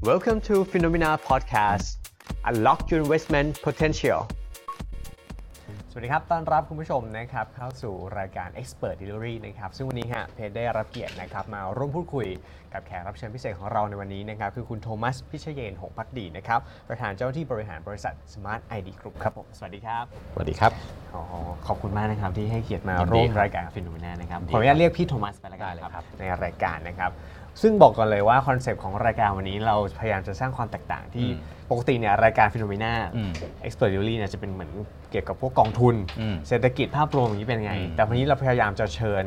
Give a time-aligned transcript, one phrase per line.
[0.00, 1.96] Welcome to Phenomena Podcast
[2.44, 4.20] Unlock your investment potential
[5.90, 12.26] สวัสดีครับ ต้อนรับคุณผู้ชมนะครับเข้าสู่รายการ Expert Delivery นะครับ ซึ่งวันนี้ฮะเพจได้รับเกียรตินะครับมาร่วมพูดคุย
[12.72, 20.04] กับแขกรับเชิญพิเศษของเราในวันนี้นะครับคือคุณโทมัสพิชเยนหงพักดีนะครับประธานเจ้าหน้าที่บริหารบริษัท Smart ID Group ครับผมสวัสดีครับ
[20.34, 20.72] สวัสดีครับ
[21.14, 21.22] อ๋อ
[21.66, 27.10] ขอบคุณมากนะครับที่ให้เกียรติมายินดีร่วมครับรายการฟิโนเมนานะครับยินดีขออนุญาตเรียกพี่โทมัสไปแล้วกันได้เลยนะครับครับในรายการนะครับ
[27.62, 33.30] ซึ่งบอกก่อนเลยว่าคอนเซปต์ของรายการวันนี้เราพยายามจะสร้างความแตกต่างที่อืมปกติเนี่ยรายการ Finnomena อืม
[33.66, 34.70] Expert Daily เนี่ยจะเป็นเหมือน
[35.10, 39.24] เกี่ยวกับพวกกองทุนอืมเศรษฐกิจภาพรวมอย่างนี้เป็นไงอืมแต่วันนี้เราพยายามจะเชิญ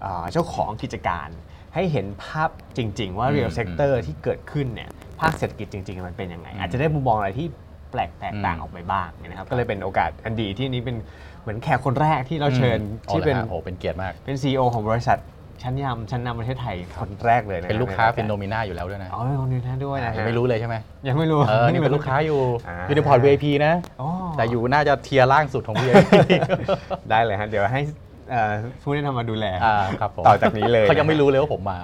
[0.00, 1.28] เอ่อเจ้าของกิจการ
[1.74, 7.46] ให้เห็นภาพจริง ๆ ว่า real sector ที่เกิดขึ้นเนี่ยภาคเศรษฐกิจจริง ๆ มันเป็นยังไง อาจจะได้มุมมองอะไรที่
[7.90, 10.96] แปลกแตกต่างออกไปบ้างนะครับก็เลยเป็นโอกาสอันดีที่นี้เป็น
[11.42, 15.18] เหมือนแขกคนแรกที่เราเชิญอ๋อที่หรอเป็นฮะโอ้เป็นเกียรติมากเป็น CEO ของบริษัท
[15.62, 20.76] ชั้นยำชั้นนำประเทศไทยคนแรกเลยนะเป็นลูกค้า Finnomena อยู่แล้วด้วยนะอ๋อเป็นคนนี้นะด้วยนะฮะยังไม่รู้เลยใช่ไหม
[21.08, 26.10] ยังไม่รู้เออนี่เป็นลูกค้าอยู่อยู่ในพอร์ต VIP นะอ๋อแต่อยู่น่าจะ tier ล่างสุดของ VIP
[27.10, 27.80] ได้เลยฮะเดี๋ยวให้
[28.30, 31.78] เอ่อผู้แนะนำมาดูแลอ่าครับผมต่อจากนี้เลยเขายังไม่รู้เลยว่าผมมา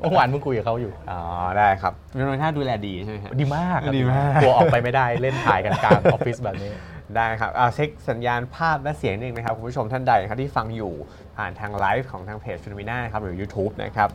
[0.00, 1.20] เมื่อวานเพิ่งคุยกับเขาอยู่อ๋อ
[1.58, 6.70] ได้ครับเป็นคนท่าดูแลดีใช่ไหมครับดีมากครับดีมากกลัวออกไปไม่ได้เล่นถ่ายกันกลางออฟฟิศแบบนี้
[7.16, 10.92] ได้ครับเอาเช็คสัญญาณภาพและเสียงนิดนึงนะครับคุณผู้ชมท่านใดนะครับที่ฟังอยู่
[11.36, 14.08] ผ่านทางไลฟ์ของทางเพจ Finnomena ครับหรือ YouTube นะครับ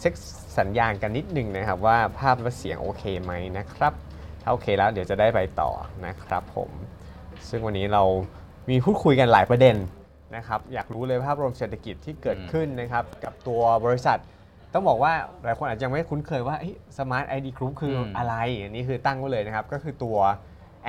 [0.00, 0.14] เช็ค
[0.58, 3.92] สัญญาณกันนิดนึงนะครับว่าภาพและเสียงโอเคไหมนะครับ
[4.42, 5.70] ถ้าโอเคแล้วเดี๋ยวจะได้ไปต่อ
[6.06, 6.70] นะครับผม
[7.48, 8.02] ซึ่งวันนี้เรา
[8.70, 9.76] มีพูดคุยกันหลายประเด็น
[10.36, 14.18] นะครับอยากรู้เลยภาพรวมเศรษฐกิจที่เกิดขึ้นนะครับกับตัวบริษัท
[14.72, 15.12] ต้องบอกว่า
[15.44, 16.56] หลายคนอาจจะยังไม่คุ้นเคยว่า
[16.98, 20.18] Smart ID Group คืออะไรอันนี้คือตั้งไว้เลยนะครับก็คือตัว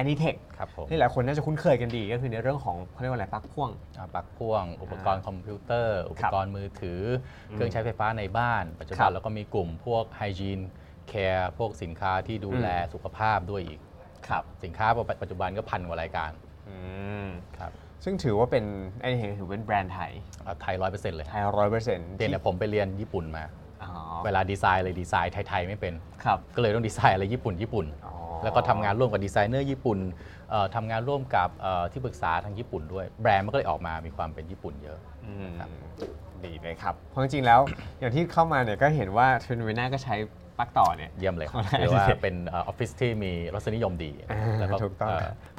[0.01, 7.01] AniTech ครับผมที่หลายคนน่าจะคุ้นเคยกันดี ก็คือในเรื่องของเขาเรียกว่าอะไรปลั๊กพ่วงอ่าปลั๊กพ่วง อุปกรณ์คอมพิวเตอร์ อุปกรณ์มือถือ
[7.49, 10.59] อเครื่องใช้ไฟฟ้าในบ้าน ครับปัจจุบันแล้วก็มีกลุ่มพวก hygiene
[11.09, 13.79] care พวกสินค้าที่ดูแลสุขภาพด้วยอีก
[14.27, 14.87] ครับสินค้า
[15.21, 16.31] ปัจจุบันก็พันกว่ารายการ
[16.67, 16.75] อื
[17.25, 17.27] ม
[17.57, 17.71] ครับ
[18.03, 18.65] ซึ่งถือว่าเป็น
[19.01, 20.11] ไอเห็นถือเป็นแบรนด์ไทย
[20.45, 23.45] อ่าไทยร้อยเปอร์เซ็นต์เลยไทยร้อยเปอร์เซ็นต์เดี๋ยวเนี่ยผมไปเรียนญี่ปุ่นมา
[23.83, 23.91] อ๋อ
[24.25, 25.93] เวลาดีไซน์เลยดีไซน์ไทยๆไม่เป็น
[26.23, 29.99] ครับก็เลยต้องดีไซน์อะไรญี่ปุ่นญี่ปุ่นอ๋อ แล้วก็ทำงานร่วมกับดีไซเนอร์ญี่ปุ่น
[30.49, 35.69] เอ่อทำงานร่วมกับเอ่อที่ปรึกษาทางญี่ปุ่นด้วย แบรนด์มันก็เลยออกมามีความเป็นญี่ปุ่นเยอะ อืมครับ
[36.45, 37.59] ดีเลยครับ เพราะจริงๆแล้ว
[37.99, 40.15] อย่างที่เข้ามาเนี่ยก็เห็นว่าเทรนเวน่าก็ใช้
[40.57, 45.09] ปลั๊กต่อเนี่ย เยี่ยมเลยครับของถือว่า high-tech เป็นออฟฟิศที่มีรสนิยมดี อ่าแล้วก็ถูกต้อง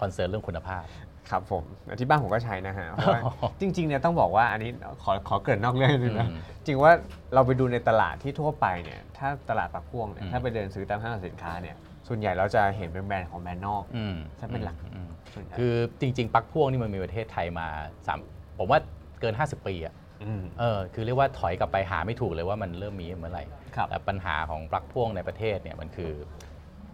[0.01, 0.85] concern เรื่องคุณภาพ
[1.31, 1.65] ครับผม
[2.01, 3.21] ที่บ้านผมก็ใช้นะฮะเพราะว่า
[3.61, 4.71] จริงๆเนี่ยต้องบอกว่าอันนี้
[5.03, 6.93] ขอขอเกริดนอกเรื่องนิดนึงนะอืมจริงว่า
[7.35, 11.77] เราไปดูในตลาดที่ทั่วไปเนี่ยถ้าตลาดปลั๊กพ่วงเนี่ยอืมถ้าไปเดินซื้อตามห้างสรรพสินค้าเนี่ย
[12.09, 17.67] ส่วนใหญ่เราจะเห็นเป็นแบรนด์ของแบรนด์นอกอืมถ้าเป็นหลักอืมส่วนใหญ่คือจริง ๆปลั๊กพ่วงนี่มันมีประเทศไทยมา
[18.07, 18.19] สาม
[18.59, 18.79] ผมว่า
[19.21, 19.95] เกิน 50 ปีอะ
[20.41, 23.45] มเออคือเรียกว่าถอยกลับไปหาไม่ถูกเลยว่ามันเริ่มมีเมื่อไหร่
[23.77, 26.13] ครับแต่ปัญหาของปลั๊กพ่วงในประเทศเนี่ยมันคือ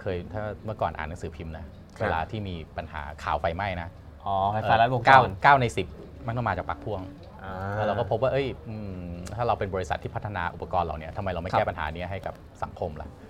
[0.00, 1.64] เคยถ้าเมื่อก่อนอ่านหนังสือพิมพ์นะ
[2.00, 3.88] เวลาที่มีปัญหาข่าวไฟไหม้นะ
[4.24, 5.86] อ๋อไฟฟ้าลัดวงจเก้ารเก้าในสิบ
[6.26, 7.00] มันต้องมาจากปลั๊กพ่วง
[7.44, 8.94] อ่าแล้วเราก็พบว่าเอ้ยอืม
[9.36, 13.29] ถ้าเราเป็นบริษัทที่พัฒนาอุปกรณ์เราเนี่ยทำไมเราไม่ครับแก้ปัญหานี้ให้กับสังคมล่ะอืมเ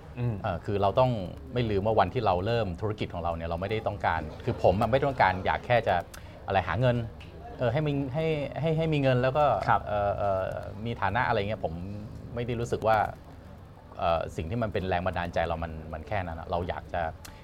[0.65, 1.11] คือเราต้อง
[1.53, 5.95] ไม่ลืมว่าวันที่เราเริ่มธุรกิจของเราเนี่ยเราไม่ได้ต้องการ คือผมอะไม่ได้ต้องการอยากแค่จะ
[6.47, 6.95] อะไรหาเงิน
[7.59, 8.25] เออให้มีให้
[8.59, 10.45] ให้ให้มีเงินแล้วก็ครับเอ่อเอ่อ
[10.85, 11.73] มีฐานะอะไรเงี้ยผม
[12.35, 12.97] ไม่ได้รู้สึกว่า
[13.97, 17.01] เอ่อสิ่งที่มันเป็นแรงบันดาลใจเรามันมันแค่นั้นอะเราอยากจะ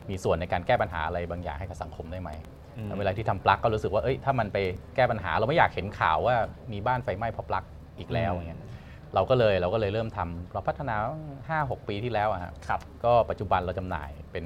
[0.10, 2.30] มีส่วนในการแก้ปัญหาอะไรบางอย่างให้กับสังคมได้ไหม
[2.78, 4.58] อืมเวลาที่ทำปลั๊กก็รู้สึกว่าเอ้ยถ้ามันไป
[4.96, 6.36] แก้ปัญหาเราไม่อยากเห็นข่าวว่า
[6.74, 7.64] มีบ้านไฟไหม้เพราะปลั๊ก
[8.00, 8.62] อีกแล้วอย่างเงี้ย
[9.16, 10.96] เราก็เลยเราก็เลยเริ่มทำเราพัฒนา
[11.70, 14.46] 5-6 ปีที่แล้วอะฮะครับก็ปัจจุบันเราจำหน่ายเป็น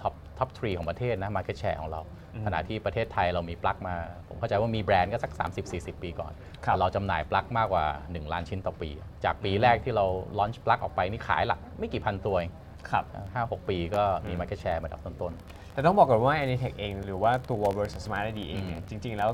[0.00, 2.00] top top three ของประเทศนะมา r k เก็ตแชร์ของเรา
[2.34, 3.94] อืมขณะที่ประเทศไทยเรามีปลั๊กมา
[4.28, 5.32] ผมเข้าใจว่ามีแบรนด์ก็สัก
[5.72, 6.32] 30-40 ปีก่อน
[6.64, 8.90] ครับแต่เราจำหน่ายปลั๊กมากกว่า 1 ล้านชิ้นต่อปี
[9.24, 10.04] จากปีแรกที่เรา
[10.38, 12.50] launch ปลั๊กออกไปนี่ขายหลักไม่กี่พันตัวเอง
[12.90, 13.04] ครับ
[13.34, 15.34] ห้าหกปีก็มีมา r k เก็ตแชร์มาดับต้น
[15.72, 19.30] แต่ต้องบอกก่อนว่า Anitech เอง หรือว่าตัวบริษัท Smart ID เองเนี่ยจริง ๆ แล้ว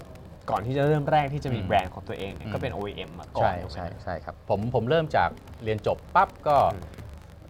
[0.50, 5.30] ก่อนที่จะเริ่มแรกที่จะมีอืมแบรนด์ของตัวเองเนี่ยก็เป็น OEM มาๆก่อนใช่ถูกไหมใช่ใช่ครับผมผมเริ่มจาก
[5.64, 6.56] เรียนจบปั๊บก็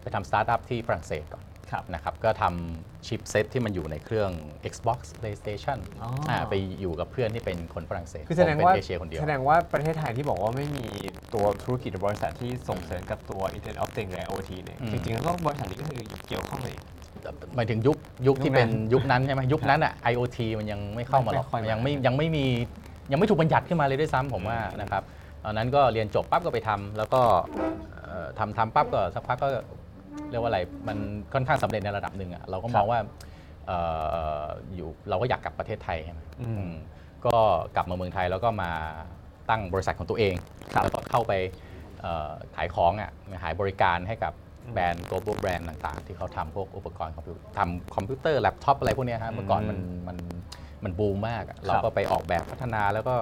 [0.03, 4.31] ไปทำสตาร์ทอัพที่ฝรั่งเศสก่อนครับนะครับก็ทำ chipset ที่มันอยู่ในเครื่อง
[4.73, 10.87] Xbox PlayStation อ๋ออ่าไปอยู่กับเพื่อนที่เป็นคนฝรั่งเศสคือแสดงผมเป็นว่าเอเชียคนเดียวแสดงว่าประเทศไทยที่บอกว่าไม่มี
[11.35, 16.76] ตัวธุรกิจหรือบริษัทที่ส่งเสริมกับตัว Internet of Things และ OT เนี่ยอืมจริงๆแล้วก็บริษัทนี้ก็คือเกี่ยวข้องเลย
[17.56, 17.96] หมายถึงยุค
[18.26, 22.46] ยุคที่ยุคนั้นเป็นยุคนั้นใช่ไหมยุคนั้นอะ IoT มันยังไม่เข้ามาหรอกไม่ค่อยมายัยังไม่ยังไม่มี
[23.10, 25.02] ยังไม่ถูกบัญญัติขึ้นมาเลยด้วยซ้ำผมว่านะครับ
[25.44, 27.20] ตอนนั้นก็เรียนจบปั๊บก็ไปทำแล้วก็
[28.04, 29.48] เอ่อทำทำปั๊บก็สักพักก็
[30.30, 30.98] เรียกว่าอะไรมัน
[31.34, 32.98] ค่อนข้างสำเร็จในระดับหนึ่งอะเราก็มองว่า
[33.66, 33.78] เอ่
[34.42, 36.74] ออยู่เราก็อยากกลับประเทศไทยใช่ไหมอืมอืม
[37.26, 37.36] ก็
[37.76, 38.70] กลับมาเมืองไทยแล้วก็มา
[39.50, 40.34] ตั้งบริษัทของตัวเอง
[40.82, 41.32] แล้วก็เข้าไป
[42.00, 43.10] เอ่อขายของอะ
[43.42, 44.32] ขายบริการให้กับ
[44.72, 49.78] แบรนด์ global brand ต่างๆ ที่เขาทำพวกอุปกรณ์คอมพิวทำคอมพิวเตอร์แล็ปท็อปอะไรพวกเนี้ยฮะเมื่อก่อนมัน
[50.08, 50.16] มัน
[50.85, 53.15] มันบูมมากอะเราก็ไปออกแบบพัฒนาแล้วก็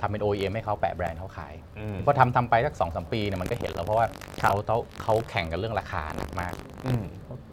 [0.00, 4.06] ทำเป็น OEM ให้เขาแปะแบรนด์เขาขายอืม พอทำทำไปสักสองสามปีเนี่ยมันก็เห็นแล้วเพราะว่า
[4.40, 6.52] เขาเขาเขาแข่งกันเรื่องราคาหนักมาก
[6.86, 7.04] อืม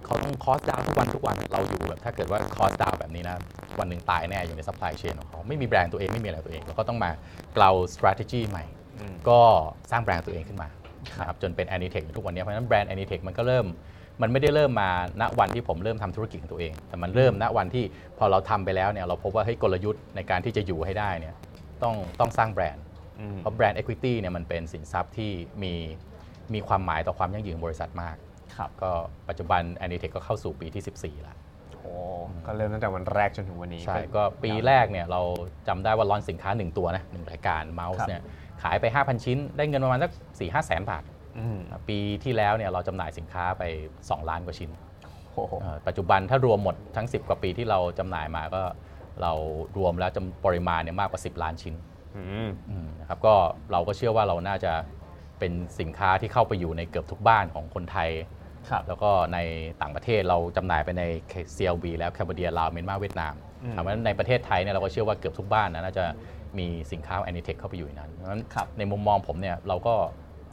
[0.05, 3.35] เขาต้อง cost down ทุกวันทุกวันเราอยู่แบบถ้าเกิดว่า cost down แบบนี้นะ
[3.79, 7.11] วันหนึ่งตายแน่อยู่ใน supply chain ของเขาไม่มีแบรนด์ตัวเองไม่มีอะไรตัวเองเราก็ต้องมา
[7.53, 8.65] เกลา strategy ใหม่
[8.99, 9.39] อืม ก็
[9.91, 10.69] สร้างแบรนด์ตัวเองขึ้นมา
[11.19, 13.65] นะครับจนเป็น Anitech ทุกวันนี้เพราะฉะนั้นแบรนด์ Anitech มันก็เริ่ม
[14.21, 14.89] มันไม่ได้เริ่มมา
[15.21, 17.83] ณวันที่ผมเริ่มทำธุรกิจของตัวเอง แต่มันเริ่มณวันที่
[18.17, 21.35] พอเราทำไปแล้วเนี่ยเราพบว่าเฮ้ยกลยุทธ์ในการที่จะอยู่ให้ได้เนี่ย
[21.83, 22.83] ต้องต้องสร้างแบรนด์
[23.19, 25.31] อืมเพราะแบรนด์ Equity เนี่ยมันเป็นสินทรัพย์ที่
[25.63, 25.73] มี
[26.53, 28.15] มีความหมายต่อความยั่งยืนของบริษัทมาก
[28.55, 28.91] ครับก็
[29.29, 31.37] ปัจจุบัน Anitech ก็เข้าสู่ปีที่ 14 แล้ว
[31.79, 31.93] โอ้
[32.45, 35.21] ก็เริ่มตั้งแต่วันแรกจนถึงวันนี้ ใช่ ก็ปีแรกเนี่ยเรา
[35.67, 38.21] จำได้ว่าลอนสินค้า 1 ตัวนะหนึ่งรายการเมาครัส์บเนี่ย
[38.63, 41.12] ขายไป 5,000 ชิ้น ได้เงินประมาณสัก4 5แสนบาทอืม
[41.87, 43.63] ปีที่แล้วเนี่ยเราจำหน่ายสินค้าไป
[44.01, 44.69] 2 ล้านกว่าชิ้น
[45.33, 48.61] โอ้โหเอ่อปัจจุบันถ้ารวมหมดทั้ง 10 กว่าปีที่เราจำหน่ายมาก็
[49.21, 49.31] เรา
[49.77, 51.75] รวมแล้วจำปริมาณเนี่ยมากกว่า 10 ล้านชิ้น
[52.15, 53.33] อืมอืมนะครับก็
[53.71, 54.73] เราก็เชื่อว่าเราน่าจะ
[55.39, 58.09] เป็นสินค้าที่เข้าไปอยู่ในเกือบทุกบ้านของคนไทย
[58.69, 59.37] ครับแล้วก็ใน
[59.81, 61.03] ต่างประเทศเราจำหน่ายไปใน
[61.55, 63.33] CLB แล้วแคมเบเดียลาวเมียนมาเวียดนาม
[63.63, 66.05] อืมถามว่าในประเทศไทยเนี่ยเราก็เชื่อว่าเกือบทุกบ้านนะน่าจะ
[66.57, 69.95] มีสินค้าแอนิเทคเข้าไปอยู่ในนั้นเพราะฉะนั้นครับในมุมมองผมเนี่ยเราก็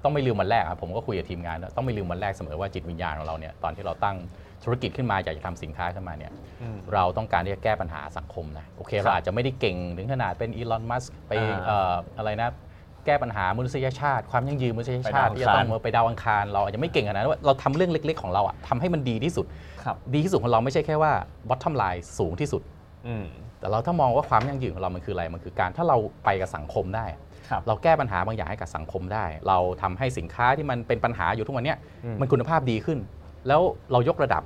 [0.04, 4.16] ต้องไม่ลืมวันแรกครับผมก็คุยกับทีมงานนะต้องไม่ลืมวันแรกเสมอว่าจิตวิญญาณของเราเนี่ยตอนที่เราตั้ง
[4.64, 6.32] ธุรกิจขึ้นมาอยากจะทำสินค้าขึ้นมาเนี่ย
[6.62, 12.50] อืมเราต้องการที่จะแก้ปัญหาสังคมนะโอเคครับเราอาจจะไม่ได้เก่งถึงขนาดเป็นอีลอนมัสไปอ่าเอ่ออะไรนะ
[13.06, 19.46] แก้ปัญหามนุษยชาติ ความยั่งยืนมนุษยชาติไปดาวอังคารที่จะต้องมาไปดาวอังคาร เราอาจจะไม่เก่งขนาดนั้นว่าเราทำเรื่องเล็ก ๆ ของเราอะทำให้มันดีที่สุด
[19.82, 21.12] ครับดีที่สุดของเราไม่ใช่แค่ว่า
[21.48, 22.62] bottom line สูงที่สุด
[23.06, 23.26] อืม
[23.60, 27.22] แต่เราถ้ามองว่าความยั่งยืนของเรามันคืออะไรมันคือการถ้าเราไปกับสังคมได้ครับ
[27.66, 32.98] เราแก้ปัญหาบางอย่างให้กับสังคมได้ เราทำให้สินค้าที่มันเป็นปัญหาอยู่ทุกวันเนี้ยอืมมันคุณภาพดีขึ้น
[33.48, 33.60] แล้ว
[33.92, 34.42] เรายกระดับ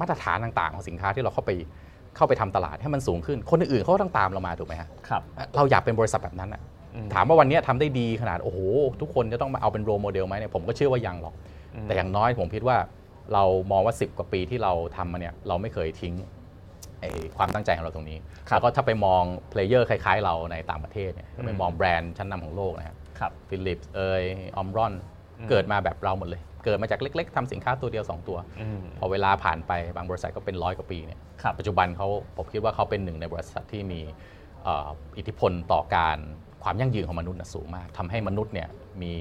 [0.00, 1.50] มาตรฐานต่าง ๆ ของสินค้าที่เราเข้าไป
[2.16, 5.22] เข้าไปทำตลาดให้มันสูงขึ้น คนอื่นๆเขาก็ต้องตามเรามาถูกไหมฮะครับ
[5.56, 6.62] เราอยากเป็นบริษัทแบบนั้นอะ
[6.94, 8.58] อืมถามว่าวันเนี้ยทำได้ดีขนาดโอ้โห
[9.00, 11.34] ทุกคนจะต้องมาเอาเป็น role model ไหมเนี่ยผมก็เชื่อว่ายังหรอก
[11.74, 12.76] อืมแต่อย่างน้อยผมคิดว่า
[13.32, 16.26] เรามองว่า 10 กว่าปีที่เราทำมาเนี่ยเราไม่เคยทิ้งไอ้
[17.36, 18.18] ความตั้งใจของเราตรงนี้
[18.48, 24.22] ครับแล้วก็ถ้าไปมอง player คล้ายๆ เราในต่างประเทศเนี่ยอืมไปมองแบรนด์ชั้นนำของโลกนะครับครับฟิลิปส์เอย
[24.56, 24.94] ออมรอน
[25.38, 34.00] อืมเกิดมาแบบเราหมดเลย เกิดมาจากเล็ก ๆทำสินค้าตัวเดียว 2 ตัวอืมพอเวลาผ่านไปบางบริษัทก็เป็นร้อยกว่าปีเนี่ยครับปัจจุบันเขาผมคิดว่าเขาเป็นหนึ่งในบริษัทที่มี
[34.64, 36.18] เอ่ออิทธิพลต่อการ
[36.62, 38.68] ความยั่งยืนของมนุษย์น่ะสูงมากทำให้มนุษย์เนี่ย
[39.02, 39.12] มี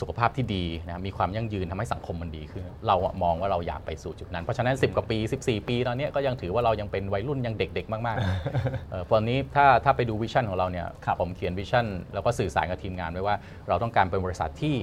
[0.00, 13.36] สุขภาพที่ดีนะมีความยั่งยืนทำให้สังคมมันดีขึ้น เราอะมองว่าเราอยากไปสู่จุดนั้น เพราะฉะนั้น 10 กว่าปี 14 ปีตอนเนี้ยก็ยังถือว่าเรายังเป็นวัยรุ่นยังเด็ก ๆ มากๆเอ่อตอนนี้ถ้าถ้าไปดู vision ของเราเนี่ยครับผมเขียน visionแล้วก็สื่อสารกับทีมงานไว้ว่า
[13.68, 14.76] เราต้องการเป็นบริษัทที่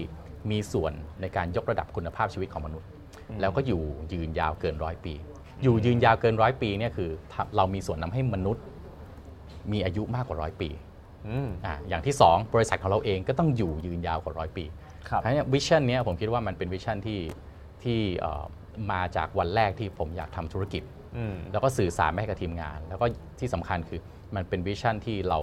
[0.52, 2.88] มีส่วนในการยกระดับคุณภาพชีวิตของมนุษย์
[3.42, 3.82] แล้วก็อยู่
[4.14, 5.14] ยืนยาวเกินร้อยปี
[5.64, 8.64] อยู่ยืนยาวเกินร้อยปีเนี่ยคือทำเรามีส่วนนำให้มนุษย์
[9.72, 10.70] มีอายุมากกว่าร้อยปี
[11.28, 17.20] อืมอะอย่างที่ 2 บริษัทของเราเองก็ต้องอยู่ยืนยาวกว่าร้อยปีครับ เพราะฉะนั้นวิชั่นนี้ยผมคิดว่ามันเป็นวิชั่นที่
[17.84, 18.44] ที่เอ่อ
[18.92, 20.84] มาจากวันแรกที่ผมอยากทำธุรกิจ
[21.18, 23.06] อืมแล้วก็สื่อสารไปให้กับทีมงาน แล้วก็
[23.40, 24.00] ที่สำคัญคือ
[24.36, 25.40] มันเป็นวิชั่นที่เรา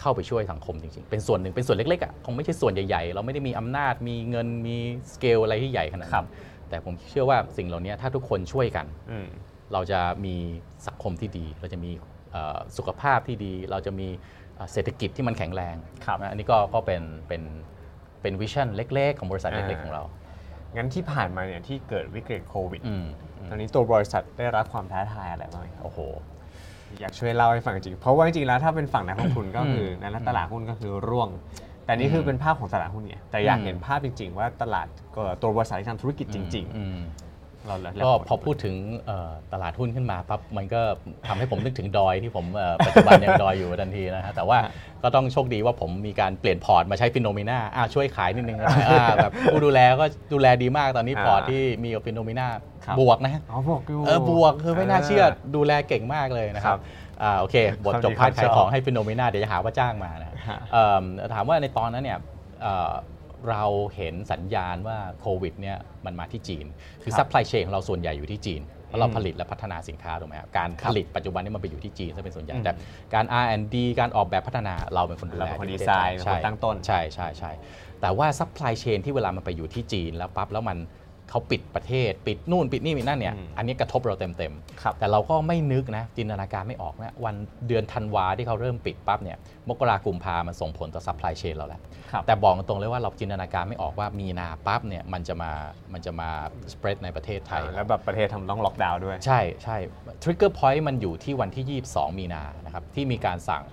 [0.00, 4.76] เข้าไปช่วยสังคมจริงๆ เป็นส่วนหนึ่งเป็นส่วนเล็กๆอะคงไม่ใช่ส่วนใหญ่ๆ เราไม่ได้มีอำนาจมีเงินมี
[5.12, 6.28] สเกลอะไรที่ใหญ่ขนาดครันั้บน
[6.68, 9.28] แต่ผมเชื่อว่าสิ่งเหล่านี้ถ้าทุกคนช่วยกันอืม
[9.72, 10.34] เราจะมี
[10.86, 11.90] สังคมที่ดี เราจะมี
[12.32, 14.08] เอ่อสุขภาพที่ดี เราจะมี
[14.56, 17.42] เอ่อเศรษฐกิจที่มันแข็งแรงครับนะอันนี้ก็ก็เป็นเป็น
[18.22, 20.04] เป็นวิชั่นเล็ก ๆ ของบริษัทเล็กๆของเรา
[20.76, 23.06] งั้นที่ผ่านมาเนี่ยที่เกิดวิกฤตโควิดอืม
[23.38, 25.98] อืมตอนนี้ตัวบริษัทได้รับความท้าทายอะไรบ้างไหมครับโอ้โห
[27.00, 31.28] อยากช่วยเล่าให้ฟังจริง เพราะว่าจริงๆแล้วถ้าเป็นฝั่งนักลงทุนก็คืออืมนั้นตลาดหุ้นก็คือร่วง
[31.84, 34.86] แต่นี่คือเป็นภาพของตลาดหุ้นเนี่ย แต่อยากเห็นภาพจริง ๆ ว่าตลาด
[35.16, 37.29] ก็ตัวบริษัทที่ทำธุรกิจจริงอืมๆเราแล้ว
[38.04, 38.76] ก็พอพูดถึง
[39.06, 40.80] เอ่อตลาดหุ้นขึ้นมาปั๊บมันก็
[41.28, 44.58] ทำให้ผมนึกถึงดอยที่ผมเอ่อปัจจุบันยังดอยอยู่ทันทีนะฮะแต่ว่า
[45.02, 52.46] ก็ต้องโชคดีว่าผมมีการเปลี่ยนพอร์ตมาใช้ฟิโนเมนาอ่าช่วยขายนิดนึงนะอ่าแบบผู้ดูแลก็ดูแลดีมากตอนนี้ port ที่มีกับฟิโนเมนา
[52.84, 55.24] ครับบวกนะฮะอ๋อบวกอยู่เออบวกคือไม่น่าเชื่อ
[55.56, 56.82] ดูแลเก่งมากเลยนะคครัรับบ
[57.22, 60.34] อ่าโอเคบทจบครัพาบร์ทขายของให้ฟิโนเมนาเดี๋ยวจะหาว่าจ้างมานะฮะ
[60.72, 62.18] เอิ่มถามว่าในตอนนั้นเนี่ย
[63.40, 63.64] เอ่อเรา
[63.96, 66.66] เห็นสัญญาณว่าโควิดเนี่ยมันมาที่จีน
[67.02, 72.72] คือครับ supply chain ของเราส่วนใหญ่อยู่ที่จีนเพราะเราอืมผลิตและพัฒนาสินค้าถูกไหมครับการคผรับลิตปัจจุบันนี้มันไปอยู่ที่จีนซะเป็นส่วนใหญ่อืมแต่
[73.14, 77.52] การ R&D การออกแบบพัฒนาเราเป็นคนดูแลเราเป็นคนที่ดีไซน์ประเทศไทยเป็นคนตั้งต้นใช่ใช่ใช่
[78.00, 80.78] แต่ว่า supply chain ที่เวลามันไปอยู่ที่จีนแล้วปั๊บแล้วมัน
[81.30, 87.34] เขาปิดประเทศ ปิดนู่นปิดนี่ปิดนั่นเนี่ยอืมอันนี้กระทบเราเต็มครับๆแต่เราก็ไม่นึกนะจินตนาการไม่ออกนะวัน
[87.66, 91.89] เดือนธันวาที่เขาเริ่มปิดปั๊บเนี่ยมกรากุมภามันส่งผลต่อ supply chain เราแล้วครับ
[92.26, 95.52] แต่บอกตรงเลยว่าเราจินตนาการไม่ออกว่ามีนาปั๊บเนี่ยมันจะมา
[95.92, 96.30] มันจะมา
[96.72, 99.76] spread ในประเทศไทย แล้วแบบประเทศทำต้องล็อกดาวน์ด้วย ใช่ใช่
[100.22, 103.64] trigger point มันอยู่ที่วันที่ 22 มีนานะครับที่มีการสั่ง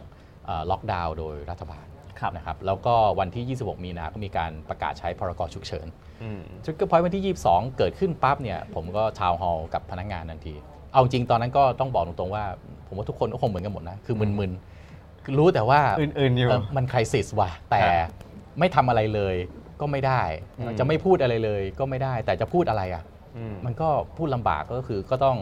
[0.71, 1.85] ล็อกดาวน์โดยรัฐบาล
[2.19, 5.87] ครับนะครับแล้วก็วันที่ 26 มีนาก็มีการประกาศใช้พรกฉุกเฉิน
[6.23, 10.55] อืม trigger point วันที่ 22 เกิดขึ้นปั๊บเนี่ยผมก็ town hall กับพนักงานทันที
[10.93, 12.45] เอาจริงตอนนั้นก็ต้องบอกตรงๆว่า
[12.87, 18.11] ผมว่าทุกคนก็คงเหมือนกันหมดนะ คือมึนๆคือรู้แต่ว่ามึนๆอยู่เออมัน crisis ว่ะแต่ครับ
[18.59, 19.35] ไม่ทำอะไรเลย
[19.81, 20.21] ก็ไม่ได้
[20.59, 23.03] อืมจะไม่พูดอะไรเลยก็ไม่ได้ แต่จะพูดอะไรอะ
[23.37, 25.37] อืมมันก็พูดลำบากก็คือก็ต้อง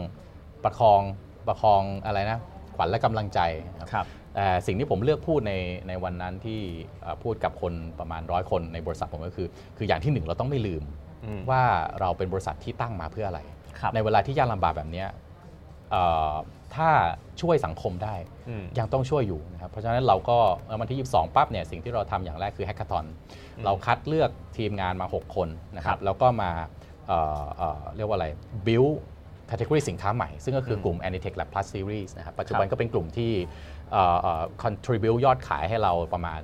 [0.64, 1.02] ประคอง
[1.48, 2.38] ประคองอะไรนะ
[2.76, 3.40] ขวัญและกำลังใจ
[3.78, 5.54] ครับครับแต่สิ่งที่ผมเลือกพูดใน
[5.88, 6.60] ในวันนั้นที่
[7.02, 10.82] เอ่อพูดกับคนประมาณร้อยคนในบริษัทผมก็คือ คืออย่างที่หนึ่งเราต้องไม่ลืม
[11.24, 11.62] อืมว่า
[12.00, 13.40] เราเป็นบริษัทที่ตั้งมาเพื่ออะไร
[13.80, 15.08] ครับในเวลาที่ยากลำบากแบบเนี้ย
[15.90, 16.32] เอ่อ
[16.74, 16.90] ถ้า
[17.42, 18.14] ช่วยสังคมได้
[18.48, 26.50] อืมยังต้องช่วยอยู่นะครับเพราะฉะนั้นเราก็เอ่อวันที่ 22 ปั๊บเนี่ยสิ่งที่เราทำอย่างแรกคือแฮก a า o n อืมเราคัดเลือกทีมงานมา 6 คนนะคครัรับบแล้วก็มา
[27.08, 28.26] เอ่อเอ่อเรียกว่าอะไร
[28.66, 28.94] build
[29.50, 33.32] category สินค้าใหม่ ซึ่งก็คือมกลุ่ม Anitech Lab Plus Series นะครับปัจจุบันครับก็เป็นกลุ่มที่
[33.92, 36.40] เอ่อเอ่อ contribute ยอดขายให้เราประมาณ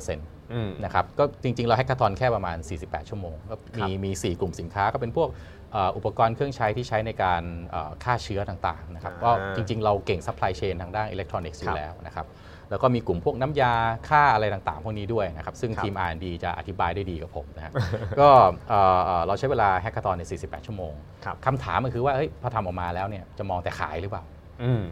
[0.00, 0.16] 30%
[0.52, 12.26] อืมนะครับก็จริง ๆ เราแฮก a า o n แค่ประมาณ 48 ชั่วโมงก็ครัมีบมี 4 กลุ่มสินค้าก็เป็นพวกเอ่ออุปกรณ์เครื่องใช้ที่ใช้ในการเอ่อฆ่าเชื้อต่างๆนะครับอ่าก็จริงๆ เราเก่ง supply chain ทางด้านอิเล็กทรอนิกส์อครัยู่บแล้วนะครับ
[12.70, 13.72] แล้วก็มีกลุ่มพวกน้ำยา
[14.08, 17.72] ฆ่าอะไรต่างๆ พวกนี้ด้วยนะครับ ซึ่งครับทีม R&D จะอธิบายได้ดีกว่าผมนะฮะ
[18.20, 18.28] ก็
[18.68, 24.24] เอ่อเอ่อเราใช้เวลาแฮก a า o n ใน 48 ชั่วโมงครับคำถามก็คือว่าเฮ้ยพอทำออกมาแล้วเนี่ยจะมองแต่ขายหรือเปล่า
[24.62, 24.82] อืม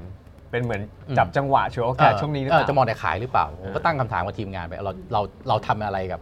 [0.50, 6.20] เป็นเหมือนอืมจับจังหวะช่วยโอกาสช่วงนี้หรือเปเอล่าอจะมองแต่ขายหรือเปล่าผมก็ตั้งคำถามกับทีมงานไปเราเราเราทำอะไรกับ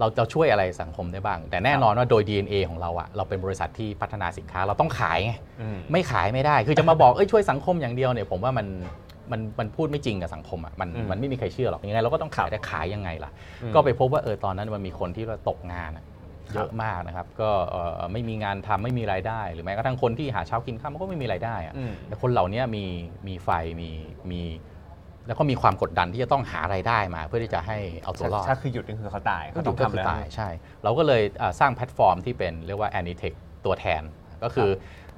[0.00, 8.66] เราจะช่วยอะไรสังคมได้บ้าง แต่แน่นอนว่าโดย DNA ของเราอะเราเป็นบริษัทที่พัฒนาสินค้าเราต้องขายไงอืมไม่ขายไม่ได้ คือจะมาบอกเอ้ยช่วยสังคมอย่างเดียวเนี่ยผมว่ามัน
[9.32, 13.30] มันมันพูดไม่จริงกับสังคมอะมันอืมมันไม่มีใครเชื่อหรอกยังไงเราก็ต้องขายแต่ขายยังไงล่ะ
[13.62, 16.04] อืมก็ไปพบว่าเออตอนนั้นมันมีคนที่ว่าตกงานอะ
[16.54, 22.84] เยอะมากนะครับ ก็เอ่อไม่มีงานทำไม่มีรายได้ หรือแม้กระทั่งคนที่หาเช้ากินข้ามก็ไม่มีรายได้อะอืมแต่คนเหล่านี้มี
[23.28, 23.50] มีไฟ
[23.80, 23.90] มี
[24.30, 24.42] มี
[25.26, 30.48] แล้วก็มีความกดดันที่จะต้องหารายได้มา เพื่อที่จะให้เอาตัวรอดถ้าคือหยุดนี่คือเขาตายก็เขาถูต้อกงก็ทำคือแล้วตายใช่
[30.84, 34.02] เราก็เลยเอ่อสร้างแพลตฟอร์มที่เป็นเรียกว่า Anitech ตัวแทน
[34.42, 34.70] ก็คือ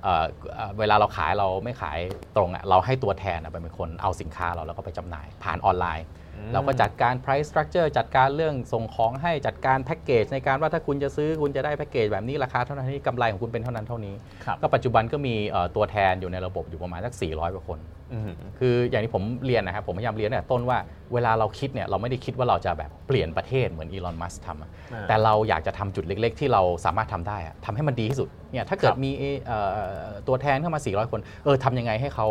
[0.03, 0.25] เอ่อ
[0.55, 1.99] เอ่อเวลาเราขายเราไม่ขาย
[2.37, 14.15] ตรงอะเราให้ตัวแทนอะเป็นคนเอาสินค้าเราแล้วก็ไปจำหน่ายผ่านออนไลน์อืม เราก็จัดการ price structure จัดการเรื่องส่งของให้จัดการแพ็กเกจในการว่าถ้าคุณจะซื้อคุณจะได้แพ็กเกจแบบนี้ราคาเท่านั้นนี้กำไรของคุณเป็นเท่านั้นเท่านี้
[14.45, 17.79] ครับก็ปัจจุบันก็มีเอ่อตัวแทนอยู่ในระบบอยู่ประมาณสัก 400 กว่าคน
[18.13, 20.79] อืมคืออย่างที่ผมเรียนนะครับผมพยายามเรียนตั้งแต่ต้นว่า
[21.13, 29.11] เวลาเราคิดเนี่ยเราไม่ได้คิดว่าเราจะแบบเปลี่ยนประเทศเหมือนอีลอนมัสก์ทำอะอ่าแต่เราอยากจะทำจุดเล็ก ๆ ที่เราสามารถทำได้อะทำให้มันดีที่สุดเนี่ยถ้าเกิคดรับมี
[29.47, 29.59] เอ่
[30.05, 32.29] อตัวแทนเข้ามา 400 คนเออทำยังไงให้เขา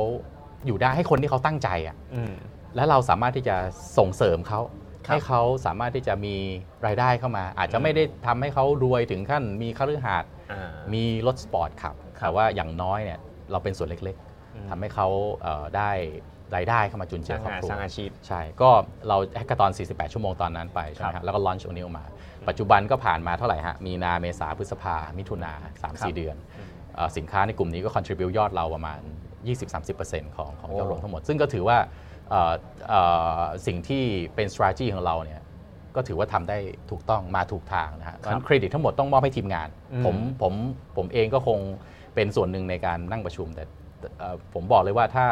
[0.67, 2.33] อยู่ได้ให้คนที่เขาตั้งใจอะอืม
[2.75, 3.55] แล้วเราสามารถที่จะ
[3.97, 4.61] ส่งเสริมเขา
[5.07, 6.35] ครับให้เขาสามารถที่จะมี
[6.85, 13.19] รายได้เข้ามา อาจจะไม่ได้ทำให้เขารวยถึงขั้นมีคฤหาสน์อ่ามีรถสปอร์ตขับครับแต่ว่าอย่างน้อยเนี่ย
[13.51, 14.15] เราเป็นส่วนเล็ก
[14.55, 15.07] อืมๆทำให้เขา
[15.41, 15.91] เอ่อได้
[16.55, 18.69] รายได้เข้ามาจุนเจืสอร้างงานสร้างอาชีพใช่ ก็
[19.07, 22.05] เรา hackathon 48 ชั่วโมงตอนนั้นไปใช่ไหมครัฮะบแล้วก็ launch อันนี้ออกมา
[22.47, 26.35] ปัจจุบันก็ผ่านมาเท่าไหร่ฮะ มีนาเมษาพฤษภา มิถุนาครับ3-4 เดือน
[26.95, 28.99] เอ่อสินค้าในกลุ่มนี้ก็ contribute ยอดเราประมาณ
[29.67, 32.06] 20-30%ของของยอดรวมทั้งหมด ซึ่งก็ถือว่าเอ่อเอ่อ
[33.65, 34.03] สิ่งที่
[34.35, 35.41] เป็น strategy ของเราเนี่ย
[35.95, 36.57] ก็ถือว่าทำได้
[36.91, 40.53] ถูกต้องมาถูกทางนะฮะเพราะฉะนั้นเครดิตทั้งหมดต้องมอบให้ทีมงานอืมผมผม
[40.97, 41.59] ผมเองก็คง
[42.15, 43.63] เป็นส่วนหนึ่งในการนั่งประชุม แต่
[43.99, 45.25] แต่เอ่อผมบอกเลยว่าถ้า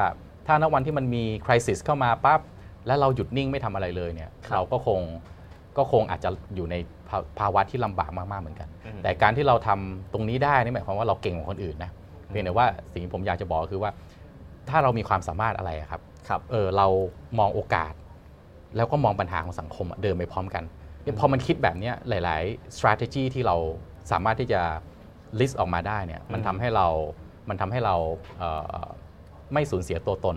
[0.47, 2.41] ถ้าณวันที่มันมีคริสิสเข้ามาปั๊บ
[2.87, 4.99] แล้วเราหยุดนิ่งไม่ทำอะไรเลยเนี่ยครับเราก็คง
[5.77, 6.75] ก็คงอาจจะอยู่ใน
[7.09, 11.91] ภาภาวะที่ลำบากมากๆเหมือนกันอืมแต่การที่เราทำตรงนี้ได้นี่หมายความว่าเราเก่งกว่าคนอื่นนะ
[12.27, 13.91] เพียงแต่ว่าสิ่งที่ผมอยากจะบอกก็คือว่า
[14.69, 16.14] ถ้าเรามีความสามารถอะไรอะครับครับ
[16.51, 16.87] เออเรา
[17.39, 17.93] มองโอกาส
[18.75, 20.63] แล้วก็มองปัญหาของสังคมอะเดินไปพร้อมกัน
[21.03, 23.55] เนี่ยพอมันคิดแบบเนี้ยหลาย ๆ strategy ที่เรา
[24.11, 24.61] สามารถที่จะ
[25.39, 26.87] list ออกมาได้เนี่ยมันทำให้เรา
[27.49, 27.95] มันทำให้เรา
[28.37, 28.83] เอ่อ
[29.53, 30.35] ไม่สูญเสียตัวตน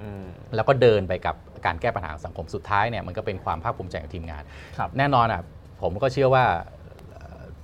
[0.00, 4.42] อืมแล้วก็เดินไปกับการแก้ปัญหาของสังคมสุดท้ายเนี่ยมันก็เป็นความภาคภูมิใจของทีมงาน
[4.78, 5.42] ครับแน่นอนอะ
[5.82, 6.79] ผมก็เชื่อว่าเอ่อ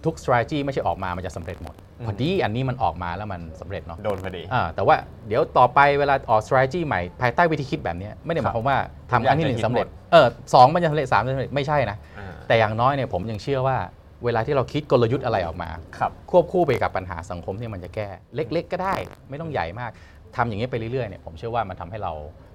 [0.06, 4.96] ทุก strategy ไม่ใช่ออกมามันจะสำเร็จหมดอืมพอดีอันนี้มันออกมาแล้วมันสำเร็จเนาะโดนพอดีอ่าแต่ว่า
[5.28, 8.78] เดี๋ยวต่อไปเวลาออก strategy ใหม่ภายใต้วิธีคิดแบบเนี้ยไม่ได้หมายความว่า
[9.10, 13.76] ทำอันที่หนึ่งสำเร็จเออสองมันจะสำเร็จสามจะสำเร็จไม่ใช่นะอ่าแต่อย่างน้อยเนี่ยผมยังเชื่อว่า
[14.24, 18.94] เวลาที่เราคิดกลยุทธ์อะไรออกมาครับควบคู่ไปกับปัญหาสังคมที่มันจะแก้ เล็ก ๆ ก็ได้
[19.30, 19.90] ไม่ต้องใหญ่มาก
[20.36, 22.12] ทำอย่างนี้ยไปเรื่อยๆเนี่ยผมเชื่อว่ามันทำให้เรา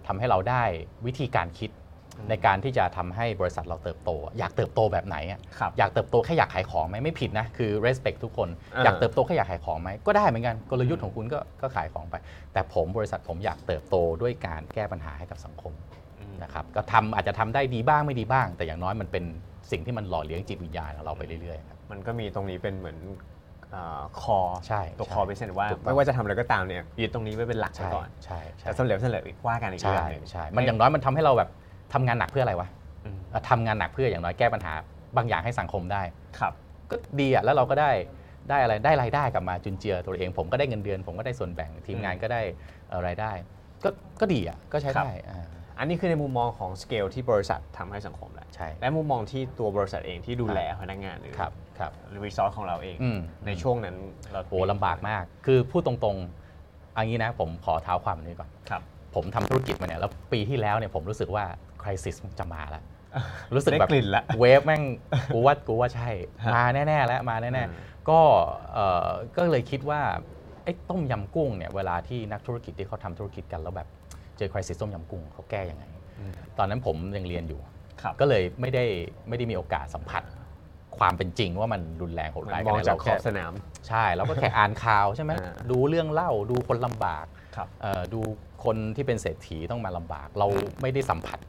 [0.07, 0.63] ทำให้เราได้
[1.05, 1.69] วิธีการคิด
[2.29, 12.15] ในการที่จะทำให้บริษัทเราเติบโต อยากเติบโตแบบไหนอะครับอยากเติบโตแค่อยากขายของไหมไม่ผิดนะคือ respect ทุกคนอ่าอยากเติบโตแค่อยากขายของไหมก็ได้เหมือนกันกลยุทธ์ของคุณก็ก็ขายของไป
[12.53, 15.73] แต่ผมบริษัทผมอยากเติบโตด้วยการแก้ปัญหาให้กับสังคม
[16.19, 19.23] อืมนะครับก็ทำอาจจะทำได้ดีบ้างไม่ดีบ้าง แต่อย่างน้อยมันเป็น
[19.71, 22.97] สิ่งที่มันหล่อเลี้ยงจิตวิญญาณของเราไปเรื่อยๆครับมันก็มีตรงนี้เป็นเหมือน
[24.21, 31.49] คอใช่ตัวใช่คอเป็นเซนว่าถูกต้องไม่ว่าจะทำอะไรก็ตามเนี่ยยึดตรงนี้ไว้เป็นหลักไว้ใช่ก่อนใช่ใช่แต่สำเร็จไม่สำเร็จอีกว่ากันอีกใช่เรื่องหนึ่งใช่มันอย่างน้อยมันทำให้เราแบบ
[31.93, 32.69] ทำงานหนักเพื่ออะไรวะ
[33.05, 34.73] อืมเอ่อทำงานหนักเพื่ออย่างน้อยแก้ปัญหา
[35.17, 36.03] บางอย่างให้สังคมได้
[36.39, 36.53] ครับ
[36.91, 37.91] ก็ดีอะแล้วเราก็ได้
[38.49, 42.41] ได้อะไรได้รายได้กลับมาจุนเจือตัวเอง ผมก็ได้เงินเดือน ผมก็ได้ส่วนแบ่งทีมงานก็ได้
[42.89, 43.31] เอ่อรายได้
[43.83, 45.47] ก็ก็ดีอะก็ใช้ครับได้อ่า
[45.79, 51.91] อันนี้คือในมุมมองของสเกลที่บริษัททำให้สังคมแหละใช่และมุมมองที่ตัวบริษัทเองที่ดูแลพนักงานหรือครับครับ
[52.25, 53.95] รีซอสของเราเองอืมในช่วงนั้น
[54.31, 58.81] เราโอ้ลำบากมาก คือพูดตรงๆอันนี้นะผมขอเท้าความอันนี้ก่อนครับ
[59.15, 61.45] ผมทำธุรกิจมาเนี่ยแล้วปีที่แล้วเนี่ยผมรู้สึกว่า
[61.83, 62.83] คริสิสจะมาแล้ว
[63.55, 64.83] รู้สึกได้แบบกลิ่นละเวฟแม่ง
[65.33, 66.09] กูว่ากูว่าใช่
[66.43, 68.19] ฮะมาแน่ ๆ แล้วมาแน่อืมๆก็
[68.73, 70.01] เอ่อก็เลยคิดว่า
[70.63, 73.87] ไอ้ต้มยำกุ้งเนี่ยเวลาที่นักธุรกิจที่เขาทำธุรกิจกันแล้วแบบ
[74.37, 75.83] เจอคริสิสต้มยำกุ้งเขาแก้ยังไง
[76.19, 77.59] อืมตอนนั้นผมยังเรียนอยู่
[78.01, 78.85] ครับก็เลยไม่ได้
[79.29, 80.23] ไม่ได้มีโอกาสสัมผัส
[80.97, 83.51] ความเป็นจริงว่ามันรุนแรงโหดร้ายมกัองนไหนจากเราขอแค่บสนาม
[83.87, 88.19] ใช่เราก็แค่อ่านข่าวใช่ไหมอ่าดูเรื่องเล่าดูคนลำบากครับเอ่อดู
[88.65, 90.47] คนที่เป็นเศรษฐีต้องมาลำบาก เรา
[90.81, 91.39] ไม่ได้สัมผัส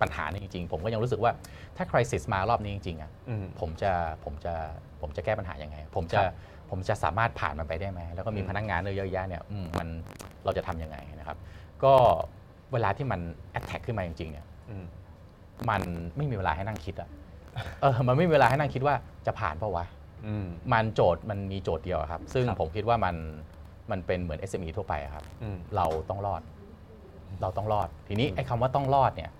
[0.00, 1.32] ปัญหานี้จริงๆ ผมก็ยังรู้สึกว่า
[1.76, 3.92] ถ้าคริสิสมารอบนี้จริงๆอะอืมผมจะ
[4.24, 4.54] ผมจะ
[5.00, 6.32] ผมจะแก้ปัญหายังไง ผมจะครับ
[6.70, 9.88] ผมจะสามารถผ่านมันไปได้ไหมแล้วก็มีอืมพนักงานเยอะแยะเนี่ยอืมมัน
[10.44, 11.38] เราจะทำยังไงนะครับ
[11.84, 11.92] ก็
[12.72, 13.20] เวลาที่มัน
[13.50, 14.86] แอ t แทกขึ้นมาจริงๆเนี่ยอืม
[15.70, 15.82] มัน
[16.16, 17.08] ไม่มีเวลาให้นั่งคิดอะ
[17.82, 18.94] เออมันไม่มีเวลาให้นั่งคิดว่า
[19.26, 19.86] จะผ่านเปล่าวะ
[20.26, 23.14] อืมมันโจทย์มันมีโจทย์เดียวอะครับ ซึ่งครับผมคิดว่ามัน
[23.90, 26.42] มันเป็นเหมือน SME ทั่วไปอะครับอืมเราต้องรอด
[27.42, 29.30] เราต้องรอด ทีนี้ไอ้คำว่าต้องรอดเนี่ย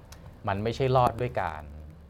[0.48, 1.62] มันไม่ใช่รอดด้วยการ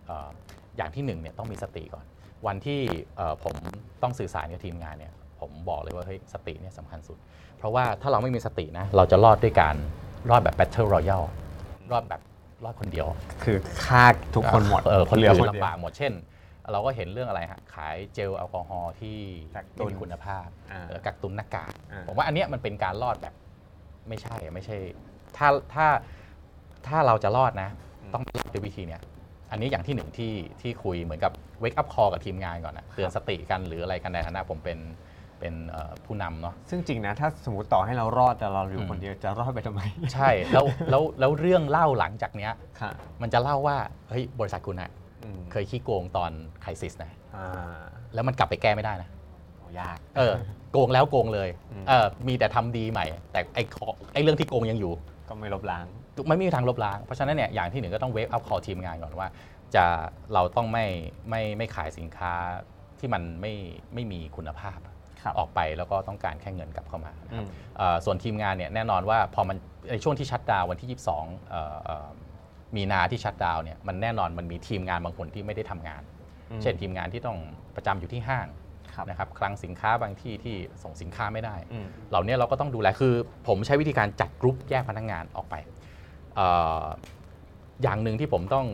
[0.06, 0.30] เอ่อ
[0.76, 2.04] อย่างที่หนึ่งเนี่ยต้องมีสติก่อน
[2.46, 2.80] วันที่
[3.16, 3.56] เอ่อผม
[4.02, 7.18] ต้องสื่อสารกับทีมงานเนี่ยผมบอกเลยว่าเฮ้ยสติเนี่ยสำคัญสุด
[7.58, 9.74] เพราะว่าถ้าเราไม่มีสตินะเราจะรอดด้วยการ
[10.30, 11.26] รอดแบบ Battle Royale
[11.92, 12.22] รอดแบบ
[12.64, 13.06] รอดคนเดียว
[13.44, 16.12] คือฆ่าทุกคนหมดเออคนเหเหลืลืออคคนนเดียวลำบากหมดเช่น
[16.72, 19.18] เราก็เห็นเรื่องอะไรฮะขายเจลแอลกอฮอล์ที่
[19.56, 23.34] กักตุนไม่มีคุณภาพอ่าเออกักตุนหน้ากากอ่าผมว่าอันเนี้ยมันเป็นการรอดแบบ
[24.08, 24.76] ไม่ใช่อะไม่ใช่
[25.36, 25.86] ถ้าถ้า
[26.86, 27.70] ถ้าเราจะรอดนะ
[28.14, 29.00] ต้องรอดด้วยวิธีเนี้ย
[29.50, 34.78] อันนี้อย่างที่หนึ่งที่ที่คุยเหมือนกับ wake up call กับทีมงานก่อนนะเตือนสติกันหรืออะไรกันในฐานะผมเป็น
[35.40, 39.80] เป็นเอ่อผู้นำเนาะซึ่งจริงนะ ถ้าสมมติต่อให้เรารอดแต่เราอยู่อืมคนเดียวจะรอดไปทำไม
[40.14, 42.90] ใช่แล้วแล้วแล้วเรื่องเล่าหลังจากเนี้ยค่ะ
[43.22, 43.76] มันจะเล่าว่า
[44.08, 44.90] เฮ้ยบริษัทคุณอะ
[45.24, 46.30] อืมเคยขี้โกงตอน
[46.62, 47.78] ไครซิสนะอ่า
[48.14, 49.08] แล้วมันกลับไปแก้ไม่ได้นะ
[49.58, 50.34] โอ้ยาก เออ
[50.72, 54.92] โกงแล้วโกงเลยอืม เออมีแต่ทำดีใหม่ แต่ไอ้ของไอ้เรื่องที่โกงยังอยู่
[55.28, 55.86] ก็ไม่ลบล้าง
[56.28, 59.28] ไม่มีทางลบล้าง เพราะฉะนั้นเนี่ยอย่างที่หนึ่งก็ต้องเวฟอัพคอทีมงานก่อนว่า
[59.74, 59.84] จะ
[60.34, 60.86] เราต้องไม่
[61.30, 62.32] ไม่ไม่ขายสินค้า
[62.98, 63.52] ที่มันไม่
[63.94, 64.78] ไม่มีคุณภาพ
[65.22, 69.56] ครับออกไปแล้วก็ต้องการแค่เงินกลับเข้ามานะครับอืมเอ่อส่วนทีมงานเนี่ยแน่นอนว่าพอมัน
[69.90, 72.08] ในช่วงที่ชัดดาวน์วันที่ 22เอ่อเอ่อ
[72.76, 76.02] มีนาที่ชัดดาวน์เนี่ยมันแน่นอนมันมีทีมงานบางคนที่ไม่ได้ทำงาน
[76.50, 77.38] อืมเช่นทีมงานที่ต้อง
[77.76, 78.46] ประจำอยู่ที่ห้าง
[78.94, 83.14] ครับนะครับคลังสินค้าบางที่ที่ส่งสินค้าไม่ได้อืมเหล่านี้เราก็ต้องดูแลคือ
[83.48, 86.40] ผมใช้วิธีการจัดกรุ๊ปแยกพนักงานออกไปเอ
[86.82, 86.84] อ
[87.82, 88.66] อย่างหนึ่งที่ผมต้อง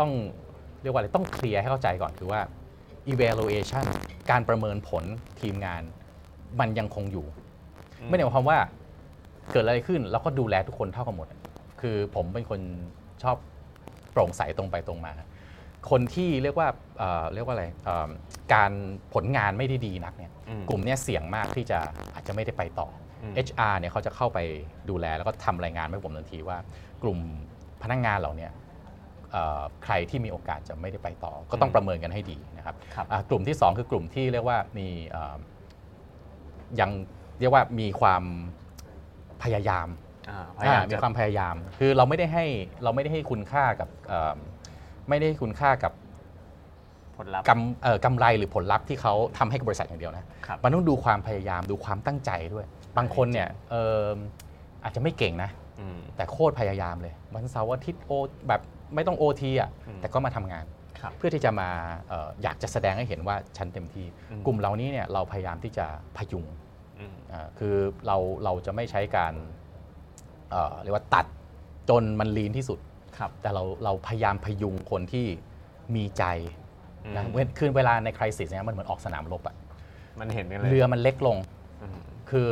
[0.00, 0.10] ต้อง
[0.82, 2.40] เรียกว่าอะไรต้องเคลียร์ให้เข้าใจก่อนคือว่า
[3.12, 3.84] evaluation
[4.30, 5.04] การประเมินผล
[5.40, 5.82] ทีมงาน
[6.60, 7.26] มันยังคงอยู่
[8.00, 8.58] อืมไม่ได้หมายความว่า
[9.52, 11.26] เกิดอะไรขึ้นแล้วก็ดูแลทุกคนเท่ากันหมด
[11.80, 12.60] คือผมเป็นคน
[13.22, 13.36] ชอบ
[14.12, 15.12] โปร่งใสตรงไปตรงมา
[15.90, 18.08] คนที่เรียกว่าเอ่อเรียกว่าอะไรเอ่อ
[18.54, 18.72] การ
[19.14, 21.78] ผลงานไม่ได้ดีนักเนี่ยอืมกลุ่มเนี้ยเสี่ยงมากที่จะ
[22.14, 23.07] อาจจะไม่ได้ไปต่ออม
[23.46, 24.38] HR เนี่ยเขาจะเข้าไป
[24.90, 26.58] ดูแลแล้วก็ทำรายงานให้ผมทันทีว่า
[27.02, 27.18] กลุ่ม
[27.82, 28.52] พนักงานเหล่าเนี้ย
[29.32, 35.36] เอ่อใครที่มีโอกาสจะไม่ได้ไปต่อ ก็ต้องประเมินกันให้ดีนะครับครับอะกลุ่มที่ 2 คือกลุ่มที่เรียกว่ามีเอ่อ
[36.80, 36.90] ยัง
[37.40, 38.22] เรียกว่ามีความ
[39.42, 39.88] พยายาม
[40.30, 42.44] อ่าพอ่ายายามมีจะความพยายาม คือเราไม่ได้ให้
[42.84, 44.36] เราไม่ได้ให้คุณค่ากับเอ่อ
[45.08, 45.92] ไม่ได้ให้คุณค่ากับ
[47.16, 54.18] ผลลัพธ์กำเอ่อกำไรหรือผลลัพธ์ที่เขาทำให้กับบริษัทอย่างเดียวนะครับมันต้องดูความพยายามดูความตั้งใจด้วย บางคนเนี่ยเอิ่ม
[54.82, 58.12] อาจจะไม่เก่งนะอืมแต่โคตรพยายามเลย วันเสาร์อาทิตย์โอ
[58.48, 58.60] แบบ
[58.94, 60.64] ไม่ต้องโอทีอะอืมแต่ก็มาทำงาน
[61.00, 61.68] ครับเพื่อที่จะมา
[62.08, 66.46] เอ่ออยากจะแสดงให้เห็นว่าฉันเต็มที่อืมกลุ่มเหล่านี้เนี่ยเราพยายามที่จะพยุง
[66.98, 67.74] อืมอ่าคือ
[68.06, 69.34] เราเราจะไม่ใช้การ
[70.50, 71.26] เอ่อเรียกว่าตัด
[71.88, 72.78] จนมันลีนที่สุด
[73.18, 75.26] ครับแต่เราเราพยายามพยุงคนที่
[75.96, 76.24] มีใจ
[77.16, 79.56] นะอืมเว้นคือเวลาในคริสิสเนี่ยมันเหมือนออกสนามรบอะ
[80.20, 81.36] มันเห็นกันเลยเรือมันเล็กลง
[81.96, 81.98] ม
[82.30, 82.50] คือ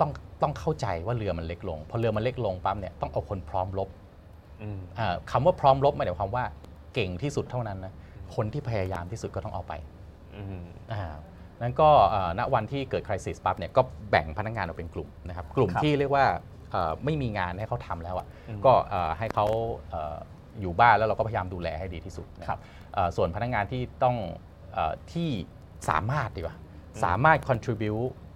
[0.00, 0.10] ต้อง
[0.42, 3.88] ต้องเข้าใจว่าเรือมันเล็กลงพอเรือมันเล็กลงปั๊บเนี่ยต้องเอาคนพร้อมรบ
[4.62, 6.44] อืมอ่าคำว่าพร้อมรบไม่ได้ความว่า
[6.94, 7.92] เก่งที่สุดเท่านั้นนะ
[8.34, 9.72] คนที่พยายามที่สุดก็ต้องเอาไป
[10.36, 11.02] อืมอ่า
[11.60, 16.24] นั้นก็เอ่อณวันที่เกิดคริสิสปั๊บเนี่ยก็แบ่งพนักงานออกเป็นกลุ่มนะครับ กลุ่มครับที่เรียกว่า
[16.72, 19.46] เอ่อไม่มีงานให้เขาทำแล้วอะอืมก็เอ่อให้เขา
[19.90, 20.16] เอ่อ
[20.60, 22.60] อยู่บ้านแล้วเราก็พยายามดูแลให้ดีที่สุดนะครับ
[22.94, 24.16] เอ่อส่วนพนักงานที่ต้อง
[24.72, 25.28] เออที่
[25.88, 26.56] สามารถดีกว่า
[27.04, 28.29] สามารถ contribute เอ่อ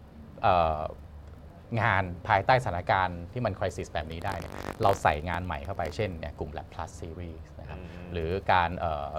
[1.80, 4.52] งานภายใต้สถานการณ์ที่มันคริสิสแบบนี้ได้เนี่ย
[4.82, 9.10] เราใส่งานใหม่เข้าไปเช่นเนี่ยกลุ่ม Lab Plus Series นะครับอืมหรือการเอ่อ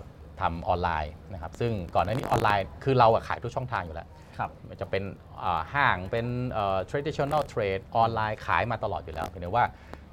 [0.41, 4.07] ทำออนไลน์นะครับซึ่งก่อนหน้านี้ออนไลน์คือเราอะขายทุกช่องทางอยู่แล้ว
[4.37, 5.03] ครับมันจะเป็น
[5.39, 9.65] เอ่อห้างเป็นเอ่อ traditional trade ออนไลน์ขายมาตลอดอยู่แล้วเพียงแต่ว่า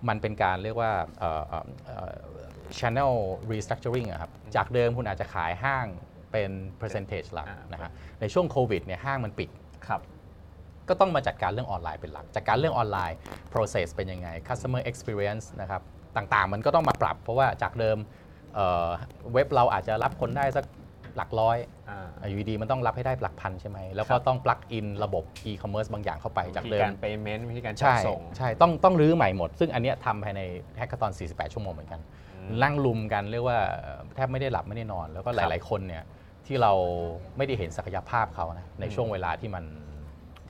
[0.09, 2.11] มันเป็นการเรียกว่าเอ่อเอ่อเอ่อ
[2.79, 3.13] channel
[3.51, 5.87] restructuring อะครับจากเดิมคุณอาจจะขายห้าง
[6.33, 9.51] เป็น percentage หลักอ่านนะฮะในช่วงโควิดเนี่ยห้างมันปิด
[9.89, 10.01] ครับ
[10.89, 13.17] ก็ต้องมาจัดการเรื่องออนไลน์เป็นหลัก จัดการเรื่องออนไลน์
[13.53, 15.83] process เป็นยังไง customer experience นะครับ
[16.17, 17.99] ต่างๆ มันก็ต้องมาปรับ เพราะว่าจากเดิม
[18.55, 18.89] เอ่อ
[19.33, 20.65] เว็บเราอาจจะรับคนได้สัก
[21.17, 30.41] หลักร้อยอ่าอยู่ดีๆมันต้องรับให้ได้หลักพันใช่ไหม แล้วคก็รับต้อง plug in ระบบ e-commerce บางอย่างเข้าไปจากวิธีเดิม การ payment วิธีการจัดใช่ส่ง ใช่ ต้องต้องรื้อใหม่หมด ซึ่งอันเนี้ยทำภายใน
[30.79, 32.01] แฮกเกอร์ตอน 48 ชั่วโมงเหมือนกัน
[32.63, 33.59] นั่งลุมกันเรียกว่า
[34.15, 36.05] แทบไม่ได้หลับไม่ได้นอน แล้วก็หลาย ๆ คนเนี่ย
[36.47, 36.73] ที่เรา
[37.37, 39.65] ไม่ได้เห็นศักยภาพเขานะในช่วงเวลาที่มัน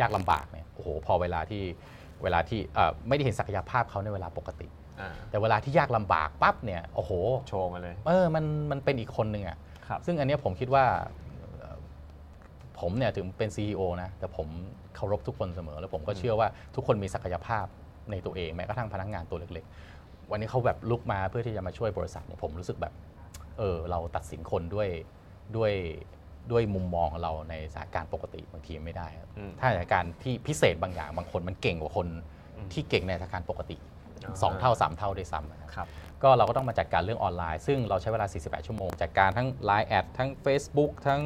[0.01, 1.63] ยากลำบากเนี่ยโอ้โหพอเวลาที่
[2.23, 4.69] เวลาที่เอ่อไม่ได้เห็นศักยภาพเขาในเวลาปกติ
[5.01, 7.13] อ่าแต่เวลาที่ยากลำบากปั๊บเนี่ยโอ้โห
[7.49, 10.85] โชว์มาเลย เออมันมันเป็นอีกคนหนึ่งอะ ครับ ซึ่งอันเนี้ยผมคิดว่า
[11.59, 11.77] เอ่อ
[12.81, 14.49] ผมเนี่ยถึงเป็น CEO นะ แต่ผม
[14.97, 17.67] เคารพทุกคนเสมอ แล้วผมก็เชื่อว่าทุกคนมีศักยภาพ
[18.11, 22.93] ในตัวเองแม้กระทั่งพนักงานตัวเล็กๆ วันนี้เขาแบบลุกมาเพื่อที่จะมาช่วยบริษัทเนี่ยผมรู้สึกแบบ
[23.59, 24.89] เออเราตัดสินคนด้วย
[25.57, 25.73] ด้วย
[26.51, 32.07] ด้วยมุมมองของเราในสถานการณ์ปกติบางทีไม่ได้ครับอืมถ้าสถานการณ์ที่พิเศษบางอย่างบางคนมันเก่งกว่าคน
[32.57, 33.77] อืมที่เก่งในสถานการณ์ปกติ
[34.25, 35.89] อ่าสองเท่าสามเท่าด้วยซ้ำนะครับครับ
[36.23, 41.23] ก็เราก็ต้องมาจัดการเรื่องออนไลน์ ซึ่งเราใช้เวลา 48 ชั่วโมง จัดการทั้ง Line แอดทั้ง Facebook ทั้ง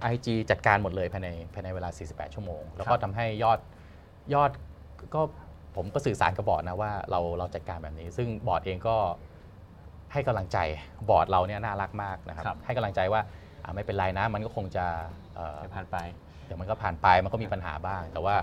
[0.00, 3.58] ไอจีจัดการหมดเลยภายในภายในเวลา 48 ชั่วโมง แล้วก็ทำให้ยอด
[4.34, 4.50] ยอด
[5.14, 5.22] ก็
[5.76, 8.96] ผมก็สื่อสารกับบอร์ดนะว่าเราเราจัดการแบบนี้ ซึ่งบอร์ดเองก็
[10.12, 10.58] ให้กำลังใจ
[11.08, 13.32] บอร์ดเราเนี่ยน่ารักมากนะครับครับให้กำลังใจว่าอ่า
[13.74, 14.86] ไม่เป็นไรนะมันก็คงจะ
[15.36, 15.96] เอ่อเดี๋ยวผ่านไป
[16.46, 18.36] เดี๋ยวมันก็ผ่านไปมันก็มีปัญหาบ้าง แต่ว่า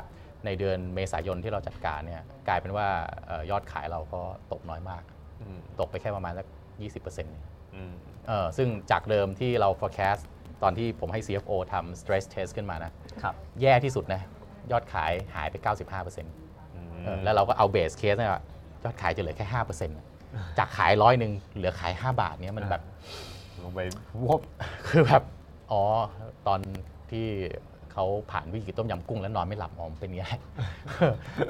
[0.46, 2.88] ในเดือนเมษายนที่เราจัดการเนี่ยกลายเป็นว่า
[3.28, 5.04] เอ่อยอดขายเราก็ตกน้อยมาก
[5.42, 6.48] อืมตกไปแค่ประมาณสัก
[6.82, 7.44] 20%เอง
[7.76, 7.94] อืม
[8.28, 10.22] เออซึ่งจากเดิมที่เรา forecast
[10.64, 12.92] ตอนที่ผมให้ CFO ทำ stress test ขึ้นมานะ
[13.24, 14.22] ครับแย่ที่สุดนะ
[14.72, 18.32] ยอดขายหายไป 95%เออแล้วเราก็เอา base case เนี่ย
[18.84, 19.48] ยอดขายจะเหลือแค่
[20.02, 22.82] 5%จากขายร้อยหนึ่งเหลือขาย 5 บาทเนี้ยมันแบบ
[23.64, 23.80] ลงไป
[24.28, 24.42] วบ
[24.90, 25.24] คือแบบ
[25.72, 25.82] อ๋อ
[26.48, 26.60] ตอน
[27.12, 27.26] ที่
[27.94, 30.28] เขาผ่านวิกฤตต้มยำกุ้งแล้วนอนไม่หลับอ๋อมนเป็นอย่างนี้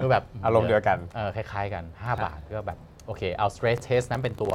[0.02, 4.54] คือแบบอารมณ์เดียวกันเออคล้ายๆกัน 5 บาทก็แบบโอเคเอา stress test นั้นเป็นตัว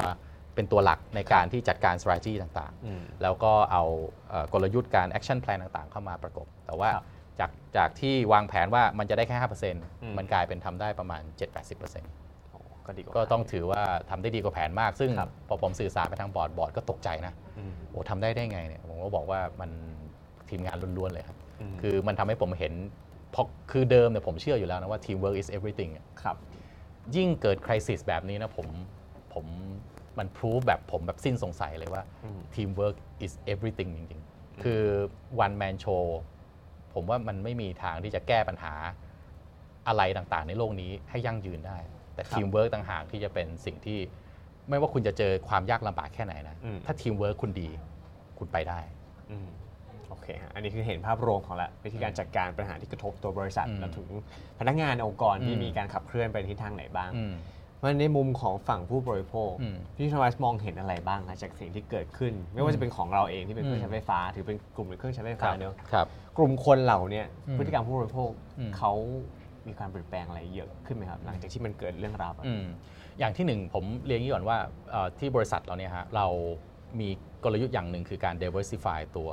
[0.54, 3.84] เป็นตัวหลักในการที่จัดการ strategy ต่างอืมๆแล้วก็เอา
[4.28, 7.04] เอ่อกลยุทธ์การ action plan ต่างๆ เข้ามาประกบ แต่ว่าครับ
[7.40, 9.40] จากจากที่วางแผนว่ามันจะได้แค่ม
[9.82, 11.40] 5%มันกลายเป็นทำได้ประมาณ 7-80%
[11.72, 12.25] โอ้
[12.86, 19.70] ก็ดีกว่าก็ต้องถือว่าทำได้ดีกว่าแผนมาก ซึ่งครับพอผมสื่อสารไปทางบอร์ดบอร์ดก็ตกใจนะอืมโอ้ทำได้ได้ไงเนี่ยผมก็บอกว่ามัน
[20.48, 22.72] ทีมงานล้วนๆเลยครับอืมคือมันทำให้ผมเห็น
[23.32, 26.36] เพราะคือเดิมเนี่ยผมเชื่ออยู่แล้วนะว่า teamwork is everything อะครับ
[27.16, 28.66] ยิ่งเกิดคริสิสแบบนี้นะผม
[29.34, 29.46] ผม
[30.18, 34.82] มันพรูฟแบบผมแบบสิ้นสงสัยเลยว่าอืม teamwork is everything จริงๆ คือ
[35.44, 36.04] one man show
[36.94, 38.72] ผมว่ามันไม่มีทางที่จะแก้ปัญหา
[39.88, 41.78] อะไรต่างๆ ในโลกนี้ให้ยั่งยืนได้
[42.16, 43.98] แต่ครับ teamwork ต่างหากที่จะเป็นสิ่งที่
[44.68, 47.68] ไม่ว่าคุณจะเจอความยากลำบากแค่ไหนนะ อืม ถ้า teamwork คุณดี
[48.38, 48.80] คุณไปได้
[49.30, 49.48] อืม
[50.08, 54.08] โอเคฮะอันนี้คือเห็นภาพรวมของละวิธีการจัดการปัญหาที่กระทบตัวบริษัทอืมแล้วถึง
[54.58, 57.34] พนักงานองค์กรที่อืม มีการขับเคลื่อนไปทิศทางไหนบ้าง อืม
[57.76, 68.92] เพราะในมุมของฝั่งผู้บริโภคอืมพี่ทวัสมองเห็นอะไรบ้างนะจากสิ่งที่เกิดขึ้น ไม่ว่าจะเป็นของเราเองที่เป็นเครื่องอืม ใช้ไฟฟ้า ถือเป็นกลุ่มเป็นเครื่องใช้ไฟฟ้าเนอะครับ กลุ่มคนเหล่าเนี้ยอืมพฤติกรรมผู้บริโภคอืม เขา
[69.68, 72.68] มีการเปลี่ยนแปลงอะไรเยอะขึ้นไหมครับหลังจากที่มันเกิดเรื่องราวแบบนี้อืม
[73.18, 74.58] อย่างที่หนึ่งผมเรียนอย่างนี้ก่อนว่า
[74.90, 76.26] เอ่อที่บริษัทเราเนี่ยฮะเรา
[77.00, 77.08] มี
[77.44, 79.30] กลยุทธ์อย่างหนึ่งคือการ diversify ตัว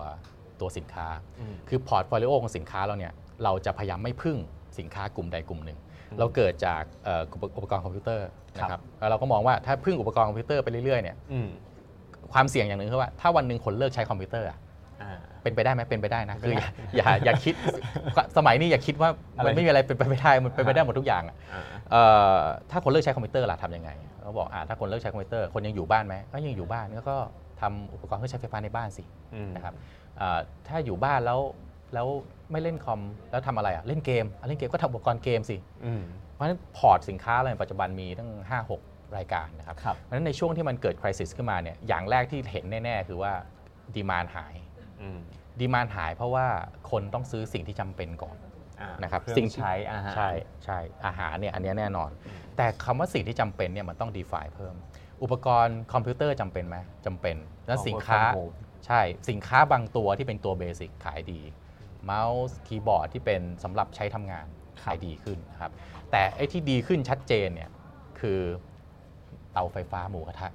[0.59, 1.07] ตัวสินค้า
[1.39, 4.37] อืมคือ portfolio ของสินค้าเราเนี่ยเราจะพยายามไม่พึ่ง
[4.79, 5.77] สินค้ากลุ่มใดกลุ่มหนึ่ง
[6.11, 11.49] อืมเราเกิดจากเอ่ออุปอุปกรณ์คอมพิวเตอร์นะคครัรับบแล้วเราก็มองว่าถ้าพึ่งอุปกรณ์คอมพิวเตอร์ไปเรื่อยๆเนี่ยอืม
[12.33, 14.59] ความเสี่ยงอย่างหนึ่งคือว่าถ้าวันหนึ่งคนเลิกใช้คอมพิวเตอร์อะอ่า
[15.43, 16.61] เป็นไปได้ไหมเป็นไปได้นะเป็นคือไป
[16.95, 17.53] อย่าได้อย่าอย่าคิด
[18.37, 22.01] สมัยนี้อย่าคิดว่าอะไรมันไม่มีอะไรเป็นไปไม่ได้มันเป็นไปได้หมดทุกอย่างอะอ่าเอ่
[22.35, 22.37] อ
[22.71, 23.89] ถ้าคนเลิกใช้คอมพิวเตอร์ล่ะทำยังไง
[24.21, 27.17] เขาบอกอ่าถ้าคนเลิกใช้คอมพิวเตอร์คนยังอยู่บ้านไหมก็ยังอยู่บ้านก็ก็
[27.61, 29.03] ทำอุปกรณ์เครื่องใช้ไฟฟ้าในบ้านสิ
[29.35, 29.73] อืมนะครับ
[30.17, 31.39] เอ่อถ้าอยู่บ้านแล้ว
[31.93, 32.07] แล้ว
[32.51, 43.31] ไม่เล่นคอมแล้วทำอะไรอะเล่นเกมอะเล่นเกมก็ทำอุปกรณ์เกมสิอืมเพราะฉะนั้น port สินค้าอะไรปัจจุบันมีตั้ง 5 6 รายการนะครับครับเพราะฉะนั้นในช่วงที่มันเกิด crisis ขึ้นมาเนี่ยอย่างแรกที่เห็นแน่ ๆ คือว่า
[43.95, 44.62] demand หายอืม
[45.59, 46.45] demand หายเพราะว่า
[46.91, 48.37] คนต้องซื้อสิ่งที่จำเป็นก่อน
[48.81, 50.29] อ่านะครับของสิ่งที่ใช้อาหารใช่
[50.65, 52.09] ใช่อาหารเนี่ยอันเนี้ยแน่นอน
[52.57, 54.75] แต่คำว่าสิ่งที่จำเป็นเนี่ยมันต้อง define เพิ่ม
[55.23, 57.35] อุปกรณ์คอมพิวเตอร์จำเป็นไหมจำเป็น
[57.67, 58.53] แล้วของสินค้า work from home
[58.85, 61.41] ใช่สินค้าบางตัวที่เป็นตัว basic ขายดี
[62.05, 64.45] เมาส์คีย์บอร์ดที่เป็นสำหรับใช้ทำงาน
[64.83, 65.71] ขายดีขึ้นนะครับ
[66.11, 67.69] แต่ไอ้ที่ดีขึ้นชัดเจนเนี่ย
[68.19, 68.39] คือ
[69.51, 70.49] เตาไฟฟ้าหมูกระทะ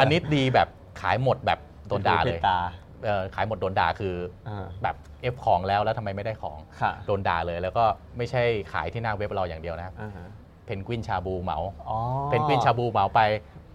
[0.00, 0.68] อันนี้ดีแบบ
[1.00, 2.58] ขายหมดแบบ โดนด่าเลยตา
[3.04, 4.14] เอ่อขายหมดโดนด่าคือ
[4.48, 7.84] อ่าแบบเอฟของแล้วแล้วทำไมไม่ได้ของค่ะโดนด่าเลย แล้วก็
[8.16, 10.28] ไม่ใช่ขายที่หน้าเว็บเราอย่างเดียวนะอ่าฮะ
[10.64, 11.98] เพนกวินชาบูเหมาอ๋อ
[12.30, 13.20] เพนกวินชาบูเหมาไป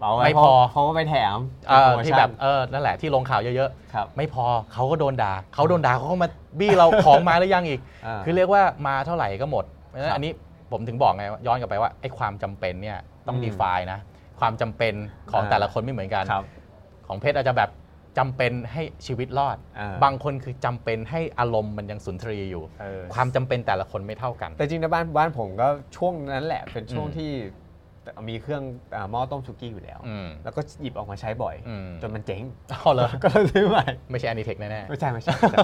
[0.00, 10.32] เาว้ไม่เพราะพอเพราะว่าไปแถมเอ่อโปรโมชั่นที่แบบเออนั่นแหละที่ลงข่าวเยอะครับๆไม่พอเขาก็โดนด่าเขาโดนด่าเขาก็มาบี้เราของมาหรือยังอีกาคือเรียกว่ามาเท่าไหร่ก็หมดเพราะฉะนั้ครันบอันนี้
[10.72, 13.98] ผมถึงบอกไงว่าย้อนกลับไปว่าไอ้ความจำเป็นเนี่ยต้องอืม define นะ
[14.40, 14.94] ความจำเป็น
[15.30, 16.44] ของอ่าแต่ละคนไม่เหมือนกันครับ
[17.06, 17.70] ของเพชรอาจจะแบบ
[18.18, 27.30] จำเป็นให้ชีวิตรอดอ่าบางคนคือจำเป็นให้อารมณ์มันยังสุนทรีย์อยู่เออความจำเป็นแต่ละคนไม่เท่ากัน แต่จริงนะบ้านบ้านผมก็ช่วงนั้นแหละเป็นช่วงอืมที่
[28.28, 28.62] มีเครื่อง
[28.94, 35.60] อ่าหม้อต้มสุกี้อยู่แล้วอืมแล้วก็หยิบออกมาใช้บ่อยอืมจนมันเจ๊งเอาเลยก็เลยซื้อใหม่ไม่ใช่ a อ i ิเทคแน่ๆไม่ใช่ไม่ใช่ไม่ใช่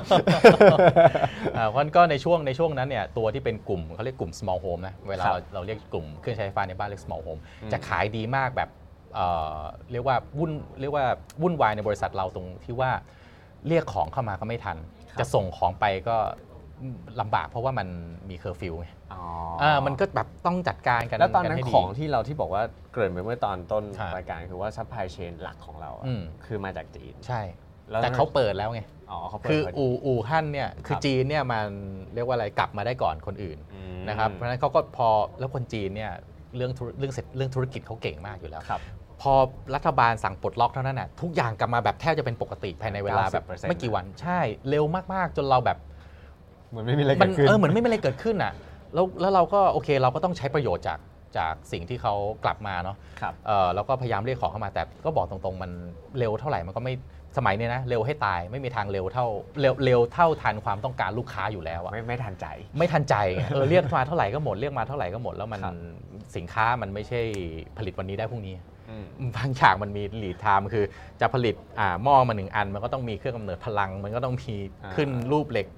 [1.57, 8.71] อ่าเพราะฉะนั้นก็ในช่วงในช่วงนั้นเนี่ยตัวที่เป็นกลุ่มเขาเรียกกลุ่ม small home นะเวลาครับเราเราเรียกกลุ่มเครื่องใช้ไฟฟ้าในบ้านเรียก small home อืมจะขายดีมากแบบ
[9.15, 9.59] เอ่อ
[9.93, 11.05] เรียกว่าวุ่นเรียกว่า
[11.43, 12.91] วุ่นวายในบริษัทเราตรงที่ว่า
[13.69, 14.77] เรียกของเข้ามาก็ไม่ทัน
[15.21, 16.17] จะส่งของไปก็
[17.21, 17.89] ลำบากเพราะว่ามัน
[18.31, 19.23] มีเคอร์ฟิวไงอ๋อ
[19.63, 27.41] อ่ามันก็แบบต้องจัดการกันแล้วตอนนั้นกัให้ดีของที่เราที่บอกว่าเกริ่นไปเมื่อตอนต้นครับรายการคือว่า supply chain หลักของเราอะอืมคือมาจากจีนใช่
[27.91, 31.67] แล้วแต่เขาเปิดแล้วไงอ๋อเขาเปิดคือพดีอู่อู่ฮั่นเนี่ยคือครับจีนเนี่ยมัน
[32.15, 36.13] เรียกว่าอะไรกลับมาได้ก่อนคนอื่นอืมนะครับเพราะฉะนั้นเขาก็พอแล้วคนจีนเนี่ย
[36.57, 38.81] เรื่องธุรเรื่องเสร็จเรื่องธุรกิจเขาเก่งมากอยู่แล้วครับ
[39.23, 39.33] พอ
[39.75, 45.79] รัฐบาลสั่งปลดล็อกเท่านั้นน่ะทุกอย่างกลับมาแบบแทบจะเป็นปกติภายในเวลาแบบ90%ไม่กี่วันใช่เร็วมากๆ จนเราแบบ
[46.71, 48.53] เหมือนไม่มีอะไรมัเกิดขึ้นเออเหมือนไม่มีอะไรเกิดขึ้นอะ
[48.95, 50.99] แล้วแล้วเราก็โอเคเราก็ต้องใช้ประโยชน์จาก
[51.37, 55.71] จากสิ่งที่เขากลับมาเนาะครับเออแล้วก็พยายามเรียกของเข้ามาแต่ก็บอกตรงๆ มัน
[56.19, 56.95] เร็วเท่าไหร่มันก็ไม่
[57.39, 59.27] สมัยเนี้ยนะเร็วให้ตายไม่มีทางเร็วเท่า
[59.61, 62.47] เร็วเร็วเท่าทันความต้องการลูกค้าอยู่แล้วอะไม่ไม่ทันใจ
[62.79, 65.75] ไม่ทันใจไงเออเรียกมาเท่าไหร่ก็หมดเรียกมาเท่าไหร่ก็หมดแล้วมันครับ
[66.37, 67.21] สินค้ามันไม่ใช่
[67.79, 68.70] ผลิตวันนี้ได้พรุ่งนี้อืม
[69.37, 70.85] บางอย่างมันมี lead time คือ
[71.21, 75.69] จะผลิตอ่าหม้อมาหนึ่งอัน มันก็ต้องมีเครื่องกำเนิดพลัง มันก็ต้องมีอ่าขึ้นรูปเหล็ก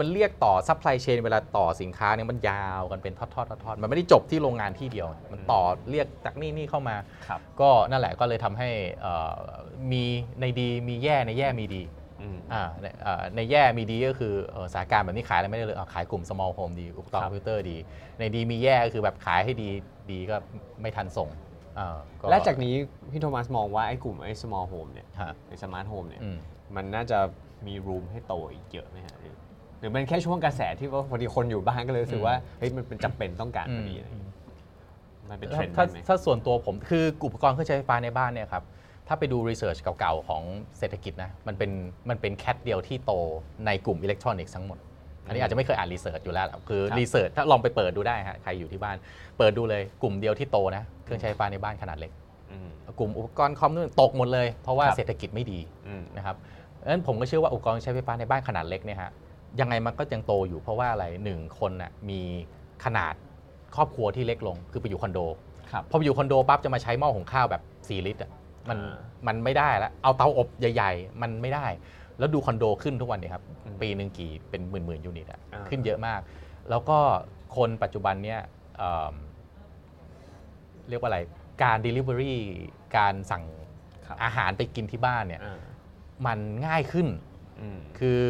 [0.00, 8.70] มันเรียกต่อ supply chain เวลาต่อสินค้าเนี่ยมันยาวกันเป็นทอดๆทอดๆมันไม่ได้จบที่โรงงานที่เดียว มันต่อเรียกจากนี่นี่เข้ามาครับก็นั่นแหละก็เลยทำให้
[9.02, 9.32] เอ่อ
[9.92, 10.04] มี
[10.40, 11.82] ในดีมีแย่ในแย่มีดี
[12.22, 17.76] อืมอ่าในเอ่อในแย่มีดีก็คือเอ่อสถานการณ์แบบนี้ขายอะไรไม่ได้เลยเอาขายกลุ่ม small home ดีอุปกรณ์คครับอมพิวเตอร์ดี
[18.18, 19.68] ในดีมีแย่ก็คือแบบขายให้ดี
[20.10, 20.36] ดีก็
[20.80, 21.51] ไม่ทันส่งอ่า
[22.30, 22.74] และจากนี้
[23.10, 26.38] พี่โทมัสมองว่าไอ้กลุ่มไอ้ small home เนี่ยฮะไอ้ smart home เนี่ยอืม
[26.76, 27.18] มันน่าจะ
[27.66, 29.34] มีรูมให้โตอีกเยอะไหมฮะหรือ
[29.78, 34.36] หรือเป็นแค่ช่วงกระแสที่ว่าพอดีคนอยู่บ้านก็เลยรู้สึกว่าเฮ้ยมันเป็นจำเป็นต้องการพอดีอะไรอย่างเงี้ย
[35.30, 38.64] มันเป็นเทรนด์ถ้าได้ไหมถ้าส่วนตัวผมคืออุปกรณ์เครื่องใช้ไฟฟ้าในบ้านเนี่ยครับ
[39.08, 40.42] ถ้าไปดู research เก่าๆของ
[40.78, 41.70] เศรษฐกิจนะมันเป็น
[42.08, 43.12] มันเป็น cat เดียวที่โต
[43.66, 44.78] ในกลุ่มอิเล็กทรอนิกส์ทั้งหมด
[45.26, 48.96] อันนี้อาจจะไม่เคยอ่าน research อยู่แล้วล่ะคือครับ research ถ้าลองไปเปิดดูได้ฮะใครอยู่ที่บ้าน
[49.38, 52.12] เปิดดูเลยกลุ่มเดียวที่โตนะเครื่องใช้ไฟฟ้าในบ้านขนาดเล็ก
[52.52, 56.36] อืมกลุ่มอุปกรณ์คอมนู่นตกหมดเลย เพราะว่าครับเศรษฐกิจไม่ดีอืมนะครับ
[56.80, 59.10] ดังนั้นผมก็เชื่อว่าอุปกรณ์ใช้ไฟฟ้าในบ้านขนาดเล็กเนี่ยฮะ
[59.60, 62.20] ยังไงมันก็ยังโตอยู่เพราะว่าอะไรหนึ่งคนน่ะมี
[62.84, 63.14] ขนาด
[63.76, 65.18] ครอบครัวที่เล็กลงคือไปอยู่คอนโด
[65.72, 68.30] ครับพอไปอยู่คอนโดปั๊บจะมาใช้หม้อหุงข้าวแบบ 4 ลิตรอะ
[68.68, 71.66] มันอ่ามันไม่ได้แล้วเอาเตาอบใหญ่ ๆ มันไม่ได้
[72.22, 76.20] แล้วดูคอนโดขึ้นทุกวันเนี่ยครับอืมปีหนึ่งกี่เป็นหมื่นๆยูนิตอะอ่า ขึ้นเยอะมาก
[76.70, 76.98] แล้วก็
[77.56, 78.40] คนปัจจุบันเนี่ย
[78.78, 79.14] เอิ่ม
[80.88, 81.18] เรียกว่าอะไร
[81.62, 82.34] การ Delivery
[82.96, 83.44] การสั่ง
[84.06, 85.58] ครับอาหารไปกินที่บ้านเนี่ยอ่า
[86.26, 87.06] มันง่ายขึ้น
[87.60, 88.20] อืมคือ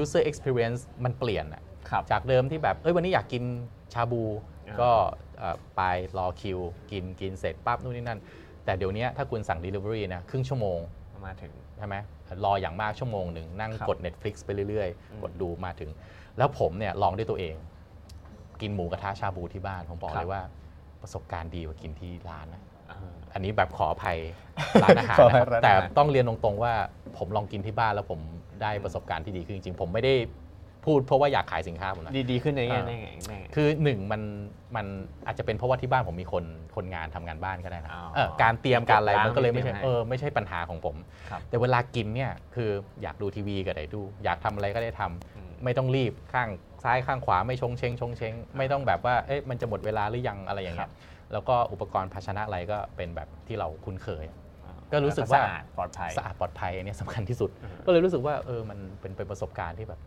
[0.00, 3.42] user experience มันเปลี่ยนอะครับ จากเดิมที่แบบ เอ้ยวันนี้อยากกิน
[3.94, 4.22] ชาบู
[4.68, 4.90] อ่า ก็
[5.38, 5.82] เอ่อไป
[6.18, 6.58] รอคิว
[6.90, 8.20] กินกินเสร็จปั๊บนู่นนี่นั่น
[8.64, 10.78] แต่เดี๋ยวนี้ถ้าคุณสั่ง Delivery นะครึ่งชั่วโมง
[11.26, 11.96] มาถึง ใช่ไหม
[12.44, 15.90] รออย่างมากชั่วโมงหนึ่งนั่งครับกด Netflix ไปเรื่อยอืมๆกดดูมาถึง
[16.38, 17.54] แล้วผมเนี่ยลองด้วยตัวเอง
[18.60, 20.42] กินหมูกระทะชาบูที่บ้าน ผมบอกเลยว่า
[21.02, 22.98] ประสบการณ์ดีกว่ากินที่ร้านนะอ่า
[23.34, 24.18] อันนี้แบบขออภัย
[24.82, 26.72] ร้านอาหารขออนะภัคยรับร้านอาหารแต่ต้องเรียนตรงๆว่า
[27.18, 28.20] ผมลองกินที่บ้านแล้วผม
[28.62, 30.14] ได้ประสบการณ์ที่ดีขึ้นจริงๆผมไม่ได้
[30.84, 34.22] พูดเพราะว่าอยากขายสินค้าผมนะดีดีขึ้นในแง่อ่าในแง่ในแง่คือหนึ่งมัน
[34.76, 34.86] มัน
[35.26, 36.44] อาจจะเป็นเพราะว่าที่บ้านผมมีคน
[36.76, 40.96] คนงานทำงานบ้านก็ได้นะอ๋อเออการเตรียมการอะไรเก็บล้างมันก็เลยไม่ใช่เตรียมให้เออไม่ใช่ปัญหาของผม
[41.30, 42.70] ครับแต่เวลากินเนี่ยคือ
[43.02, 46.48] อยากดูทีวีก็ได้ดู อยากทำอะไรก็ได้ทำอืมไม่ต้องรีบข้าง
[46.84, 50.90] ซ้ายข้างขวาไม่ชงเชงชงเชงไม่ต้องแบบว่าเอ๊ะมันจะหมดเวลาหรือยังอะไรอย่างเงี้ย
[51.32, 54.24] แล้วก็อุปกรณ์ภาชนะอะไรก็เป็นแบบที่เราคุ้นเคย
[54.92, 60.00] ก็รู้สึกว่าสะอาดปลอดภัยสะอาดปลอดภัยอันเนี้ยสำคัญที่สุดอือฮึก็เลยรู้สึกว่าเออมันเป็นเป็นประสบการณ์ที่แบบ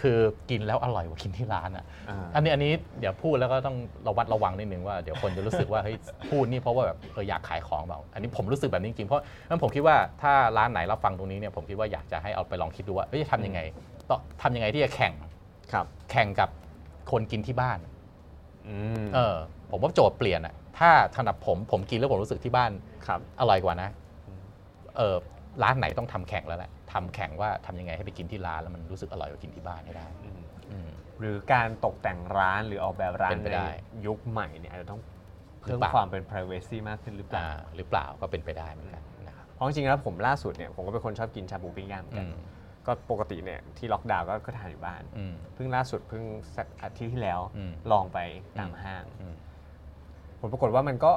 [0.00, 0.18] คือ
[0.50, 3.76] กินแล้วอร่อยกว่ากินที่ร้านอะอ่าอันนี้อันนี้เดี๋ยวพูดแล้วก็ต้อง
[4.08, 5.96] ระวัดระวังนิดนึงว่าเดี๋ยวคนจะรู้สึกว่าเฮ้ย
[6.30, 13.60] พูดนี่เพราะว่าแบบเอออยากขายของเปล่าอันนี้ผมรู้สึกแบบนี้จริงๆเพราะงั้นผมคิดว่าถ้าร้านไหนรับฟังตรงนี้เนี่ยผมคิดว่าอยากจะให้เอาไปลองคิดดูว่าเฮ้ยจะทำยังไง
[14.08, 15.12] ต้องทำยังไงที่จะแข่ง
[15.72, 16.48] ครับแข่งกับ
[17.10, 17.78] คนกินที่บ้าน
[18.68, 19.36] อืมเออ
[19.70, 22.70] ผมว่าโจทย์เปลี่ยนอะถ้าถนัดผมผมกินแล้วผมรู้สึกที่บ้าน
[23.06, 23.88] ครับอร่อยกว่านะ
[24.96, 25.16] เออ
[25.62, 30.88] ร้านไหนต้องทำแข่งแล้วแหละ ทำแข่งว่าทำยังไงให้ไปกินที่ร้านแล้วมันรู้สึกอร่อยกว่ากินที่บ้านให้ได้อืมอืม
[31.20, 33.68] หรือการตกแต่งร้านหรือออกแบบร้านเป็นไปในได้
[34.06, 35.00] ยุคใหม่เนี่ยอาจจะต้อง
[35.60, 42.36] เพิ่มหรือเปล่าความเป็น privacy มากขึ้นหรือเปล่าอ่าหรือเปล่าก็เป็นไปได้เหมือนกันนะครับเพราะจริงๆแล้วผมล่าสุดเนี่ยผมก็เป็นคนชอบกินชาบูปิ้งย่างเหมือนอืกันม
[42.86, 46.24] ก็ปกติเนี่ยที่ล็อกดาวน์ก็ก็ทานอยู่บ้านอืมเพิ่งล่าสุดเพิ่ง
[46.56, 48.18] สักอาทิตย์ที่แล้วอืมลองไป
[48.58, 49.34] ตามห้างอืม
[50.40, 51.12] ผลปรากฏว่ามันก็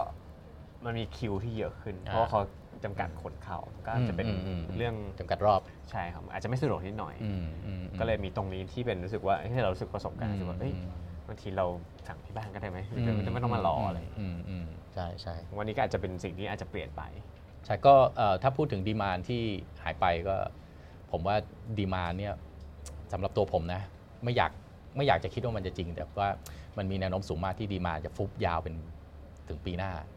[0.86, 2.42] มันมีคิวที่เยอะขึ้น เพอ่าราะว่าเขา
[2.84, 5.62] จำกัดคนเข้าก็อาจจะเป็นมมมเรื่องจำกัดรอบ
[5.92, 10.90] ใช่ครับอาจจะไม่สะดวกนิดหน่อยอืมอืมก็เลยมีตรงนี้ที่เป็นรู้สึกว่าที่เรารู้สึกประสบการณ์อืมรู้สึกว่าเอ้ยอืม
[11.28, 11.66] บางทีเรา
[12.08, 17.02] สั่งที่บ้านก็ได้ไหมอืไม่ไม่ต้องมารออะไรอืมอืมใช่ใช่วันนี้ก็อาจจะเป็นสิ่งที่อาจจะเปลี่ยนไป
[17.66, 19.42] ใช่ก็เอ่อถ้าพูดถึง demand ที่
[19.84, 20.36] หายไปก็
[21.12, 21.36] ผมว่า
[21.78, 22.34] demand เนี่ย
[23.12, 23.82] สำหรับตัวผมนะ
[24.24, 24.52] ไม่อยาก
[24.96, 26.30] ไม่อยากจะคิดว่ามันจะจริง แต่ว่า
[26.78, 28.76] มันมีแนวโน้มสูงมากที่ demand จะฟุบยาวเป็น
[29.48, 30.17] ถึงปีหน้าอืมอ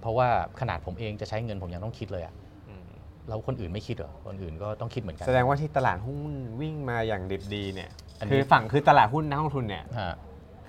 [0.00, 0.28] เพราะว่า
[0.60, 2.34] ขนาดผมเองจะใช้เงินผมยังต้องคิดเลยอะ
[2.68, 2.86] อืม
[3.28, 10.14] แล้วคนอื่นไม่คิดเหรอ คนอื่นก็ต้องคิดเหมือนกัน แสดงว่าที่ตลาดหุ้นวิ่งมาอย่างดิบดีเนี่ยอันนี้คือฝั่งคือตลาดหุ้นนักลงทุนเนี่ยฮะ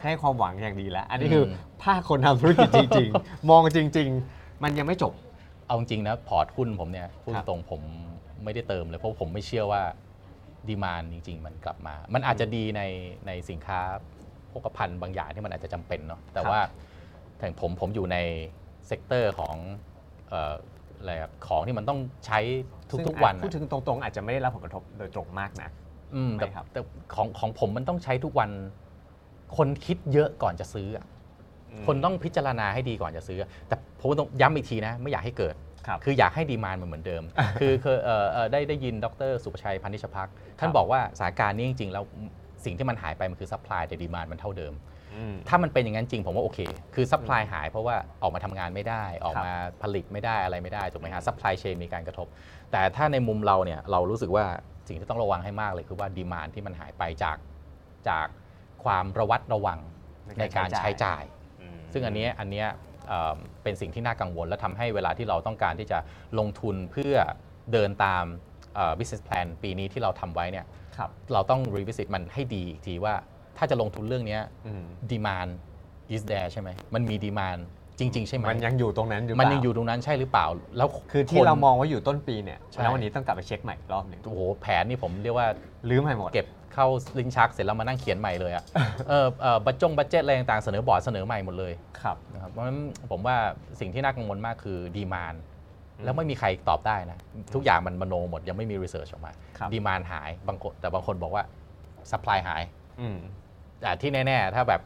[0.01, 5.13] ให้ความหวังอย่างดีแล้ว อันนี้คือมภาคคนทำธุรกิจจริง ๆ มองจริง ๆ มันยังไม่จบ
[5.67, 7.81] เอาจริงๆนะพอร์ตหุ้นผมเนี่ยพูดครับตรงๆผม
[8.43, 9.81] ไม่ได้เติมเลยเพราะผมไม่เชื่อว่า
[10.69, 12.81] ดีมานจริง ๆ มันกลับมา มันอาจจะดีใน
[13.27, 13.79] ในสินค้า
[14.49, 16.59] โภคภัณฑ์บางอย่างที่มันอาจจะจำเป็นเนาะ แต่ว่า
[17.37, 18.17] แต่ผมผมอยู่ใน
[18.87, 19.55] เซกเตอร์ของ
[20.29, 20.53] เอ่อ
[20.97, 22.39] อะไรอะของที่มันต้องใช้
[22.91, 25.69] ทุกซึ่งๆวันพูดอะถึงตรงๆ อาจจะไม่ได้รับผลกระทบโดยตรงมากนะ
[26.15, 26.79] อืมแต่ไม่ครับ แต่
[27.15, 28.49] ของของผมมันต้องใช้ทุกวัน
[29.57, 31.05] คนคิดเยอะก่อนจะซื้ออะ
[31.87, 35.55] คนต้องพิจารณาให้ดีก่อนจะซื้อ แต่ผมต้องย้ำอีกทีนะ ไม่อยากให้เกิด
[35.87, 37.23] ครับ คืออยากให้ demand มันเหมือนเดิม
[37.59, 40.29] คือเคยเอ่อเอ่อได้ได้ยินดร.ศุภชัยพานิชภักดิ์
[40.59, 42.03] ท่านบอกว่าสถานการณ์นี้จริงๆ แล้ว
[42.65, 44.92] สิ่งที่มันหายไปมันคือ supply แต่ demand มันเท่าเดิมอืม
[45.49, 46.59] ถ้ามันเป็นอย่างนั้นจริงผมว่าโอเค
[46.95, 52.27] คือ supply หายเพราะว่าออกมาทำงานไม่ได้ ออกครับมาผลิตไม่ได้อะไรไม่ได้ถูกไหมฮะ supply chain มีการกระทบ
[52.71, 54.45] แต่ถ้าในมุมเราเนี่ยเรารู้สึกว่า
[54.87, 57.37] สิ่งที่ต้องระวังให้มากเลยคือว่าดีมานที่มันหายไปจาก
[58.09, 58.27] จาก
[58.83, 59.79] ความระวัดระวัง
[60.25, 61.25] ในในกาการรใช้ใช้จ่าจ่ายย
[61.75, 62.67] มซึ่งอันเนี้ยอันเนี้ย
[63.07, 65.99] เอ่อเป็นสิ่งที่น่ากังวล และทำให้เวลาที่เราต้องการที่จะ
[66.39, 67.15] ลงทุนเพื่อ
[67.71, 68.23] เดินตาม
[68.75, 70.65] เอ่อ business plan ปีนี้ที่เราทำไว้เนี่ย
[70.97, 73.13] ครับเราต้อง revisit มันให้ดีอีกทีว่า
[73.57, 75.51] ถ้าจะลงทุนเรื่องเนี้ยอืม demand
[76.15, 77.61] is there ใช่ไหมมันมี demand
[77.99, 80.45] จริง ๆ ใช่ไหมมันยังอยู่ตรงนั้นหรือเปล่ามันยังอยู่ตรงนั้นใช่หรือเปล่า
[80.77, 85.47] แล้วคือที่เรามองว่าอยู่ต้นปีเนี่ยใช่แล้ววันนี้ต้องกลับไปเช็คใหม่อีกรอบหนึ่งโอ้โหแผนนี่ผมเรียกว่า
[85.89, 86.87] รื้อใหม่หมดเก็บเข้า
[87.17, 88.63] ลิ้นชักเสร็จแล้วมานั่งเขียนใหม่เลยอะ
[89.09, 93.37] เออเออ budget budget อะไรต่างๆเสนอบอร์ดเสนอใหม่หมดเลยครับนะครับเพราะฉะนั้นผมว่า
[93.79, 95.35] สิ่งที่น่ากังวลมากคือ demand
[95.97, 97.17] อืมแล้วไม่มีใครตอบได้นะ
[97.53, 101.43] ทุกอย่างมันมโนหมดยังไม่มี research ออกมาครับ demand หายบางคนแต่บางคนบอกว่า
[102.11, 102.61] supply หาย
[103.01, 103.17] อืม
[103.83, 104.81] แต่ที่แน่ๆ ถ้าแบบ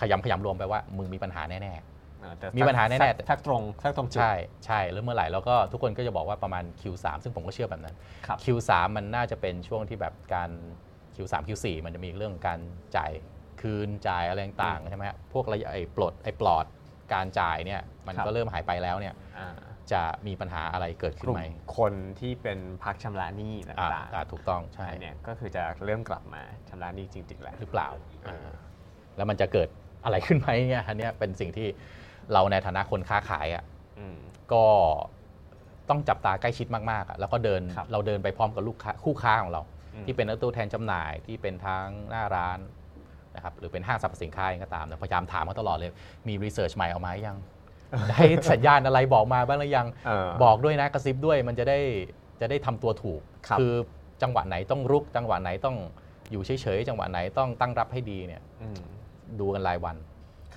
[0.00, 1.74] ขยำขยำรวมไปว่ามึงมีปัญหาแน่
[2.20, 4.34] เออแต่มีปัญหาแน่ๆสักสักตรงสักตรงๆจุด ใช่
[4.66, 7.94] ใช่แล้วเมื่อไหร่แล้วก็ทุกคนก็จะบอกว่าประมาณ Q3 ซึ่งผมก็เชื่อแบบนั้น
[8.26, 10.50] ครับ Q3 มันน่าจะเป็นช่วงที่แบบการ
[11.16, 12.58] Q3 Q4 มันจะมีเรื่องของการ
[12.96, 13.10] จ่าย
[13.60, 16.64] คืนจ่ายอะไรต่างๆใช่ไหมฮะพวกระยะไอ้ปลดไอ้ปลอด
[17.14, 19.56] การจ่ายเนี่ยมันครับก็เริ่มหายไปแล้วเนี่ยอ่า
[19.92, 21.44] จะมีปัญหาอะไรเกิดกขึ้นลุ่มไหม
[21.78, 27.88] คนที่เป็นพักชำระหนี้อ่าต่างอ่าถูกต้องๆใช่อันเนี่ยก็คือจะเริ่มกลับมาชำระหนี้จริงๆแล้วหรือเปล่า
[28.28, 28.50] อ่า
[29.16, 29.68] แล้วมันจะเกิด
[30.04, 31.68] อะไรขึ้นไหมเนี่ยอันเนี้ยเป็นสิ่งที่
[32.32, 33.64] เราในฐานะคนค้าขายอะ
[33.98, 34.16] อืม
[34.52, 34.64] ก็
[35.88, 39.62] ต้องจับตาใกล้ชิดมากๆอะแล้วก็เดินครับเราเดินไปพร้อมกับลูกค้าคู่ค้าของเรา
[39.94, 42.58] อืมที่เป็นตัวแทนจำหน่ายที่เป็นทางหน้าร้าน
[43.36, 45.90] นะครับหรือเป็นห้างสรรพสินค้าเองก็ตามเนี่ยพยายามถามเขาตลอดเลย
[46.28, 47.38] มีรีเสิร์ชใหม่ออกมาหรือยัง
[48.10, 48.22] ได้
[48.52, 51.78] สัญญาณอะไรบอกมาบ้างหรือยังเออบอกด้วยนะกระซิบด้วยมันจะได้
[52.40, 53.62] จะได้ทำตัวถูกครับอ
[54.22, 55.76] จังหวะไหนต้องรุก จังหวะไหนต้อง
[56.30, 58.80] อยู่เฉยๆจังหวะไหนต้องตั้งรับให้ดีเนี่ยอืม
[59.40, 59.96] ดูกันรายวัน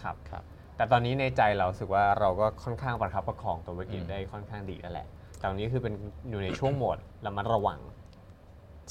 [0.02, 0.44] ครับครับ
[0.78, 5.94] แต่ตอนนี้ในใจเรารู้สึกว่าเราก็ค่อนข้างประคับประคองตัวธุรกิจอืมได้ค่อนข้างดีแล้วแหละแต่ตอนนี้คือเป็น
[6.30, 7.80] อยู่ในช่วงโหมดระมัดระวัง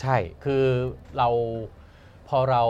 [0.01, 0.65] ใช่คือ
[1.19, 1.29] เรา
[2.29, 2.63] พอเรา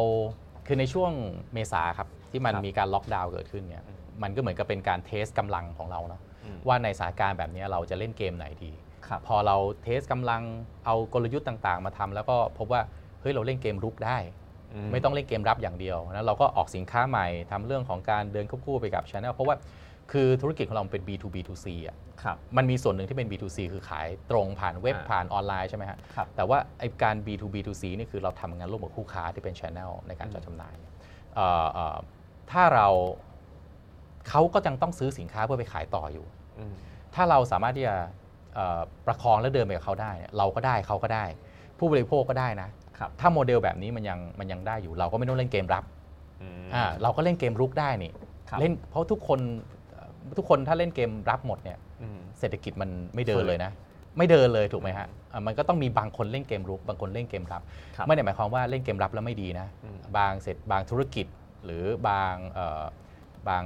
[0.66, 1.12] คือในช่วง
[1.52, 3.92] เมษาครับที่มันครับมีการล็อกดาวน์เกิดขึ้นเนี่ยอื
[4.22, 8.72] มมันก็เหมือนกับเป็นการ test กำลังของเราเนาะอืมว่าในสถานการณ์แบบนี้เราจะเล่นเกมไหนดี
[9.06, 10.42] ครับพอเรา test กำลัง
[10.86, 12.80] เอากลยุทธ์ต่างๆ มาทำแล้วก็พบว่า
[13.20, 14.18] เฮ้ยเราเล่นเกมรุกได้
[14.74, 19.56] อืมไม่ต้องเล่นเกมรับอย่างเดียวนะเราก็ออกสินค้าใหม่ทำเรื่องของการเดินควบคู่ไปกับช anel เพราะว่า
[20.12, 30.74] คือธุรกิจของเราเป็น B2B2C อะครับมันมีส่วนหนึ่งที่เป็น B2C คือขายตรงผ่านเว็บอ่าผ่านออนไลน์ใช่ไหมฮะครับแต่ว่าไอ้การ B2B2C นี่คือเราทำงานร่วมกับคู่ค้าที่เป็น Channel ในการจัดจำหน่าย
[31.34, 31.96] เอ่อเอ่อ
[32.50, 32.88] ถ้าเรา
[34.28, 36.26] เขาก็ยังต้องซื้อสินค้าเพื่อไปขายต่ออยู่
[36.58, 36.74] อืม
[37.14, 37.96] ถ้าเราสามารถที่จะ
[38.54, 41.24] เอ่อประคองและเดินไปกับเขาได้เนี่ยเราก็ได้เขาก็ได้
[41.78, 42.68] ผู้บริโภคก็ได้นะ
[42.98, 45.84] ครับถ้าโมเดลแบบนี้มันยังมันยังได้อยู่ เราก็ไม่ต้องเล่นเกมรับ
[46.42, 48.12] อืมอ่าเราก็เล่นเกมรุกได้นี่
[48.50, 49.40] ครับเล่นเพราะทุกคน
[49.90, 50.08] เอ่อ
[50.38, 53.72] ทุกคนถ้าเล่นเกมรับหมดเนี่ยอืมเศรษฐกิจมันไม่เดิฝืนดเลยนะ
[54.18, 57.62] ไม่เดินเลยถูกไหมฮะอะมันก็ต้องมีบางคนเล่นเกมรุก บางคนเล่นเกมรับ
[57.96, 61.26] ครับไม่ได้หมายความว่าเล่นเกมรับแล้วไม่ดีนะอืมบางเสร็จบางธุรกิจ
[61.64, 62.84] หรือบางเอ่อ
[63.48, 63.64] บาง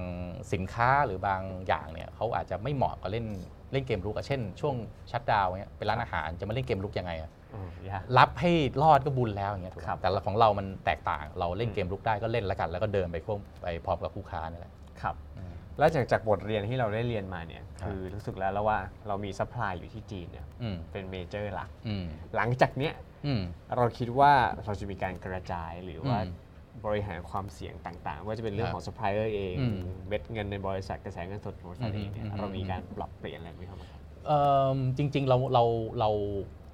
[0.52, 3.26] สินค้าหรือบางอย่างเนี่ยเขาอาจจะไม่เหมาะกับเล่น
[3.72, 4.74] เล่นเกมรุกอะเช่น ช่วง
[5.11, 8.52] shutdown เนี่ยเป็นร้านอาหารจะมาเล่นเกมรุกยังไงอะอืมยากรับให้
[8.82, 14.72] รอดก็บุญแล้วอย่างเงี้ยถูกไหมครับแต่ละของเรามันแตกต่าง เราเล่นเกมรุกได้ก็เล่นแล้วกัน แล้วก็เดินไปควบไปพร้อมกับคู่ค้านี่แหละ
[15.02, 22.04] ครับอืมแล้วจากจากบทเรียนที่เราได้เรียนมาเนี่ยครับคือรู้สึกแล้วแล้วว่าเรามี supply อยู่ที่จีนเนี่ยอืมเป็น major หลักอืม
[22.36, 22.94] หลังจากเนี้ย
[23.26, 23.42] อืม
[23.76, 24.32] เราคิดว่า
[24.64, 26.45] เราจะมีการกระจายหรือว่าอืม
[26.87, 29.78] บริหารความเสี่ยงต่างๆ ว่าจะเป็นเรื่องครับของซัพพลายเออร์เองอืม
[30.09, 33.78] เม็ดเงินในบริษัทกระแสเงินสดของบริษัทเองเนี่ยอืมอืมเรามีการปรับเปลี่ยนอะไรไหมครับ
[34.26, 34.43] เอิ่
[34.76, 35.64] มจริงๆเราเรา
[36.01, 36.11] เรา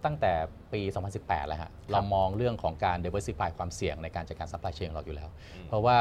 [0.05, 0.33] ตั้งแต่
[0.73, 0.81] ปี
[1.15, 5.99] 2018 แล้วฮะ เรามองเรื่องของการ diversify ความเสี่ยงในการจัดการ supply chain ของเราอยู่แล้วอืมเพราะว่า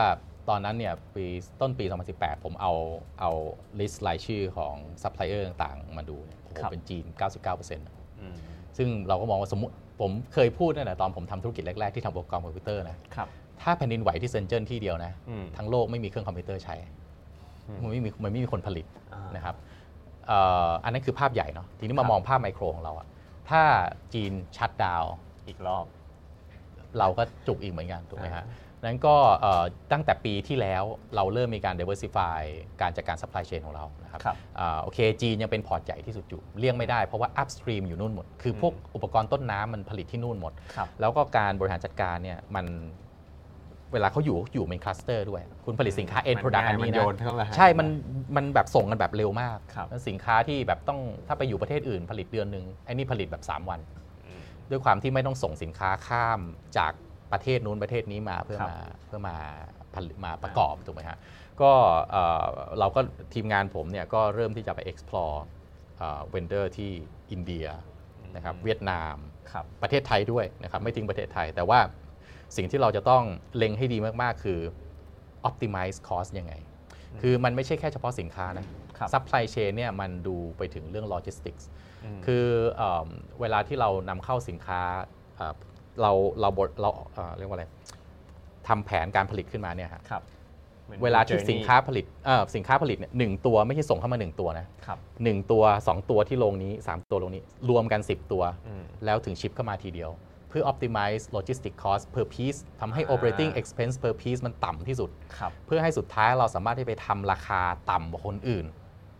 [0.49, 1.25] ตอนนั้นเนี่ยปี
[1.61, 1.85] ต้นปี
[2.15, 2.73] 2018 ผมเอา
[3.19, 3.31] เอา
[3.79, 7.05] list รายชื่อของ supplier ต่างๆ มาดูเนี่ยโอ้โหครับเป็นจีน
[7.43, 7.77] 99%
[8.19, 8.35] อืม
[8.77, 13.27] ซึ่งเราก็มองว่าสมมติผมเคยพูดตั้งแต่ตอนผมทำธุรกิจแรก ๆ ที่ทำอุปกรณ์คอมพิวเตอร์นะครับ
[13.61, 16.75] ถ้าแผ่นดินไหวที่เซนเจิ้นที่เดียวนะอืมทั้งโลกไม่มีเครื่องคอมพิวเตอร์ใช้
[17.67, 19.55] อืมมันไม่มีมันไม่มีคนผลิตอ่านนะครับ
[20.27, 23.07] เอ่ออันนั้นคือภาพใหญ่เนาะทีนี้ครัมาบมองภาพไมโครของเราอะ
[23.49, 23.61] ถ้า
[24.13, 25.13] จีน shutdown
[25.47, 25.85] อีกรอบ
[26.99, 28.45] เราก็จุกอีกเหมือนกันถูกไหมอ่าฮะ
[28.83, 30.83] นั้นก็เอ่อตั้งแต่ปีที่แล้ว
[31.15, 32.41] เราเริ่มมีการ diversify
[32.81, 42.65] การจัดการ supply chain ของเรานะครับครับอ่าโอเคจีนยังเป็นพอร์ตใหญ่ที่สุดอยู่เลี่ยงไม่ได้เพราะว่า upstream อยู่นู่นหมด คือพวกอุปกรณ์ต้นน้ำมันผลิตที่นู่นหมดครับแล้วก็การบริหารจัดการเนี่ยมัน
[43.93, 47.87] เวลาเขาอยู่อยู่เป็นคลัสเตอร์ด้วย คุณผลิตสินค้า end มัน product ง่ายอันนี้มันโยนะนเข้ามาใช่ มัน
[48.35, 53.79] มันแบบส่งกันแบบเร็วมากครับแล้วสินค้าที่แบบต้องถ้าไปอยู่ประเทศอื่นผลิตเดือนหนึ่งไอ้นี่ผลิตแบบ 3 วัน
[54.25, 56.39] อืมด้วยความที่ไม่ต้องส่งสินค้าข้าม
[56.77, 56.93] จาก
[57.31, 59.35] ประเทศนู้นประเทศนี้มาเพื่อครับมาเพื่อมา
[59.95, 61.17] ผลิตมาประกอบถูกไหมฮะ
[61.61, 61.71] ก็
[62.11, 62.45] เอ่อ
[62.79, 63.01] เราก็
[63.33, 65.37] ทีมงานผมเนี่ยก็เริ่มที่จะไป explore
[66.31, 66.91] เวนเดอร์ที่
[67.31, 67.67] อินเดีย
[68.35, 69.15] นะครับเวียดนาม
[69.51, 71.79] ครับประเทศไทยด้วยนะครับไม่ทิ้งประเทศไทยแต่ว่า
[72.55, 73.23] สิ่งที่เราจะต้อง
[73.57, 74.59] เล็งให้ดีมากๆ คือ
[75.49, 76.53] optimize cost ยังไง
[77.21, 78.65] คือมันไม่ใช่แค่เฉพาะสินค้านะ
[78.97, 81.63] ครับ supply chain เนี่ยมันดูไปถึงเรื่อง logistics
[82.17, 82.45] มคือ
[82.77, 83.07] เอม
[83.41, 84.81] เวลาที่เรานำเข้าสินค้า
[85.37, 85.53] เอ่อ
[86.01, 87.65] เราเราบทเราเอ่อเรียกว่าอะไร
[88.67, 90.23] ทำแผนการผลิตขึ้นมาเนี่ยฮะครับ
[90.87, 100.11] หมือนเวลาที่ journey สินค้าผลิตเอ่อสินค้าผลิตเนี่ยหนึ่งตัวไม่ใช่ส่งเข้ามา 1 ตัวนะครับหนึ่งตัว 2 ตัวที่โรงนี้ 3 ตัวโรงนี้ รวมกัน 10 ตัวอืมแล้วถึงชิปเข้ามาทีเดียว
[100.51, 108.65] เพื่อ optimize logistic cost per piece ทำให้อ่า operating expense per piece มันต่ำที่สุดครับเพื่อให้สุดท้ายเราสามารถที่ไปทำราคาต่ำกว่าคนอื่น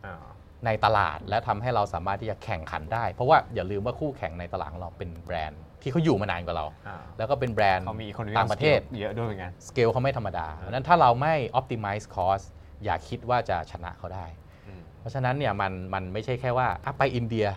[0.05, 0.25] อ่า
[0.65, 12.45] ในตลาดและทำให้เราสามารถที่จะแข่งขันได้ เพราะว่าอย่าลืมว่าคู่แข่งในตลาดของเราเป็นแบรนด์ที่เขาอยู่มานานกว่าเราอ่าแล้วก็เป็นแบรนด์เขามีคนต่างประเทศเยอะด้วยเหมือนกันสเกลเขาไม่ธรรมดาเพราะฉะนั้นถ้าเราไม่ optimize cost
[12.84, 14.25] อย่าคิดว่าจะชนะเขาได้
[14.67, 17.47] อืมเพราะฉะนั้นเนี่ยมันมันไม่ใช่แค่ว่าอะไปอินเดีย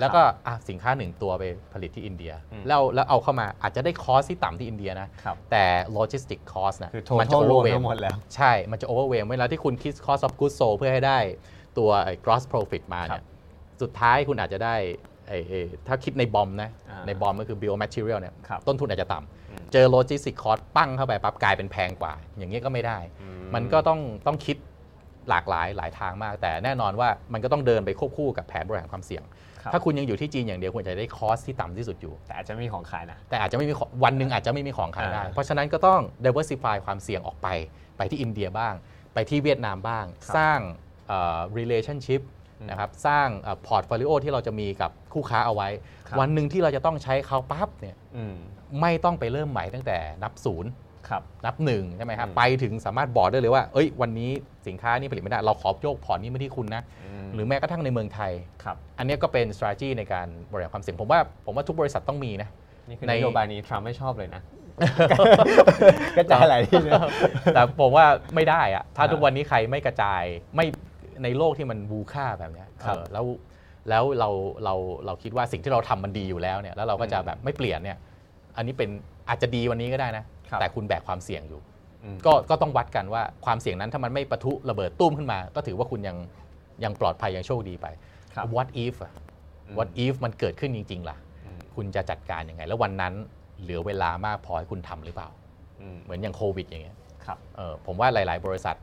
[0.00, 5.64] แล้วก็อะสินค้าหนึ่งตัวไปผลิตที่อินเดียอืมแล้วแล้วเอาเข้ามาอาจจะได้ cost ที่ต่ำที่อินเดียนะครับแต่
[5.96, 11.18] logistic cost นะคือมัจะ total รวม overwhelm ทั้งหมดแล้วใช่ มันจะ overwhelm เวลาที่คุณคิด cost of goods sold เพื่อให้ได้
[11.78, 13.24] ตัวไอ้ gross profit มาครัเนี่บย
[13.82, 14.74] สุดท้ายคุณอาจจะได้
[15.28, 24.56] ไอ้ไอ้ถ้าคิดในบอมนะอ่าในบอมก็คือ bill material เนี่ยครับต้นทุนอาจจะต่อืมำเจอ logistic cost ปั้งเข้าไปปั๊บกลายเป็นแพงกว่า อย่างเงี้ยก็ไม่ได้อืมันก็ต้องต้องคิด
[25.30, 37.48] หลากหลายหลายทางมาก แต่แน่นอนว่ามันก็ต้องเดินไปควบคู่กับแผนบริหารความเสี่ยงครับ ถ้าคุณยังอยู่ที่จีนอย่างเดียวคุณจะได้คอสที่ต่ำที่สุดอยู่ แต่อาจจะไม่มีของขายนะ แต่อาจจะไม่มีของวันหนึ่งอาจจะไม่มีของขายได้อ่าเพราะฉะนั้นก็ต้อง diversify ความเสี่ยงออกไป
[37.96, 38.74] ไปที่อินเดียบ้าง
[39.14, 40.58] ไปที่เวียดนามบ้างครับสร้าง
[41.08, 42.20] เอ่อ relationship
[42.60, 45.68] อืมนะครับ สร้างเอ่อ portfolio ที่เราจะมีกับคู่ค้าเอาไว้
[46.08, 48.36] ครับวันหนึ่งที่เราจะต้องใช้เขาปั๊บเนี่ยอืม
[48.80, 50.91] ไม่ต้องไปเริ่มใหม่ตั้งแต่นับศูนย์ครับ
[51.46, 54.30] นับหนึ่งใช่ไหมครับอืมไปถึงสามารถบอกได้เลยว่า เอ้ย วันนี้
[54.68, 56.82] สินค้านี้ผลิตไม่ได้ เราขอโยกพอร์ตนี้มาที่คุณนะ
[57.24, 58.32] มหรือแม้กระทั่งในเมืองไทย
[58.64, 62.48] ครับอันเนี้ยก็เป็น strategy ในการบริหารความเสี่ยงผมว่าผมว่าทุกบริษัทต้องมีนะ
[62.88, 64.42] นี่คือในนโยบายนี้ทรัมป์ไม่ชอบเลยนะ
[66.16, 67.00] กระจายหลายที่นะ
[67.54, 70.22] แต่ผมว่าไม่ได้อะถ้าอ่าทุกวันนี้ใครไม่กระจาย
[70.56, 70.66] ไม่
[71.22, 73.24] ในโลกที่มันบูค่าแบบเนี้ยครับเออแล้ว
[73.88, 74.30] แล้วเรา
[74.64, 74.74] เรา
[75.06, 77.98] เราคิดว่าสิ่งที่เราทำมันดีอยู่แล้วเนี่ยแล้วเราก็จะอืมแบบไม่เปลี่ยนเนี่ย
[78.56, 78.90] อันนี้เป็น
[79.28, 81.60] อาจจะดีวันนี้ก็ได้นะครับ แต่คุณแบกความเสี่ยงอยู่
[82.04, 86.16] อืมก็ก็ต้องวัดกันว่าความเสี่ยงนั้นถ้ามันไม่ปะทุระเบิดตุ้มขึ้นมา ก็ถือว่าคุณยัง
[86.84, 87.86] ยังปลอดภัยยังโชคดีไป
[88.34, 89.12] ครับ what if อะ
[89.66, 93.14] อืม what if มันเกิดขึ้นจริง ๆ ล่ะอืมคุณจะจัดการยังไง แล้ววันนั้น
[93.62, 95.28] เหลือเวลามากพอให้คุณทำหรือเปล่า
[95.82, 98.76] อืมเหมือนอย่างโควิดอย่างเงี้ยครับเออผมว่าหลาย ๆ บริษัท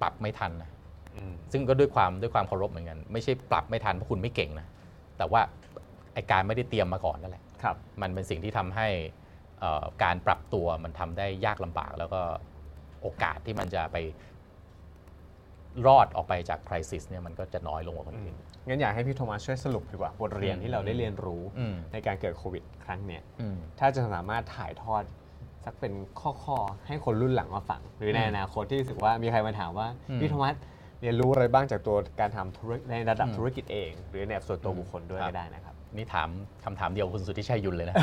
[0.00, 0.70] ปรับไม่ทันนะ
[1.16, 4.66] อืมซึ่งก็ด้วยความด้วยความเคารพเหมือนกัน ไม่ใช่ปรับไม่ทันเพราะคุณไม่เก่งนะ
[5.18, 5.40] แต่ว่า
[6.14, 9.17] ไอการไม่ได้เตรียมมาก่อนนั่นแหละครับมันเป็นสิ่งที่ทำให้เอ่อ
[10.02, 12.20] การปรับตัวมันทำได้ยากลำบาก แล้วก็
[13.02, 13.96] โอกาสที่มันจะไป
[15.86, 18.34] รอดออกไปจากคริสิสเนี่ยมันก็จะน้อยลงกว่าคนอื่น
[18.66, 25.02] งั้นอยากให้พี่โทมัสช่วยสรุปดีกว่าบทเรียนที่เราได้เรียนรู้อืมในการเกิดโควิด ครั้งเนี้ยอืมถ้าจะสามารถถ่ายทอด
[25.64, 30.54] สักเป็นข้อๆ ให้คนรุ่นหลังมาฟัง หรือในอืมอนาคตที่รู้สึกว่ามีใครมาถามว่าอืมพี่โทมัส
[31.00, 36.28] เรียนรู้อะไรบ้างจากตัวการทำธุรในระดับอืมธุรกิจเอง หรือในส่วนตัวบุคคลด้วยครับก็ได้นะครับ นี่ถาม
[36.64, 37.96] คำถามเดียวคุณสุทธิชัยยุนเลยนะ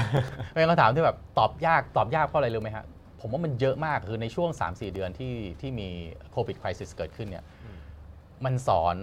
[0.54, 2.86] เป็นคำถามที่แบบตอบยากตอบยากเพราะอะไรรู้ไหมฮะ
[3.22, 5.88] ผมว่ามันเยอะมากคือในช่วง 3-4 เดือนที่ที่มี
[6.32, 7.46] โควิดคริสิสเกิดขึ้นเนี่ย
[8.46, 8.96] มันสอน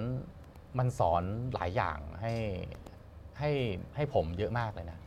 [0.78, 1.22] มันสอน
[1.55, 2.35] หลายอย่างให้
[3.39, 3.51] ให้
[3.97, 4.99] ให้ผมเยอะมากเลยนะ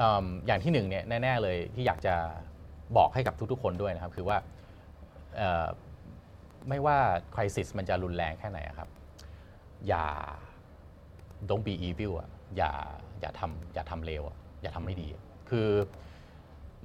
[0.00, 0.02] อ
[0.46, 2.14] อย่างที่หนึ่งเนี่ยแน่ๆเลยที่อยากจะ
[2.96, 4.36] บอกให้กับทุกๆ คนด้วยนะครับ คือว่า
[6.68, 6.98] ไม่ว่า
[7.34, 8.88] คริสิสมันจะรุนแรงแค่ไหนครับ
[9.88, 10.06] อย่า
[11.48, 12.72] don't be evil อะอย่า
[13.20, 15.68] อย่าทำอย่าทำเลวอะอย่าทำไม่ดีอะคือ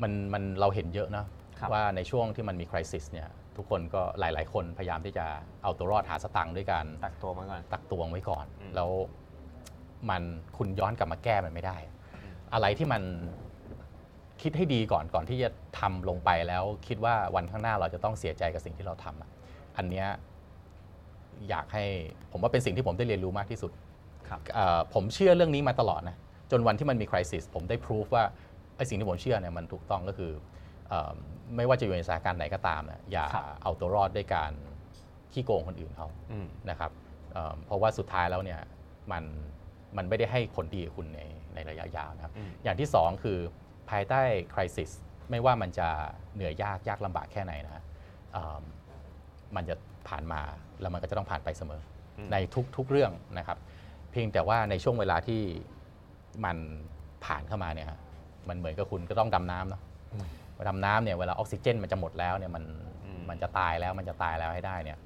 [0.01, 1.25] มันมันเราเห็นเยอะนะ
[1.59, 3.27] ครับว่าในช่วงที่มันมีคริสิสเนี่ย
[3.57, 5.25] ทุกคนก็หลาย ๆ คนพยายามที่จะ
[5.63, 8.89] เอาตัวรอดหาสตังค์ด้วยการตักตัวมาก่อนตักตวงไว้ก่อนอืมแล้ว
[10.09, 10.23] มัน
[10.57, 11.77] คุณย้อนกลับมาแก้มันไม่ได้
[12.53, 13.01] อะไรที่มัน
[14.41, 19.29] คิดให้ดีก่อนก่อนที่จะทำลงไปแล้วคิดว่าวันข้างหน้าเราจะต้องเสียใจกับสิ่งที่เราทำอะ
[19.77, 20.07] อันเนี้ย
[21.49, 21.85] อยากให้
[22.31, 23.71] ผมว่าเป็นสิ่งที่ผมได้เรียนรู้มากที่สุด
[24.29, 26.17] ครับเอ่อผมเชื่อเรื่องนี้มาตลอดนะ
[26.51, 28.23] จนวันที่มันมีคริสิสผมได้พิสูจว่า
[28.77, 30.31] ไอ้สิ่งที่ผมเชื่อเนี่ยมันถูกต้องก็คือ
[30.89, 31.11] เออ
[31.55, 34.51] ไม่ว่าจะอยู่ในสถานการณ์ไหนก็ตามนะอย่าครับเอาตัวรอดด้วยการ
[35.33, 36.91] ขี้โกงคนอื่นเขาอืมนะครับ
[37.33, 38.59] เอ่อเพราะว่าสุดท้ายแล้วเนี่ย
[39.11, 39.23] มัน
[39.97, 41.21] มันไม่ได้ให้ผลดีกับคุณใน
[41.53, 43.37] ในระยะยาวนะครับอืมอย่างที่สองคือ
[43.89, 44.21] ภายใต้
[44.53, 44.89] คริสิส
[45.31, 45.87] ไม่ว่ามันจะ
[46.35, 47.83] เหนื่อยยากยากลำบากแค่ไหนนะฮะ
[48.33, 48.63] เอิ่ม
[49.55, 49.75] มันจะ
[50.07, 50.41] ผ่านมา
[50.81, 51.81] แล้วมันก็จะต้องผ่านไปเสมอ
[52.17, 53.57] อมในทุกทุกเรื่องนะครับ
[54.11, 55.41] เพียงแต่ว่าในช่วงเวลาที่
[56.45, 56.57] มัน
[57.25, 57.99] ผ่านเข้ามาเนี่ยฮะ
[58.49, 59.81] มันเหมือนกับคุณก็ต้องดำน้ำเนาะ
[60.55, 62.63] พอดำน้ำเนี่ยเวลาออกซิเจนมันจะหมดแล้วเนี่ยมัน
[63.05, 64.99] อืมมันจะตายแล้วมันจะตายแล้วให้ได้เนี่ย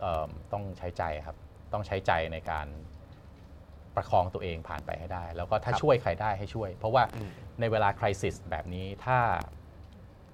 [0.00, 1.36] เอิ่มต้องใช้ใจครับ
[1.72, 2.66] ต้องใช้ใจในการ
[3.96, 7.30] ประคองตัวเองผ่านไปให้ได้ แล้วก็ถ้าครับช่วยใครได้ให้ช่วย เพราะว่าอืม
[7.60, 9.18] ในเวลาคริสิสแบบนี้ถ้า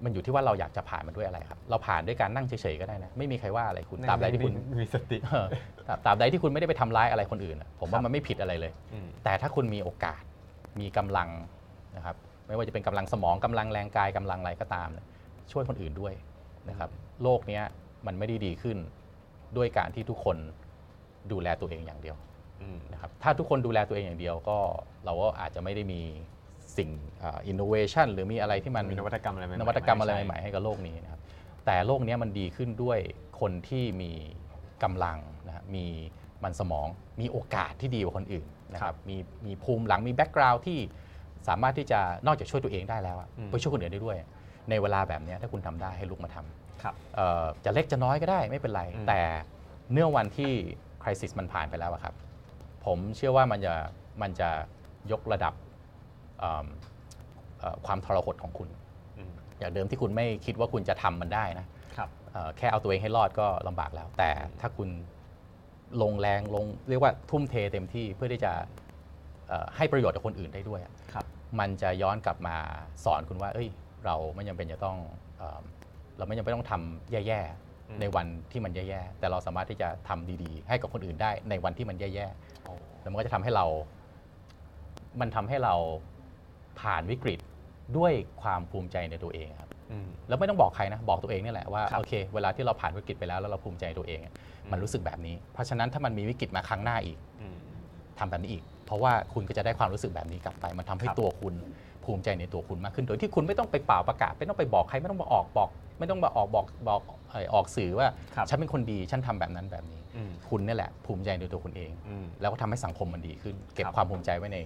[0.03, 5.47] มันอยู่ที่ว่าเราอยากจะผ่านมันด้วยอะไรครับ เราผ่านด้วยการนั่งเฉยๆก็ได้นะ ไม่มีใครว่าอะไรคุณตราบใดที่คุณมีสติเออ
[5.87, 10.21] ตราบตราบใดที่คุณไม่ได้ไปทำร้ายอะไรคนอื่นอะผมครัว่าบมันไม่ผิดอะไรเลยอืมแต่ถ้าคุณมีโอกาส
[10.79, 11.29] มีกำลัง
[11.97, 12.15] นะครับ
[12.47, 15.05] ไม่ว่าจะเป็นกำลังสมองกำลังแรงกายกำลังอะไรก็ตามเนี่ย
[15.51, 16.13] ช่วยคนอื่นด้วย
[16.69, 16.89] นะครับ
[17.23, 17.63] โลกเนี้ย
[18.07, 18.77] มันไม่ได้ดีขึ้น
[19.57, 20.37] ด้วยการที่ทุกคน
[21.31, 22.15] ดูแลตัวเองอย่างเดียว
[22.61, 24.57] อืมนะครับ ถ้าทุกคนดูแลตัวเองอย่างเดียวก็
[25.05, 26.01] เราก็อาจจะไม่ได้มี
[26.77, 26.89] สิ่ง
[27.47, 31.21] อินโนเวชันหรือมีอะไรที่มันมีนวัตกรรมอะไรใหม่ๆนวัตกรรมอะไรใช่ใหม่ๆให้กับโลกนี้นะครับ
[31.65, 32.99] แต่โลกนี้มันดีขึ้นด้วย
[33.39, 34.11] คนที่มี
[34.83, 35.17] กำลัง
[35.47, 35.85] นะฮะมี
[36.43, 36.87] มันสมอง
[37.21, 40.79] มีโอกาสที่ดีกว่าคนอื่นนะครับมีมีภูมิหลังมีแบ็กกราวด์ที่
[41.47, 44.17] สามารถที่จะนอกจากช่วยตัวเองได้แล้วอะอืมไปช่วยคนอื่นได้ด้วย
[44.69, 49.21] ในเวลาแบบเนี้ยถ้าคุณทำได้ให้ลุกมาทำครับเอ่อจะเล็กจะน้อยก็ได้ไม่เป็นไรอืมแต่
[49.93, 50.51] เนื่องวันที่
[51.03, 52.13] คริสิสมันผ่านไปแล้วอะครับ
[52.85, 53.73] ผมเชื่อว่ามันจะ
[54.21, 54.49] มันจะ
[55.11, 55.62] ยกระดับเอิ่มเอ่อ
[57.85, 58.69] ความทรหดของคุณ
[59.17, 61.65] อืมอย่างเดิมที่คุณไม่คิดว่าคุณจะทำมันได้นะ
[61.97, 64.29] ครับเอ่อแค่เอาตัวเองให้รอดก็ลำบากแล้ว แต่
[64.61, 64.89] ถ้าคุณ
[66.01, 68.51] ลงแรงลงเรียกว่าทุ่มเทเต็มที่เพื่อที่จะ
[69.47, 71.25] เอ่อให้ประโยชน์กับคนอื่นได้ด้วยอะครับ
[71.59, 72.55] มันจะย้อนกลับมา
[73.05, 73.69] สอนคุณว่า เอ้ย
[74.05, 74.97] เราไม่จำเป็นจะต้อง
[75.37, 75.61] เออ
[76.17, 77.41] เราไม่จำเป็นต้องทำแย่
[77.89, 82.27] อืมๆในวันที่มันแย่ๆแต่เราสามารถที่จะทำดีๆ ให้กับคนอื่นได้ในวันที่มันแย่
[82.63, 83.65] โอ้ๆแล้วมันก็จะทำให้เรา
[85.21, 85.75] มันทำให้เรา
[86.81, 87.39] ผ่านวิกฤต
[87.97, 94.33] ด้วยความภูมิใจในตัวเองครับอืมแล้วไม่ต้องบอกใครนะบอกตัวเองนี่แหละว่าครับโอเค เวลาที่เราผ่านวิกฤตไปแล้วแล้วเราภูมิใจในตัวเองอะ
[94.71, 97.55] มันรู้สึกแบบนี้ เพราะฉะนั้นถ้ามันมีวิกฤตมาครั้งหน้าอีกอืม
[98.19, 101.53] ทำแบบนี้อีก เพราะว่าคุณก็จะได้ความรู้สึกแบบนี้กลับไป มันทำให้ครับตัวคุณ
[102.05, 105.69] ภูมิใจในตัวคุณมากขึ้น โดยที่คุณไม่ต้องไปเป่าประกาศ ไม่ต้องไปบอกใครไม่ต้องมาออกบอก
[105.99, 114.57] ไม่ต้องมาออกบอกบอกเอ่อออกสื่อว่าครับฉันเป็นคนดีฉันทำแบบนั้นแบบนี้อืมคุณนี่แหละ ภูมิใจในตัวคุณเองอืมแล้วก็ทำให้สังคมมันดีขึ้น เก็บครับความภูมิใจไว้ใน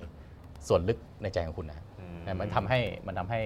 [0.67, 3.41] ส่วนลึกในใจของคุณนะอื แต่มันทำให้มันทำให้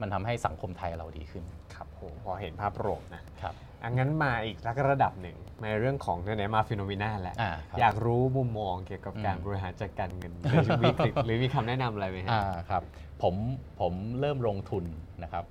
[0.00, 4.56] มันทำให้สังคมไทยเราดีขึ้น ครับโหพอเห็นภาพโปร่งนะครับ อังั้นมาอีก
[4.90, 12.82] ระดับหนึ่งในเรื่องของไหนๆมาฟิโนมิน่าแล้ว อ่าครับ อยากรู้มุมมองเกี่ยวกับการอืมบริหารจัดการเงินในชีวิตหรือหรือมีคำแนะนำอะไรไหมฮะ อ่าครับ
[13.22, 13.34] ผม
[13.80, 14.84] ผมเริ่มลงทุน
[15.22, 15.44] นะครับ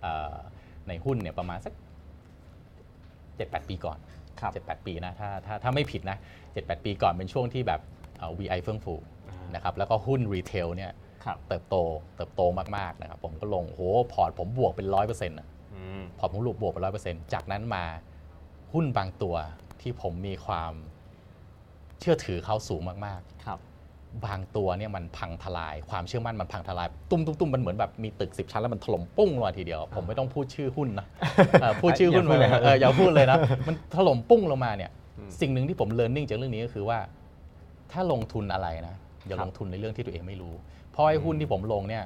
[0.00, 0.36] เอ่อ
[0.88, 1.72] ในหุ้นเนี่ยประมาณสัก
[2.96, 3.98] 7-8 ปีก่อน
[4.40, 6.16] ครับ 7-8 ปีนะถ้าถ้าถ้าไม่ผิดนะ
[6.50, 7.80] 7-8 ปีก่อนเป็นช่วงที่แบบ
[8.18, 8.94] เอ่อ VI เฟื่องฟู
[9.28, 10.96] อ่านนะครับแล้วก็หุ้น retail เนี่ยครับ
[11.48, 11.76] เติบโต
[12.16, 12.42] เติบโต
[12.76, 13.80] มากๆนะครับผมก็ลงโห
[14.12, 15.36] พอร์ตผมบวกเป็นร้อยเปอร์เซ็นต์
[15.74, 17.84] อืมพอผมรูปบวกไปร้อยเปอร์เซ็นต์จากนั้นมา
[18.72, 19.34] หุ้นบางตัว
[19.80, 20.72] ที่ผมมีความ
[22.00, 31.06] เชื่อถือเขาสูงมากครับๆบางตัวเนี่ยมันพังทลาย ความเชื่อมั่นมันพังทลาย ตุ้มตุ้มตุ้มมันเหมือนแบบมีตึกสิบชั้นแล้วมันถล่มปุ้งลงมาทีเดียว ผมไม่ต้องพูดชื่อหุ้นนะ
[31.60, 36.98] เออพูดชื่อหุ้นอย่าพูดเลยเอออย่าพูดเลยนะ มันถล่มปุ้งลงมาเนี่ยอืมสิ่งหนึ่งที่ผมเรียนรู้จากเรื่องนี้ก็คือว่า
[37.92, 38.94] ถ้าลงทุนอะไรนะ
[39.26, 42.04] อย่าครับลงทุนในเรื่องที่ตัวเองไม่รู้เพ ราะไอ้หุ้นที่ผมลงเนี่ย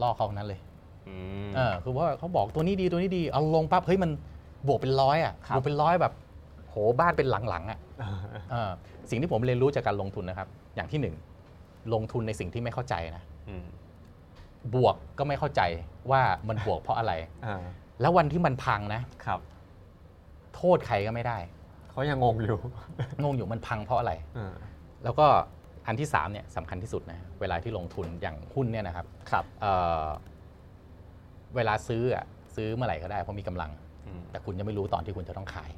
[0.00, 0.60] ล่อเขาทั้งนั้นเลย
[1.08, 1.14] อื
[1.48, 4.10] มเออคือว่าเขาบอกตัวนี้ดีตัวนี้ดีเอาลงปั๊บเฮ้ยมัน
[4.68, 6.12] บวกเป็นร้อยอะครับบวกเป็นร้อยแบบ
[6.68, 7.78] โหบ้านเป็นหลังๆอะ
[8.50, 8.70] เออ
[9.10, 11.14] สิ่งที่ผมเรียนรู้จากการลงทุนนะครับ อย่างที่หนึ่ง
[11.94, 13.66] ลงทุนในสิ่งที่ไม่เข้าใจนะอืม
[14.74, 15.62] บวกก็ไม่เข้าใจ
[16.10, 17.12] ว่ามันบวกเพราะอะไร
[17.46, 17.62] อ่า
[18.00, 19.40] แล้ววันที่มันพังนะครับ
[20.56, 21.38] โทษใครก็ไม่ได้
[21.90, 22.58] เขายังงงอยู่
[23.22, 24.54] งงอยู่มันพังเพราะอะไรอ่า
[25.04, 25.26] แล้วก็
[25.86, 29.72] อันที่3เนี่ยสำคัญที่สุดนะเวลาที่ลงทุนอย่างหุ้นเนี่ยนะครับครับเอ่
[30.04, 30.06] อ
[31.56, 32.24] เวลาซื้ออะ
[32.54, 33.70] ซื้อเมื่อไหร่ก็ได้เพราะมีกำลัง
[34.06, 35.70] อืมแต่คุณจะไม่รู้ตอนที่คุณจะต้องขาย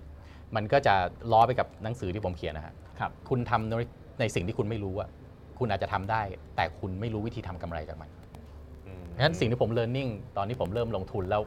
[0.56, 0.94] มันก็จะ
[1.32, 3.74] ล้อไปกับหนังสือที่ผมเขียนนะฮะครับ คุณทำใน
[4.20, 5.08] ในสิ่งที่คุณไม่รู้อะ
[5.58, 6.22] คุณอาจจะทำได้
[6.56, 8.10] แต่คุณไม่รู้วิธีทำกำไรจากมัน
[8.86, 11.42] อืมงั้นสิ่งที่ผมเรียนรู้ตอนที่ผมเริ่มลงทุนแล้ว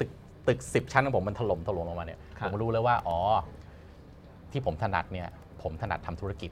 [0.00, 0.10] ตึก
[0.48, 3.18] ตึกสิบชั้นของผมมันถล่มถล่มลงมาเนี่ยครับผมรู้แล้วว่าอ๋อ
[4.52, 5.28] ที่ผมถนัดเนี่ย
[5.62, 6.50] ผมถนัดทำธุรกิจ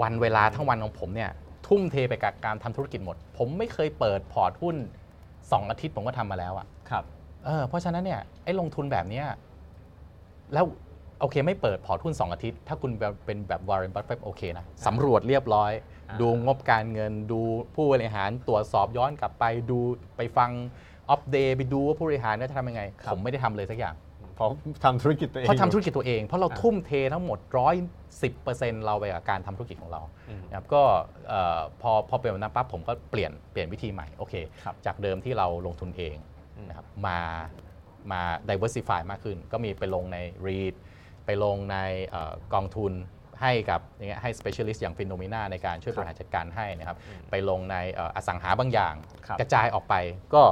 [0.00, 1.30] วันเวลาทั้งวันของผมเนี่ย
[1.66, 4.76] ทุ่มเทไปกับการทำธุรกิจหมด ผมไม่เคยเปิดพอร์ตหุ้น
[5.22, 7.04] 2 อาทิตย์ผมก็ทำมาแล้วอะครับ
[7.44, 9.26] เออเพราะฉะนั้นเนี่ยไอ้ลงทุนแบบเนี้ย
[10.54, 10.64] แล้ว
[11.20, 15.72] โอเคไม่เปิดพอร์ตหุ้น 2 อาทิตย์ ถ้าคุณแบบเป็นแบบวอร์เรนบัฟเฟตโอเคนะสำรวจเรียบร้อย
[16.10, 17.40] อ่าดูงบการเงินดู
[17.74, 19.78] ผู้บริหารตรวจสอบย้อนกลับไปดู
[20.16, 20.50] ไปฟัง
[21.10, 22.82] อัปเดตไปดูว่าผู้บริหารเขาจะทำยังไง
[23.12, 23.94] ผมไม่ได้ทำเลยสักอย่าง
[24.34, 24.48] เพราะ
[24.84, 27.74] ทำธุรกิจตัวเองเพราะทำธุรกิจตัวเอง เพราะเราอ่าทุ่มเททั้งหมดร้อย
[28.22, 30.82] สิบเปอร์เซ็นต์เราไปกับการทำธุรกิจของเราอืมนะครับก็
[31.28, 36.16] เอ่อพอพอเป็นแบบนั้นปั๊บผมก็เปลี่ยนเปลี่ยนวิธีใหม่โอเคครับจากเดิมที่เราลงทุนเอง
[36.56, 37.18] อืมนะครับมา
[38.12, 40.74] มา diversify มากขึ้น ก็มีไปลงใน REIT
[41.26, 41.76] ไปลงใน
[42.08, 42.92] เออกองทุน
[43.42, 46.96] ให้กับอย่างเงี้ยให้ specialist อย่าง Phenomena ในการช่วยบริหารจัดการให้นะครับ
[47.30, 48.94] ไปลงในเอ่ออสังหาบางอย่าง
[49.26, 49.94] ครับกระจายออกไป
[50.34, 50.42] ก็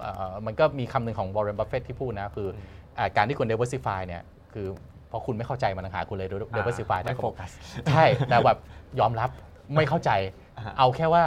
[0.00, 2.81] เอ่อมันก็มีคำหนึ่งของ Warren Buffett ที่พูดนะ คือออ่า
[3.16, 4.22] การที่คุณ diversify เนี่ย
[4.52, 4.66] คือ
[5.08, 7.50] เพราะคุณไม่เข้าใจมันต่างหากคุณเลย diversify ไม่แต่โฟกัส
[7.92, 8.58] ใช่แต่แบบ
[9.00, 9.30] ยอมรับ
[9.76, 10.10] ไม่เข้าใจ
[10.56, 11.24] อ่าฮะเอาแค่ว่า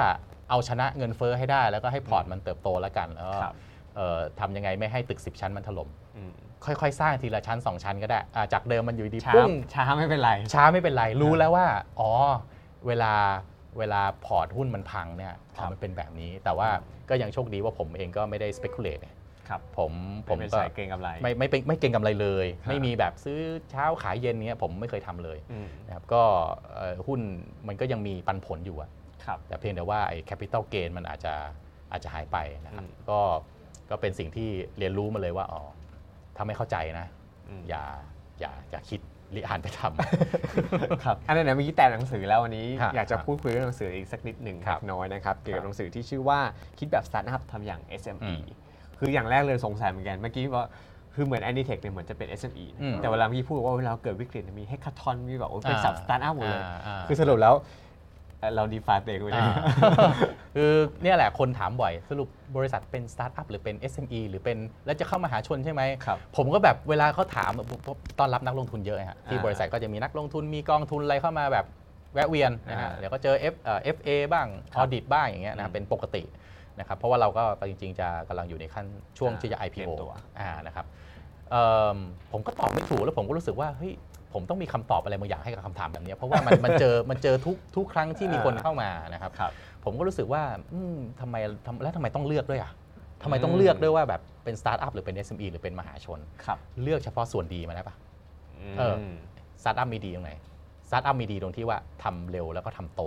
[0.50, 3.54] เอาชนะเงินเฟ้อให้ได้ แล้วก็ให้พอร์ตมันเติบโตแล้วกันแล้วก็ครับ
[3.96, 6.32] เอ่อทำยังไงไม่ให้ตึก 10 ชั้นมันถล่มอืม
[6.66, 11.68] ค่อยๆ สร้างทีละชั้น 2 ชั้นก็ได้อ่าจากเดิมมันอยู่ดีช้าปุ้งช้าไม่เป็นไร ช้าไม่เป็นไร รู้แล้วว่า
[12.00, 12.12] อ๋อ
[12.88, 13.14] เวลา
[13.78, 16.70] เวลาพอร์ตหุ้นมันพังเนี่ยครัอ๋อบมันเป็นแบบนี้ แต่ว่า
[17.10, 19.15] ก็ยังโชคดีว่าผมเองก็ไม่ได้ speculate เนี่ย
[19.50, 19.94] ครับผม
[20.28, 23.40] ผผมมเป็นก็สายเก็งกำไรไม่ไม่เป็นไม่เก็งกำไรเลยครับไม่มีแบบซื้อ
[23.72, 26.24] เช้าขายเย็นเนี้ยผมไม่เคยทำเลยอืมนะครับก็
[26.76, 27.20] เอ่อหุ้น
[27.68, 28.90] มันก็ยังมีปันผลอยู่อะ
[29.26, 31.34] ครับแต่เพียงแต่ว่าไอ้ capital gain มันอาจจะ
[31.92, 33.20] อาจจะหายไปนะครับอืมก็
[33.90, 35.62] ก็เป็นสิ่งที่เรียนรู้มาเลยว่าอ๋อ
[36.36, 37.08] ถ้าไม่เข้าใจนะ
[37.50, 37.84] อืมอย่า
[38.40, 39.02] อย่าอย่าคิด
[39.36, 46.40] ริอ่านไปทำครับอันนั้นเมื่อกี้แต่หนังสือแล้ววันนี้ครับอยากจะพูดคุยเรื่องหนังสืออีกสักนิดหนึ่งครับเล็กน้อยนะครับเกี่ยวกับครับหนังสือที่ชื่อว่า
[46.80, 48.42] คิดแบบสตาร์ทอัพทำอย่าง SME อืม
[49.00, 50.66] คืออย่างแรกเลยสงสัยเหมือนกันเมื่อกี้ว่า
[51.14, 57.56] คือเหมือน a n i t e c h เนี่ยเหมือนจะเป็น SME นะอืมแต่เวลาพี่พูดว่าเวลาเกิดวิกฤตเนี่ยมีให้คัททอนมีแบบโอ้เป็น sub สตาร์ทอัพหมดเลยอ่าอ่าคือสรุปแล้ว
[58.40, 59.56] เอ่อเรา define ตัวเองไว้เลย อ่า
[60.56, 60.72] คือ
[61.04, 71.66] เนี่ยแหละคนถามบ่อยสรุปบริษัทเป็นสตาร์ทอัพหรือเป็น SME หรือเป็นแล้วจะเข้ามหาชนใช่ไหม ครับผมก็แบบเวลาเขาถามผมผมต้อนรับนักลงทุนเยอะฮะที่อ่าบริษัทก็จะมีนักลงทุนมีกองทุนอะไรเข้ามาแบบ
[72.14, 76.24] แวะเวียนนะฮะอ่าเดี๋ยวก็เจอ F เอ่อ FA บ้างครับ audit บ้างอย่างเงี้ยนะครับอืม เป็นปกติ
[76.80, 78.86] นะครับเพราะว่าเราก็จริงๆ จะกำลังอยู่ในขั้น
[79.18, 80.86] ช่วงอ่าที่จะเตรี IPO ยมตัวอ่านะครับ
[81.52, 81.66] เอิ่
[81.96, 81.98] ม
[82.32, 83.94] ผมก็ตอบไม่ถูกแล้วผมก็รู้สึกว่าเฮ้ย
[84.34, 89.52] ผมต้องมีคำตอบอะไรบางอย่างให้กับคำถามแบบเนี้ยเพราะว่ามันมันเจอมันเจอทุกทุกครั้งที่มีคนเข้ามานะครับครับ
[89.86, 92.72] ผมก็รู้สึกว่าอืมทำไมทำแล้วทำไมต้องเลือกด้วยอะ
[93.24, 97.96] ทำไมต้องอืมเลือกด้วยว่าแบบเป็นสตาร์ทอัพหรือเป็น SME หรือเป็นมหาชนครับเลือกเฉพาะส่วนดีมาได้ปะ
[98.78, 99.16] เออม
[99.62, 100.32] สตาร์ทอัพมีดีตรงไหน
[100.88, 103.02] สตาร์ทอัพมีดีตรงที่ว่าทำเร็วแล้วก็ทำโต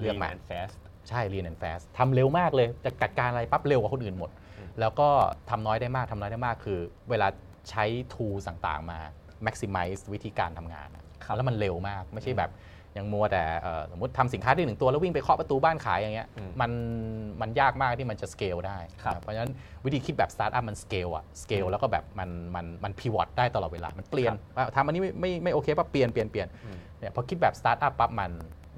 [0.00, 0.68] เลือกมา fast
[1.08, 5.08] ใช่ lean and fast ทำเร็วมากเลย จะจัดการอะไรปั๊บเร็วกว่าคนอื่นหมดอืมแล้วก็
[5.50, 6.78] ทำน้อยได้มากทำน้อยได้มากคือ
[7.10, 7.28] เวลา
[7.70, 8.98] ใช้ tools ต่างๆ มา
[9.46, 11.04] maximize วิธีการทำงานอะ
[11.36, 12.52] แล้วมันเร็วมากไม่ใช่แบบ
[12.96, 16.70] ยังมัวแต่เอ่อสมมติทำสินค้าได้หนึ่งตัวแล้ววิ่งไปเคาะประตูบ้านขายอย่างเงี้ยอืมมัน
[17.40, 19.52] มันยากมากที่มันจะ scale ได้ครับ นะเพราะฉะนั้น
[19.84, 28.32] วิธีคิดแบบ startup มัน scale อะ scale อืมแล้วก็แบบมันมันมัน pivot ได้ตลอดเวลา มันเปลี่ยนครับว่าทำอันนี้ไม่ไม่ไม่โอเคปั๊บเปลี่ยนเปลี่ยนเปลี่ยนอืมเนี่ยพอคิดแบบสตาร์ทอัพปั๊บมัน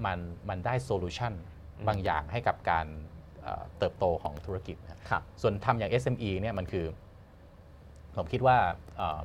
[0.04, 0.18] มัน
[0.48, 2.86] มันได้ solution อืม บางอย่างให้กับการ
[3.42, 6.86] เเอ่อเติบโตของธุรกิจนะครับครับส่วนทำอย่าง SME เนี่ยมันคือ
[8.16, 8.56] ผมคิดว่า
[8.96, 9.22] เอ่อ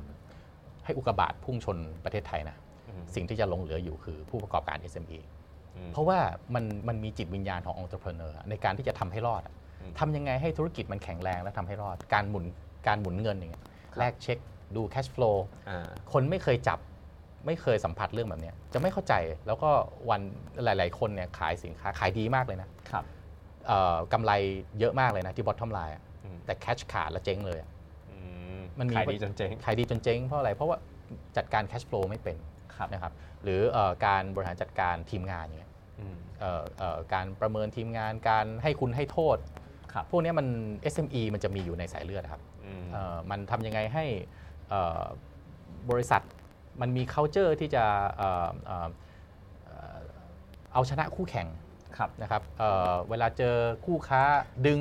[0.84, 2.56] ให้อุกกาบาตพุ่งชนประเทศไทยนะ
[2.88, 5.18] อืมสิ่งที่จะหลงเหลืออยู่คือผู้ประกอบการ SME
[5.76, 6.18] อืมเพราะว่า
[6.54, 8.14] มันมันมีจิตวิญญาณขององค์ประกอบ
[8.50, 12.44] ในการที่จะทำให้รอดอะอืมทำยังไงให้ธุรกิจมันแข็งแรงและทำให้รอด การหมุน
[12.86, 14.38] การหมุนเงินอย่างเงี้ยครับแลกเช็ค
[14.76, 15.36] ดู cash flow
[15.68, 16.78] อ่าคนไม่เคยจับ
[17.46, 19.14] ไม่เคยสัมผัสเรื่องแบบเนี้ยจะไม่เข้าใจ
[19.46, 19.70] แล้วก็
[20.10, 20.20] วัน
[20.64, 23.04] หลาย ๆ คนเนี่ยขายสินค้าขายดีมากเลยนะครับ
[23.66, 24.32] เอ่อกำไร
[24.78, 27.70] เยอะมากเลยนะที่ bottom line อะอืมแต่ cash ขาดแล้วเจ๊งเลยอะ
[28.10, 28.16] อื
[28.58, 30.78] มมันมีขายดีจนเจ๊งขายดีจนเจ๊งเพราะอะไร เพราะว่า
[31.36, 32.36] จัดการ cash flow ไม่เป็น
[32.76, 39.36] ครับนะครับหรือเอ่อการบริหารจัดการทีมงานอย่างเงี้ยอืมเอ่อเอ่อการประเมินทีมงานการให้คุณให้โทษ
[39.92, 40.46] ครับพวกเนี้ยมัน
[40.94, 44.04] SME มันจะมีอยู่ในสายเลือดอะครับอืมเอ่อมันทำยังไงให้
[44.68, 45.02] เอ่อ
[45.90, 46.22] บริษัท
[46.80, 47.84] มันมี culture ที่จะ
[48.16, 48.88] เอ่อเอ่อ
[49.64, 49.98] เอ่อ
[50.72, 51.48] เอาชนะคู่แข่ง
[51.96, 53.56] ครับนะครับเอ่อเวลาเจอ
[53.86, 54.22] คู่ค้า
[54.66, 54.80] ดึง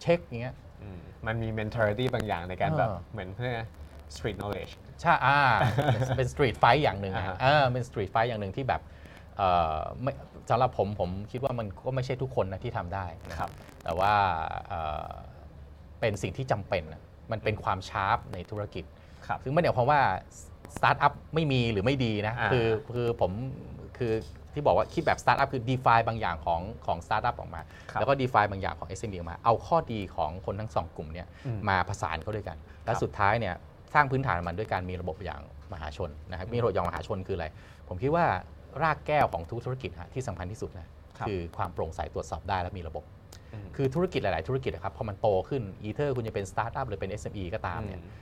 [0.00, 3.52] เช็คอย่างเงี้ยอืมมันมี mentality บางอย่างในการแบบเออเหมือนเพื่อ
[4.14, 5.38] street knowledge ใช่อ่า
[6.16, 8.82] เป็นสตรีทไฟท์อย่างหนึ่งอ่าอะฮะเออเป็นสตรีทไฟท์อย่างหนึ่งที่แบบ
[9.36, 10.12] เอ่อไม่
[10.50, 13.50] สำหรับผมผมคิดว่ามันก็ไม่ใช่ทุกคนนะที่ทำได้นะครับ
[13.84, 14.12] แต่ว่า
[14.68, 14.80] เอ่
[15.10, 15.12] อ
[16.00, 19.05] เป็นสิ่งที่จำเป็นอะมันเป็นความ sharp ในธุรกิจครับ
[19.44, 20.00] ซึ่งไม่ได้หมายความว่า
[20.76, 23.30] สตาร์ทอัพไม่มีหรือไม่ดีนะอ่าคือคือผม
[23.98, 24.12] คือ
[24.54, 27.60] ที่บอกว่าคิดแบบสตาร์ทอัพคือ define บางอย่างของของสตาร์ทอัพออกมา
[27.90, 33.54] ครับแล้วก็ define บางอย่างของ SME ออกมา เอาข้อดีของคนทั้งสองกลุ่มเนี่ยอืมมาผสานเข้าด้วยกัน และครับสุดท้ายเนี่ย
[33.94, 35.40] สร้างพื้นฐานมันด้วยการมีระบบอย่าง
[35.72, 37.46] มหาชนนะครับมีระบบอย่างมหาชนคืออะไร
[37.88, 38.26] ผมคิดว่า
[38.82, 40.86] รากแก้วของทุกธุรกิจฮะที่สำคัญที่สุดนะ
[41.18, 43.04] ครับคือความโปร่งใสตรวจสอบได้และมีระบบ
[43.52, 48.12] อืมคือธุรกิจหลาย ๆ ธุรกิจนะครับพอมันโตขึ้น either คุณจะเป็นสตาร์ทอัพหรือเป็น SME ก็ตามเนี่ยเอ่อ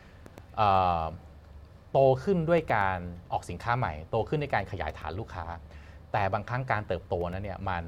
[1.92, 2.98] โตขึ้นด้วยการ
[3.32, 5.44] ออกสินค้าใหม่ โตขึ้นด้วยการขยายฐานลูกค้า
[6.12, 7.84] แต่บางครั้งการเติบโตนั้นเนี่ยมัน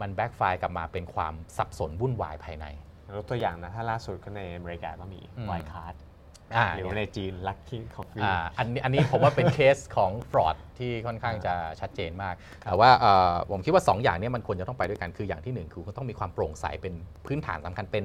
[0.00, 2.66] มัน backfire กลับมาเป็นความสับสนวุ่นวายภายใน
[3.16, 5.94] ยกตัวอย่างนะถ้าล่าสุดก็ในอเมริกาก็มีอืม Wirecard
[6.56, 12.34] อ่าหรือว่าในจีน Luckin Coffee อ่าอันนี้อันนี้ผมว่าเป็นเคสของ fraud ที่ค่อนข้างจะชัดเจนมาก
[12.64, 16.94] แต่ว่าเอ่อผมคิดว่า 2 อย่างเนี้มันควรจะต้องไปด้วยกัน คืออย่างที่ 1 คือคุณต้องมีความโปร่งใสเป็น
[17.26, 18.04] พื้นฐานสำคัญเป็น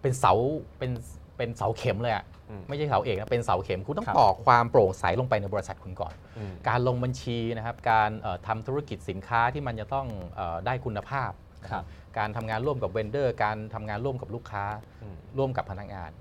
[0.00, 0.32] เป็นเสา
[0.78, 0.90] เป็น
[1.36, 10.06] เป็นเสาเข็มเลยอะอืมไม่ใช่เสาเอกนะเป็นเสาเข็มคุณต้องครับตอกความโปร่งใสลงไปในบริษัทคุณก่อนอืมการลงบัญชีนะครับการเอ่อทำธุรกิจสินค้าที่มันจะต้อง
[10.36, 11.30] เออได้คุณภาพ
[11.62, 11.86] นะคครัรับบ
[12.18, 14.64] การทำงานร่วมกับเวนเดอร์ การทำงานร่วมกับลูกค้า
[15.02, 16.12] อืมร่วมกับพนักงาน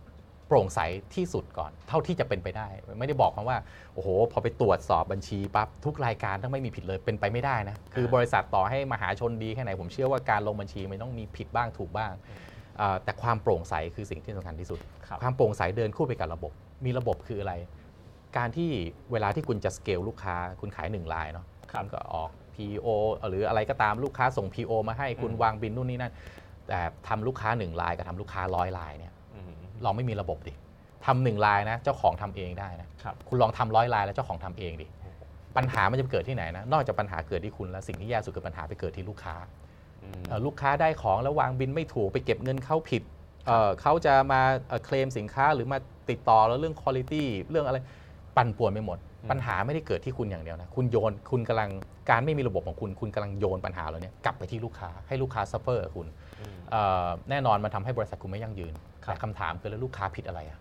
[0.49, 0.79] โปร่งใส
[1.15, 2.67] ที่สุดก่อน เท่าที่จะเป็นไปได้
[2.99, 3.57] ไม่ได้บอกคำว่า
[3.93, 12.39] โอ้โห พอไปตรวจสอบบัญชีปั๊บทุกรายการต้องไม่มีผิดเลยเป็นไปไม่ได้นะคือบริษัทต่อให้มหาชนดีแค่ไหนผมเชื่อว่าการลงบัญชีมันต้องมีผิดบ้างถูกบ้างเอ่อ
[13.03, 16.51] แต่ความโปร่งใสคือสิ่งที่สำคัญที่สุดครับความโปร่งใสเดินคู่ไปกับระบบ
[16.85, 17.53] มีระบบคืออะไร
[18.37, 18.69] การที่
[19.11, 22.87] เวลาที่คุณจะสเกลลูกค้าคุณขาย1รายเนาะครับณก็ออก PO
[23.29, 26.13] หรืออะไรก็ตามลูกค้าส่ง PO มาให้คุณอืมวางบินนู่นนี่นั่น
[26.67, 29.51] แต่ทำลูกค้า1รายกับทำลูกค้าร้อยรายเนี่ยอืม
[29.83, 30.53] เราไม่มีระบบดิ
[31.05, 34.87] ทำหนึ่งรายนะเจ้าของทำเองได้นะครับคุณลองทำร้อยรายแล้วเจ้าของทำเองดิ
[35.57, 39.64] ปัญหามันจะเกิดที่ไหนนะ นอกจากปัญหาเกิดที่คุณแล้วสิ่งที่แย่สุดคือปัญหาไปเกิดที่ลูกค้าอืมเอ่อ
[40.45, 43.03] ลูกค้าได้ของแล้ววางบิลไม่ถูกไปเก็บเงินเขาผิด
[43.45, 45.77] เอ่อเขาจะมาเอ่อเคลมสินค้าหรือมา
[46.09, 47.13] ติดต่อแล้วเรื่องคุณภาพ
[47.49, 47.77] เรื่องอะไร
[48.37, 51.69] ปั่นป่วนไปหมดอืมปัญหาไม่ได้เกิดที่คุณอย่างเดียวนะคุณโยนคุณกำลัง
[52.09, 56.07] การไม่มีระบบของคุณ คุณกำลังโยนปัญหาเหล่านี้กลับไปที่ลูกค้าให้ลูกค้า suffer กับคุณ
[56.39, 58.73] อืมเอ่อแน่นอนมันทำให้บริษัทคุณไม่ยั่งยืน
[59.05, 60.59] ครับแต่คำถามคือแล้วลูกค้าผิดอะไรอะ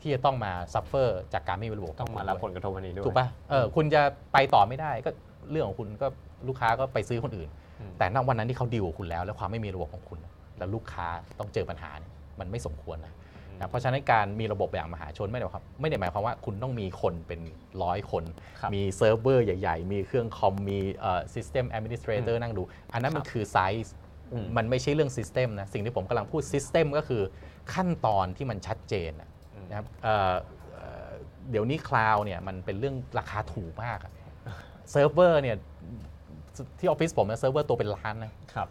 [0.00, 5.10] ที่จะต้องมา suffer จากการไม่มีระบบต้องมารับผลกระทบอันนี้ด้วยถูกป่ะเออคุณจะไปต่อไม่ได้ก็
[5.50, 6.06] เรื่องของคุณก็
[6.48, 7.65] ลูกค้าก็ไปซื้อคนอื่นอืม
[7.98, 10.18] แต่ณวันนั้นที่เขาดีลกับคุณแล้ว แล้วความไม่มีระบบของคุณ
[10.58, 11.06] แล้วลูกค้า
[11.38, 13.14] ต้องเจอปัญหาเนี่ยมันไม่สมควรนะ
[13.58, 17.40] นะเพราะฉะนั้นการมีระบบอย่างมหาชนไม่ได้หมายความไม่ได้หมายความว่าคุณต้องมีคนเป็น
[17.82, 18.24] ร้อยคน
[18.60, 22.62] ครับมีเซิร์ฟเวอร์ใหญ่ ๆ มีเครื่องคอมมีเอ่อ system administrator นั่งดู
[22.92, 23.94] อันนั้นมันคือไซส์
[24.32, 27.22] อืมมันไม่ใช่เรื่อง system นะ สิ่งที่ผมกำลังพูด system ก็คือ
[27.74, 30.34] ขั้นตอนที่มันชัดเจนนะอืมนะครับเอ่อ
[30.74, 31.08] เอ่อ
[31.50, 34.12] เดี๋ยวนี้ cloud เนี่ยมันเป็นเรื่องราคาถูกมากอะ
[34.92, 35.56] เซิร์ฟเวอร์เนี่ย
[36.78, 38.68] ที่ออฟฟิศผมนะเซิร์ฟเวอร์ตัวเป็นล้านนะครับ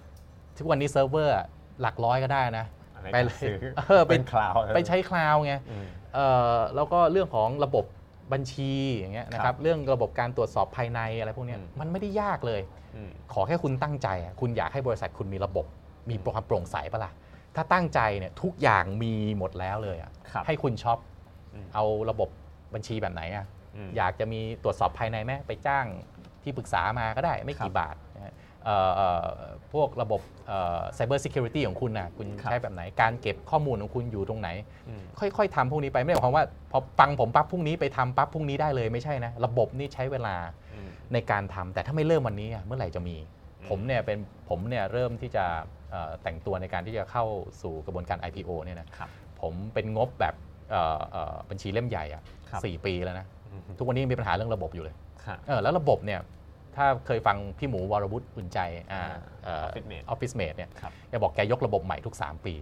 [0.58, 1.46] ทุกวันนี้เซิร์ฟเวอร์อะ
[1.82, 2.66] หลักร้อยก็ได้นะ
[2.96, 7.86] อะไรไปก็เลยซื้อเออไปเป็น cloud ไปใช้ cloud ไงอืมเอ่อแล้วก็เรื่องของระบบ
[8.34, 12.62] บัญชีอย่างเงี้ยนะคครัรับบเรื่องระบบการตรวจสอบภายในอะไรพวกเนี้ยอืมมันไม่ได้ยากเลย
[12.96, 15.66] อืมขอแค่คุณตั้งใจอะคุณอยากให้บริษัทคุณมีระบบ
[16.10, 17.12] มีความโปร่งใสปะล่ะ
[17.56, 21.00] ถ้าตั้งใจเนี่ยทุกอย่างมีหมดแล้วเลยอะครับให้คุณ shop
[21.54, 22.30] อืมเอาระบบ
[22.74, 23.46] บัญชีแบบไหนอะอื
[23.88, 25.86] มอยากจะมีตรวจสอบภายในไหมไปจ้าง
[26.46, 28.34] ที่ปรึกษามาก็ได้ไม่ครักี่บบาทนะฮะ
[28.66, 29.26] เอ่อเอ่อ
[29.74, 34.50] พวกระบบ cyber security ของคุณนะครับคุณใช้แบบไหน การเก็บข้อมูลของคุณอยู่ตรงไหน
[34.88, 40.36] อืมค่อยๆทำพวกนี้ไปไม่ได้หมายความว่าพอฟังผมปั๊บพรุ่งนี้ไปทำปั๊บพรุ่งนี้ได้เลยไม่ใช่นะ ระบบนี่ใช้เวลา
[40.74, 43.18] อืมในการทำแต่ถ้าไม่เริ่มวันนี้อะเมื่อไหร่จะมี
[43.62, 44.18] อืมผมเนี่ยเป็น
[44.50, 45.46] ผมเนี่ยเริ่มที่จะ
[45.92, 47.26] เอ่อแต่งตัวในการที่จะเข้า
[47.62, 49.10] สู่กระบวนการ IPO เนี่ยนะครับ
[49.42, 50.36] ผมเป็นงบแบบ
[50.72, 56.20] เอ่อเอ่อบัญชีเล่มใหญ่อะครับสี่ปีแล้วนะอืมทุกวันนี้ยังมีปัญหาเรื่องระบบอยู่เลยค่ะเออแล้วระบบเนี่ย
[56.78, 58.60] ถ้าเคยฟังพี่หมูวรวุฒิอุ่นใจ
[58.92, 59.02] อ่า
[59.48, 62.56] อ่า Office Mate Office Mate เนี่ยครับแกบอกแกยกระบบใหม่ทุก 3 ปี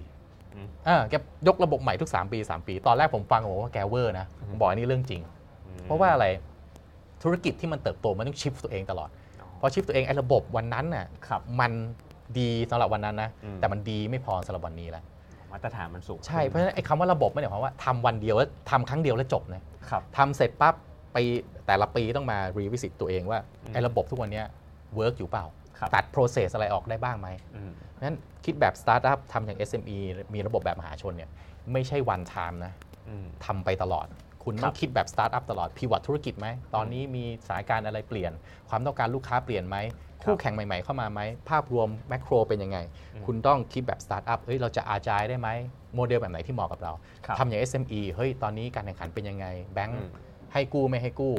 [0.56, 1.14] อืมอ่าแก
[1.48, 5.22] ยกระบบใหม่ทุก 3 ปี 3 ปี ตอนแรกผมฟังผมว่าแกเวอร์นะผมบอกอันนี้เรื่องจริง
[5.84, 6.26] เพราะว่าอะไร
[7.24, 9.10] ธุรกิจที่มันเติบโตมันต้อง shift ตัวเองตลอด
[9.42, 11.72] อ๋อพอ shift ตัวเองไอ้ระบบวันนั้นน่ะครับมัน
[12.40, 15.04] ดีสำหรับวันนั้นนะอืมแต่มันดีไม่พอสำหรับวันนี้แล้ว
[15.52, 21.18] มาตรฐานมันสูงใช่เพราะฉะนั้นไอ้คำว่าระบบไม่ได้หมายความว่าทำวันเดียวแล้วทำครั้งเดียวแล้วจบนะครับทำเสร็จปั๊บไป
[21.68, 24.42] แต่ละปีต้องมา revisit ตัวเองว่าอืมไอ้ระบบทุกวันเนี้
[24.96, 25.46] ย work อยู่เปล่า
[25.78, 29.98] ครับตัด process อะไรออกได้บ้างไหมอืมนั้นคิดแบบสตาร์ทอัพทำอย่าง SME
[30.34, 31.30] มีระบบแบบมหาชนเนี่ย
[31.74, 32.74] ไม่ใช่ one time นะ
[33.10, 34.08] อืมทำไปตลอด
[34.44, 38.32] คุณคต้รัอบงคิดแบบสตาร์ทอัพตลอด pivot ธุรกิจไหม ตอนนี้มีสถานการณ์อะไรเปลี่ยน
[38.70, 39.78] ความต้องการลูกค้าเปลี่ยนไหม
[40.24, 42.78] คู่แข่งใหม่ๆเข้ามาไหม ภาพรวม macro เป็นยังไง
[43.14, 45.50] อืมคุณต้องคิดแบบสตาร์ทอัพเฮ้ยเราจะ agile ได้ไหม
[45.96, 46.94] โมเดลแบบไหนที่เหมาะกับเรา
[47.26, 50.12] ครับทำอย่าง SME เฮ้ยตอนนี้การแข่งขันเป็นยังไงแบงค์อืม
[50.54, 51.36] ให้กู้ไม่ให้กู้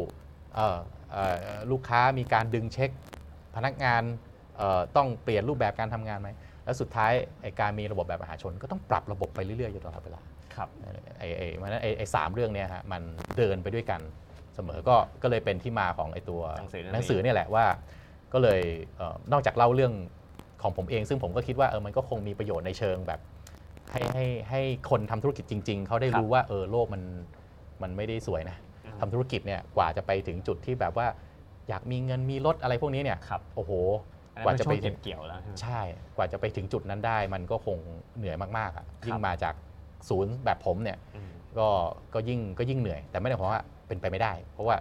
[0.54, 0.78] เอ่อ
[1.12, 1.24] เอ่
[1.56, 2.90] อลูกค้ามีการดึงเช็ค
[3.56, 4.02] พนักงาน
[4.56, 6.28] เอ่อต้องเปลี่ยนรูปแบบการทำงานไหม
[6.64, 7.12] แล้วสุดท้าย
[7.42, 10.20] ไอ้การมีระบบแบบมหาชน ก็ต้องปรับระบบไปเรื่อยๆอยู่ตลอดเวลา
[10.54, 10.68] ครับ
[11.18, 13.02] ไอ้ไอ้มันไอ้ไอ้สามเรื่องเนี้ยฮะมัน
[13.36, 14.00] เดินไปด้วยกัน
[14.54, 17.64] เสมอก็ก็เลยเป็นที่มาของไอ้ตัวหนังสือนั่นเองหนังสือเนี่ยแหละว่า
[18.32, 18.60] ก็เลย
[18.96, 19.92] เอ่อนอกจากเล่าเรื่อง
[20.62, 23.20] ของผมเอง ซึ่งผมก็คิดว่าเออมันก็คงมีประโยชน์ในเชิงแบบ
[23.92, 24.60] ให้ให้ให้
[24.90, 27.02] คนทำธุรกิจจริง ๆเขาได้รู้ว่าเออโลกมัน
[27.82, 31.06] มันไม่ได้สวยนะอืม ทำธุรกิจเนี่ยกว่าจะไปถึงจุดที่แบบว่า
[31.68, 33.72] อยากมีเงินมีรถอะไรพวกนี้เนี่ยครับโอ้โห
[34.36, 35.80] อันกนั้นว่าเป็นจะช่ไปวงถึเก็งบเกี่ยวแล้วใช่ไหมใช่
[36.16, 37.78] กว่าจะไปถึงจุดนั้นได้ มันก็คง
[38.18, 39.54] เหนื่อยมากๆอะยิ่งมาจาก
[40.08, 41.68] ศูนย์แบบผมเนี่ยอืมก็
[42.14, 44.76] ก็ยิ่งก็ยิ่งเหนื่อย แต่ไม่ได้เพราะว่าเป็นไปไม่ได้ เพราะว่า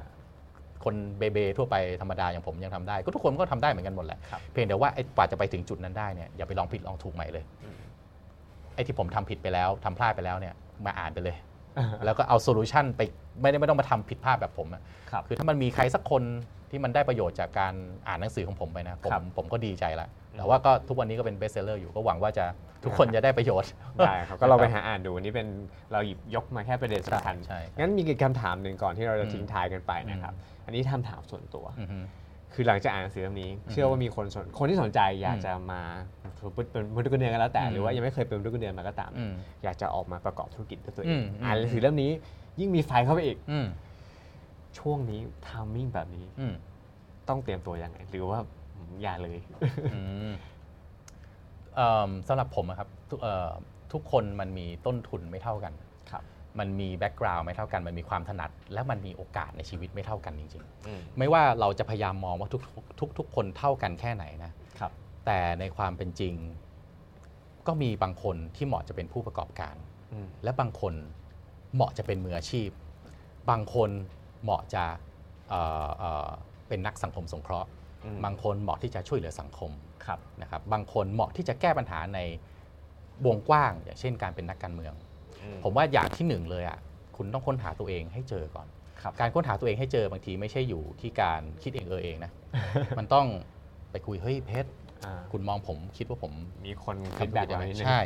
[0.83, 7.77] คนเบเบทั่วไปธรรมดาอย่างผมยังทำได้ ก็ทุกคนก็ทำได้เหมือนกันหมดแหละครับเพียงแต่ว่าไอ้กว่าจะไปถึงจุดนั้นได้เนี่ยอย่าไปลองผิดลองถูกใหม่เลยอืม
[8.75, 10.53] ไอ้ที่ผมทำผิดไปแล้วทำพลาดไปแล้วเนี่ย
[10.85, 11.37] มาอ่านไปเลย
[12.05, 13.01] แล้วก็เอา solution ไป
[13.41, 14.81] ไม่ได้ไม่ต้องมาทำผิดพลาดแบบผมอะ
[15.11, 16.23] ครับ คือถ้ามันมีใครสักคน
[16.71, 17.73] ที่มันได้ประโยชน์จากการ
[18.07, 20.07] อ่านหนังสือของผมไปนะผมครับ ผมก็ดีใจละ
[20.37, 22.45] แต่ว่าก็ทุกวันนี้ก็เป็น best seller อยู่ก็หวังว่าจะ
[22.83, 23.71] ทุกคนจะได้ประโยชน์
[24.05, 25.47] ได้ครับ ก็เราไปหาอ่านดูอันนี้เป็น
[25.91, 30.33] เราหยิบยกมาแค่ประเด็นสำคัญใช่ใช่งั้นมีคำถามหนึ่งก่อนที่เราจะอืม ทิ้งท้ายกันไปนะครับ
[30.65, 31.99] อันนี้คำถามส่วนตัว อือฮึ
[32.53, 35.81] คือหลังจากอ่านหนังสือเล่มนี้ เชื่อว่ามีคนสนคนที่สนใจอยากอืมจะมา
[36.71, 39.33] เป็นมนุษย์เงินเดือนก็แล้วแต่อืมหรือว่ายังไม่เคยเป็นมนุษย์เงินเดือนมาก็ตามอืม
[39.63, 42.11] อยากจะออกมาประกอบธุรกิจด้วยตัวเองอืมอืมอ่านหนังสือเล่มนี้
[42.59, 43.67] ยิ่งมีไฟเข้าไปอีกอืม
[44.79, 46.53] ช่วงนี้ timing แบบนี้อืม
[47.29, 48.39] ต้องเตรียมตัวยังไงหรือว่า
[48.75, 49.39] อืมอย่าเลย
[49.93, 49.99] อื
[50.31, 50.33] ม
[51.75, 53.49] เอิ่มสำหรับผมอะครับทุกเอ่อ
[53.93, 55.89] ทุกคนมันมีต้นทุนไม่เท่ากันครับ
[56.59, 62.61] มันมี background ไม่เท่ากัน มันมีความถนัด และมันมีโอกาสในชีวิตไม่เท่ากันจริงอืมๆไม่ว่าเราจะพยายามมองว่าทุก
[62.99, 64.91] ทุกทุกคนเท่ากันแค่ไหนนะครับ
[65.25, 66.33] แต่ในความเป็นจริง
[67.67, 69.75] ก็มีบางคนที่เหมาะจะเป็นผู้ประกอบการ
[70.13, 70.93] อืมและบางคน
[71.75, 72.69] เหมาะจะเป็นมืออาชีพ
[73.49, 73.89] บางคน
[74.43, 74.83] เหมาะจะ
[75.49, 76.29] เอ่อเอ่อ
[76.67, 77.69] เป็นนักสังคมสงเคราะห์
[78.05, 79.71] อืมบางคนเหมาะที่จะช่วยเหลือสังคม
[80.05, 82.19] ครับนะครับ บางคนเหมาะที่จะแก้ปัญหาใน
[83.25, 85.12] วงกว้าง อย่างเช่นการเป็นนักการเมืองอืม
[85.63, 86.79] ผมว่าอย่างที่หนึ่งเลยอะ
[87.17, 88.67] คุณต้องค้นหาตัวเองให้เจอก่อน
[89.01, 92.31] ครับการค้นหาตัวเองให้เจอบางทีไม่ใช่อยู่ที่การคิดเองเออเองนะ
[92.99, 93.27] มันต้อง
[93.91, 94.69] ไปคุยเฮ้ยเพชร
[95.05, 96.31] อ่าคุณมองผมคิดว่าผม
[96.65, 98.01] มีคนทำธุรมากิจนิดนึงใช่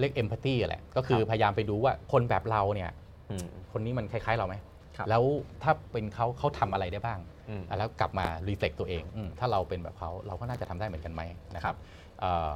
[0.00, 2.90] เรียก empathy แหละ ก็คือครับพยายามไปดูว่าคนแบบเราเนี่ย
[3.30, 4.56] อืมคนนี้มันคล้าย ๆ เราไหม
[4.96, 5.22] ครับแล้ว
[5.62, 11.22] ถ้าเป็นเขาเขาทำอะไรได้บ้างอืมอะแล้วกลับมา reflect ตัวเองอืมถ้าเราเป็นแบบเขาเราก็น่าจะทำได้เหมือนกันไหม
[11.54, 11.76] นะครับ
[12.20, 12.54] เอ่อ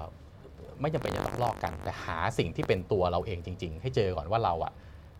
[0.80, 4.72] ไม่จำเป็นจะต้องลอกกัน แต่หาสิ่งที่เป็นตัวเราเองจริง ๆ ให้เจอก่อนว่าเราอะ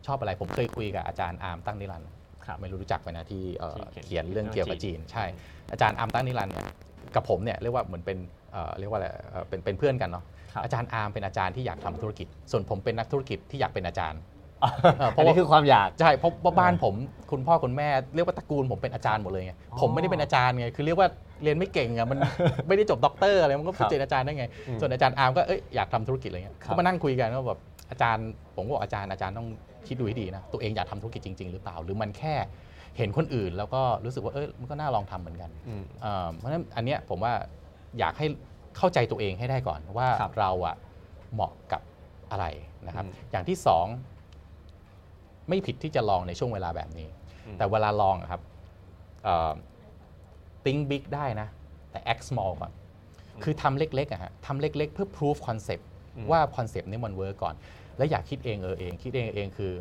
[0.07, 2.09] ชอบอะไรผมเคยคุยกับอาจารย์อาร์มตั้งนิรันดร์
[2.47, 5.25] ครับไม่รู้รู้จักไหมนะที่เอ่อที่เขีเขียยนนเรื่องเกี่ยวกับเรื่องจีจีน น ใช่
[5.73, 6.67] อาจารย์อาร์มตั้งนิรันดร์เนี่ย
[7.15, 8.19] กับผมเนี่ยเรียกว่าเหมือนเป็น
[8.53, 14.27] เอ่อเรียกว่าอะไรเอ่อเป็นเป็นเพื่อนกันเนาะครับ อาจารย์อาร์มเป็นอาจารย์ที่อยากทำธุรกิจ ส่วนผมเป็นนักธุรกิจที่อยากเป็นอาจารย์อะ
[14.99, 16.95] เออเพอันราะว่าอันนี้คือความอยากใช่เพราะว่าบ้านผม
[17.31, 21.09] คุณพ่อคุณแม่เรียกว่าตระกูลผมเป็นอาจารย์หมดเลยไงอ๋อผมไม่ได้เป็นอาจารย์ไงคือเรียกว่า
[21.43, 22.19] เรียนไม่เก่งอะมัน
[22.69, 29.49] ไม่ได้จบด็อกเตอร์อะไรมันก็ครับเป็นอาจารย์ได้ไงอืมส่วนอาจารย์อาร์มก็เอ้ยอยากทำธุรกิจอะไรเงี้ยครับก็มานั่งคุยกันก็แบบอาจารย์ผมก็บอกอาจารย์อาจารย์ต้อง
[29.87, 32.35] คิดดูให้ดีนะตัวเองอยากทำธุรกิจจริง ๆ หรือเปล่า หรือมันแค่
[32.99, 37.33] เห็นคนอื่น แล้วก็รู้สึกว่าเอ้ยมันก็น่าลองทำเหมือนกันอืมเอ่อเพราะฉะนั้นอันเนี้ยผมว่า
[37.99, 38.27] อยากให้
[38.77, 40.77] เข้าใจตัวเองให้ได้ก่อนว่าครับเราอะ
[41.35, 41.83] เหมาะกับ
[42.31, 42.47] อะไร
[42.87, 43.87] นะครับอืมอย่างที่สอง
[45.51, 47.09] ไม่ผิดที่จะลองในช่วงเวลาแบบนี้
[47.47, 48.41] อืมแต่เวลาลองอะครับ
[49.25, 49.53] เอ่อ
[50.65, 51.49] think big ได้นะ
[51.91, 52.73] แต่ act small ก่อน
[53.43, 55.83] คือทำเล็กๆอะฮะทำเล็กๆ เพื่อ proof concept
[56.17, 57.55] อืมว่า concept นี้มัน work ก่อน
[57.97, 59.73] แล้วอย่าคิดเองเออเอง คิดเองเออเองคือ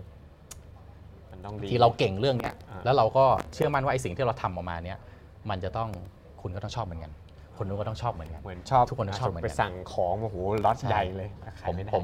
[1.31, 4.99] มันต้องดีที่เราเก่งเรื่องเนี้ยอ่าแล้วเราก็เชื่อมั่นว่าไอ้สิ่งที่เราทำออกมาเนี้ย
[5.49, 5.89] มันจะต้อง
[6.41, 7.11] คุณก็ต้องชอบเหมือนกัน
[7.57, 11.29] คนนู้นก็ต้องชอบเหมือนกันเหมือนชอบทุกคนชอบเหมือนกันไปสั่งของโอ้โหล็อตใช่ใหญ่เลย
[11.61, 12.03] ขายไม่ได้ผม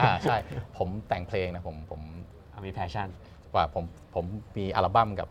[0.00, 0.36] อ่าใช่
[0.78, 2.15] ผมแต่งเพลงนะผมผมเอา
[2.64, 3.08] มี passion
[3.54, 3.84] ว่าผม
[4.14, 4.24] ผม
[4.56, 5.28] มีอัลบั้มกับ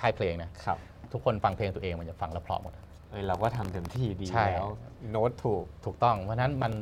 [0.00, 0.78] ค่ายเพลงนะครับ
[1.12, 2.72] ทุกคนฟังเพลงตัวเองมันจะฟังแล้วเพราะหมด
[3.10, 4.70] เอ้ยเราก็ทำเต็มที่ดีใช่ แล้ว
[5.10, 6.72] โน้ตถูก ถูกต้อง เพราะฉะนั้นมัน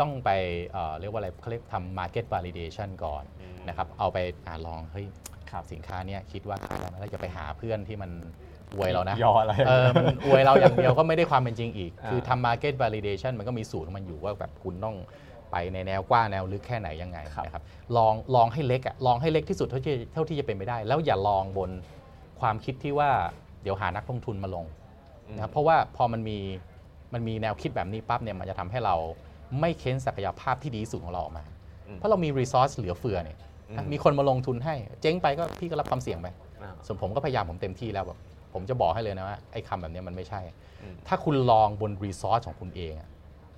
[0.00, 0.30] ต้องไป
[0.72, 5.06] เอ่อเรียกว่าอะไรเขาเรียกทำ market validation ก่อนอืม นะครับ เอาไปอ่าลอง เฮ้ย
[5.50, 8.10] ครับสินค้าเนี้ยคิดว่าขายได้ไหมแล้วจะไปหาเพื่อนที่มัน
[8.74, 14.96] อวยเรานะ ยออะไร เออ มันอวยเราอย่างเดียวก็ไม่ได้ความเป็นจริงอีก อ่า คือทำ market validation มันก็มีสูตรของมันอยู่ว่าแบบคุณต้อง
[15.56, 17.62] ไปในแนวกว้างแนวลึกแค่ไหนยังไงนะครับ
[17.96, 21.70] ลองลองให้เล็กอะลองให้เล็กที่สุดเท่าที่เท่าที่จะเป็นไปได้ แล้วอย่าลองบน
[22.40, 23.10] ความคิดที่ว่า
[23.62, 24.64] เดี๋ยวหานักลงทุนมาลง
[25.34, 26.38] นะครับเพราะว่าพอมันมี
[27.14, 28.94] มันมีแนวคิดแบบนี้ปั๊บเนี่ยมันจะทำให้เรา
[29.60, 31.44] ไม่เค้นศักยภาพที่ดีที่สุดของเราออกมา
[31.88, 33.38] อืมเพราะเรามีรีซอสเหลือเฟือเนี่ย
[33.70, 36.26] อืมมีคนมาลงทุนให้ เจ๊งไปก็พี่ก็รับความเสี่ยงไป
[36.62, 38.18] อ่าส่วนผมก็พยายามผมเต็มที่แล้วแบบ
[38.54, 40.40] ผมจะบอกให้เลยนะว่าไอ้คำแบบเนี้ยมันไม่ใช่
[40.82, 43.08] อืมถ้าคุณลองบนรีซอสของคุณเองอะ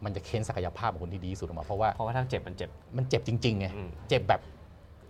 [0.05, 4.41] มันจะเค้นศักยภาพของคุณที่ดีที่สุดออกมาเพราะว่าเพราะว่าถ้าเจ็บมันเจ็บมันเจ็บจริงๆไงอืมเจ็บแบบ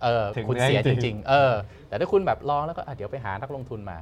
[0.03, 1.53] เออถึงคุณเนื้อเสียจจริงๆริง ๆ เออ
[1.89, 3.99] แต่ถ้าคุณแบบลองแล้วก็อะเดี๋ยวไปหานักลงทุนมา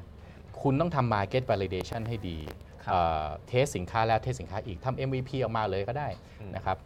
[0.63, 2.39] คุณต้องทำ market validation ให้ดี
[2.85, 6.09] ครับเอ่อเทสสินค้าแล้วเทสสินค้าอีกทำ MVP ออกมาเลยก็ได้
[6.41, 6.77] อืมนะครับ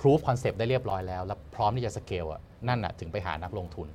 [0.00, 3.88] proof concept ได้เรียบร้อยแล้ว แล้วพร้อมที่จะ scale อะนั่นน่ะถึงไปหานักลงทุน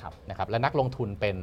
[0.00, 1.36] ครับนะครับและนักลงทุนเป็น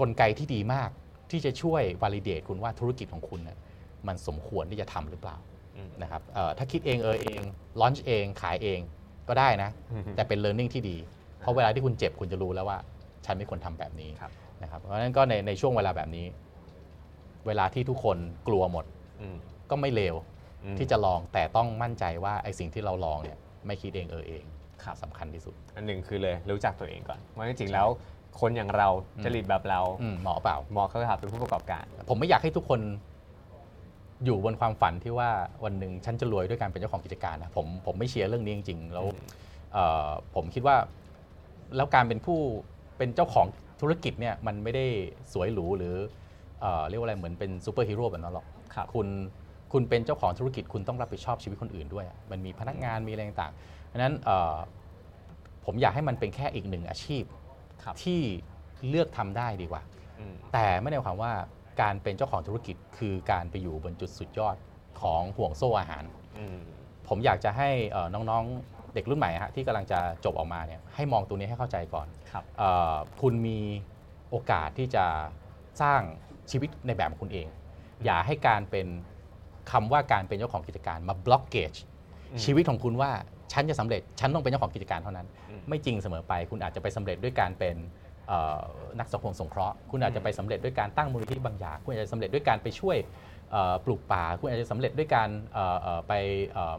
[0.00, 0.90] กลไกที่ดีมาก
[1.30, 3.58] ที่จะช่วย validate คุณว่าธุรกิจของคุณน่ะ
[4.06, 5.53] มันสมควรที่จะทำหรือเปล่าอืม
[6.02, 7.40] นะครับเอ่อถ้าคิดเองเออเอง
[7.80, 8.80] launch เองขายเอง
[9.28, 10.96] ก็ได้นะอืมแต่เป็น learning ที่ดี
[11.38, 12.78] เพราะเวลาที่คุณเจ็บคุณจะรู้แล้วว่า
[13.26, 16.26] ฉันไม่ควรทำแบบนี้ครับนะครับเพราะฉะนั้นก็ในในช่วงเวลาแบบนี้
[17.46, 18.18] เวลาที่ทุกคน
[18.48, 18.84] กลัวหมด
[19.20, 19.36] อืม
[19.70, 20.14] ก็ไม่เลว
[20.64, 24.44] อืมที่จะลองแต่ต้องมั่นใจว่าไอ้สิ่งที่เราลองเนี่ยไม่คิดเองเออเอง
[24.84, 27.86] ครับสำคัญที่สุด อันหนึ่งคือเลยรู้จักตัวเองก่อนว่าจริงๆแล้ว
[28.40, 32.80] คนอย่างเราอืมจริตแบบเราอืมเหมาะเปล่าเหมาะเขาครับเป็นผู้ประกอบการ ผมไม่อยากให้ทุกคน
[34.24, 35.30] อยู่บนความฝันที่ว่า
[35.64, 39.20] วันหนึ่งฉันจะรวยด้วยการเป็นเจ้าของกิจการนะผมผมไม่เชียร์เรื่องนี้จริง ๆ แล้วอืม
[39.72, 40.76] เอ่อผมคิดว่า
[41.76, 42.38] แล้วการเป็นผู้
[42.98, 43.46] เป็นเจ้าของ
[43.80, 44.86] ธุรกิจเนี่ยมันไม่ได้
[45.32, 45.94] สวยหรูหรือ
[46.60, 49.08] เอ่อเรียกว่าอะไรเหมือนเป็นซูเปอร์ฮีโร่แบบนั้นหรอกครับคุณ
[49.72, 54.56] คุณเป็นเจ้าของธุรกิจคุณต้องรับผิดชอบชีวิตคนอื่นด้วย มันมีพนักงานมีอะไรต่างๆเพราะฉะนั้นเอ่อ
[55.64, 57.24] ผมอยากให้มันเป็นแค่อีกหนึ่งอาชีพ
[57.84, 58.20] ครับที่
[58.88, 59.82] เลือกทำได้ดีกว่า
[60.20, 61.32] อืมแต่ไม่ได้หมายความว่า
[61.80, 64.56] การเป็นเจ้าของธุรกิจคือการไปอยู่บนจุดสุดยอด
[65.00, 66.04] ของห่วงโซ่อาหาร
[66.38, 66.58] อืม
[67.08, 72.62] ผมอยากจะให้เอ่อน้องๆเด็กรุ่นใหม่ฮะที่กำลังจะจบออกมาเนี่ยให้มองตัวนี้ให้เข้าใจก่อนครับเอ
[72.92, 73.58] อคุณมี
[74.30, 75.04] โอกาสที่จะ
[75.82, 76.00] สร้าง
[76.50, 77.46] ชีวิตในแบบของคุณเอง
[78.04, 78.86] อย่าให้การเป็น
[79.70, 81.72] คำว่าการเป็นเจ้าของกิจการมาบล็อกเกจ
[82.32, 83.10] อืมชีวิตของคุณว่า
[83.52, 88.03] ฉันจะสำเร็จฉันต้องเป็นเจ้าของกิจการเท่านั้นอืมไม่จริงเสมอไป คุณอาจจะไปสำเร็จด้วยการเป็นเอ่อ
[88.98, 92.96] นักสังคมสงเคราะห์คุณอาจจะไปสำเร็จด้วยการตั้งมูลนิธิบางอย่างคุณอาจจะสำเร็จด้วยการไปช่วย
[93.50, 96.12] เอ่อปลูกป่า คุณอาจจะสำเร็จด้วยการเอ่อเอ่อไป
[96.52, 96.76] เอ่อ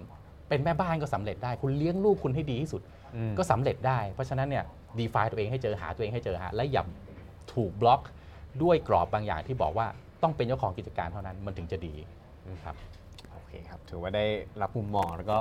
[0.50, 2.82] เป็นแม่บ้านก็สำเร็จได้ คุณเลี้ยงลูกคุณให้ดีที่สุด
[3.16, 4.64] อืมก็สำเร็จได้ เพราะฉะนั้นเนี่ย
[5.00, 6.84] ดีฟายตัวเองให้เจอหาตัวเองให้เจอฮะและอย่า
[7.54, 8.02] ถูกบล็อก
[8.64, 9.88] ด้วยกรอบบางอย่างที่บอกว่า
[10.24, 11.94] ต้องเป็นเจ้าของกิจการเท่านั้นมันถึงจะดี
[12.64, 12.76] ครับ
[13.32, 14.26] โอเคครับถือว่าได้
[14.62, 15.38] รับมุมมองแล้วก็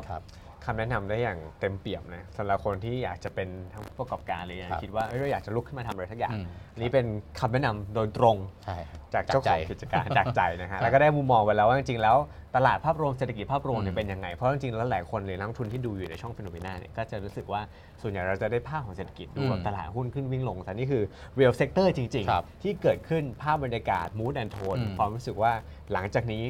[0.65, 7.07] ครับคำแนะนำได้อย่างเต็มเปี่ยมนะสำหรับคนที่อยากจะเป็นทั้งผู้ประกอบการหรืออยากครับคิดว่าเอ้ยเราอยากจะลุกขึ้นมาทำอะไรทักอย่างอืม อันนี้เป็น
[7.41, 12.17] คำแนะนำโดยตรง ใช่ครับ จากเจ้าใจของกิจการจากใจนะครัฮะบแล้วก็ได้มุมมองไปแล้วว่าจริงๆแล้ว
[12.57, 17.61] ตลาดภาพรวมเศรษฐกิจภาพรวมเนี่อืยมเป็นยังไง เพราะจริงๆแล้วหลายคนหรือนักลงทุนที่ดูอยู่ในช่องฟิโนเมนาเนี่ยก็จะรู้สึกว่า
[18.03, 21.03] ส่วนใหญ่เราจะได้ภาพของเศรษฐกิจดูแบบตลาดหุ้นขึ้นวิ่งลงแต่นี่คือ
[21.39, 25.53] real sector จริง ครับๆ ที่เกิดขึ้นภาพบรรยากาศ mood and tone อืมความรู้สึกว่า
[25.93, 26.45] หลังจากนี้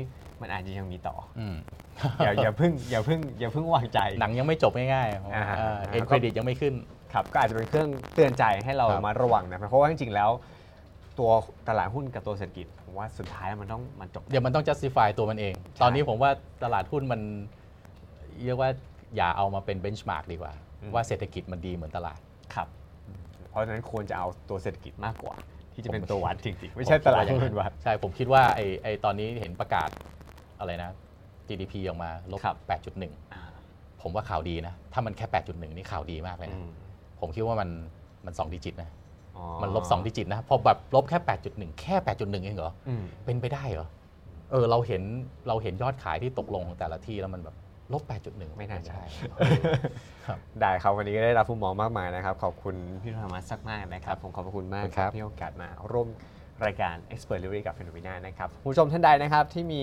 [0.44, 1.56] มันอาจจะยังมีต่ออืม
[2.24, 6.74] อย่าอย่าเพิ่งอย่าเพิ่งอย่าเพิ่งวางใจ หนังยังไม่จบง่ายอ่าๆ end credit ยังไม่ขึ้น
[7.12, 10.30] ครับก็อาจจะเป็นเครื่องเตือนใจให้เราครับมาระวังนะเพราะว่าจริงๆแล้ว
[11.18, 11.30] ตัว
[11.68, 16.30] ตลาดหุ้นกับตัวเศรษฐกิจผมว่าสุดท้ายมันต้องมันจบเดี๋ยวมันต้อง justify ตัวมันเอง ตอนนี้ผมว่า
[16.64, 17.20] ตลาดหุ้นมัน
[18.44, 18.70] เรียกว่า
[19.16, 22.18] อย่าเอามาเป็น benchmark ดีกว่าอืมว่าเศรษฐกิจมันดีเหมือนตลาด
[22.54, 22.68] ครับ
[23.50, 25.36] เพราะฉะนั้นควรจะเอาตัวเศรษฐกิจมากกว่า
[25.74, 29.88] ที่จะเป็นผมตัววัดจริงๆ ไม่ใช่ตลาดหุ้นเป็นวัดใช่ ผมคิดว่าไอ้ไอ้ตอนนี้เห็นประกาศ
[30.58, 30.90] อะไรนะ
[31.48, 32.56] GDP ออกมาลบครับ
[33.28, 36.70] 8.1 ผมว่าข่าวดีนะ ถ้ามันแค่ 8.1 นี่ข่าวดีมากเลยอืนะม
[37.20, 37.68] ผมคิดว่ามัน
[38.26, 38.90] มัน2ดิจิตนะ
[39.36, 41.18] อ๋อมันลบ2ดิจิตนะพอแบบลบแค่
[41.50, 43.88] 8.1 แค่ 8.1 เองเหรอ อืมเป็นไปได้เหรอ
[44.50, 45.02] เออเราเห็น
[45.48, 47.56] เราเห็นยอดขายที่ตกลงของแต่ละที่แล้วมันแบบ
[47.92, 49.02] ลบ 8.1ไม่น่าใช่
[50.26, 56.08] ครับ ได้ครับวันนี้ก็ได้รับมุมมองมากมายนะครับ ขอบคุณพี่ธรรมะสักมากนะครับ ผมขอบพระคุณมากขอบคุณครับ ที่ให้โอกาสมาร่วม
[56.64, 57.98] รายการ Expert l i v e r y กับ p h e n o m
[58.00, 59.82] e n a นะครับผู้ชมท่านใดนะครับที่มี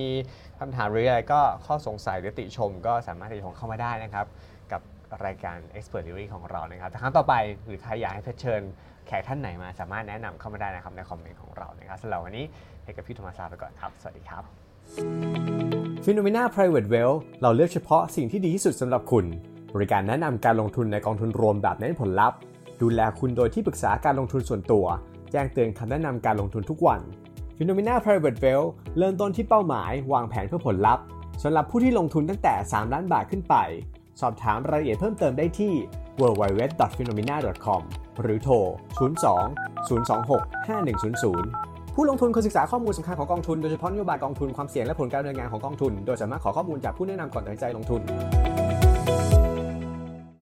[0.59, 4.25] คำถามหรืออะไรก็ข้อสงสัยหรือติชม ก็สามารถติชมเข้ามาได้นะครับ
[4.71, 4.81] กับ
[5.25, 7.33] รายการ Expert l i v e r y ของเรานะครับแต่ครั้งต่อไป
[7.65, 8.61] หรือใครอยากให้เพชรเชิญ
[9.07, 12.45] แขกท่านไหนมาสามารถแนะนำเข้ามาได้นะครับในคอมเมนต์ของเรานะครับสำหรับวันนี้
[12.83, 14.43] ให้กับพี่ธรรมศาสตร์ไปก่อนครับ สวัสดีครับ
[16.03, 19.25] p h e n o m e n a Private Wealth เราเลือกเฉพาะสิ่งที่ดีที่สุดสำหรับคุณ
[19.75, 22.37] บริการแนะนำการลงทุนในกองทุนรวมแบบเน้นผลลัพธ์
[22.81, 24.85] ดูแลคุณโดยที่ปรึกษาการลงทุนส่วนตัว
[25.31, 27.01] แจ้งเตือนคำแนะนำการลงทุนทุกวัน
[27.57, 31.03] p h e n o m e n a Private Wealth เริ่มต้นที่เป้าหมาย วางแผนเพื่อผลลัพธ์
[31.43, 33.55] สำหรับผู้ที่ลงทุนตั้งแต่ 3 ล้านบาทขึ้นไป
[34.21, 35.73] สอบถามรายละเอียดเพิ่มเติมได้ที่
[36.21, 37.81] www.phenomena.com
[38.21, 38.55] หรือโทร
[38.99, 48.01] 02 026 5100ผู้ลงทุนควรศึกษาข้อมูลสำคัญของกองทุน โดยเฉพาะนโยบายกองทุนความเสี่ยงและผลการดำเนินงานของกองทุน โดยสามารถขอข้อมูลจากผู้แนะนำก่อนตัดสินใจลงทุน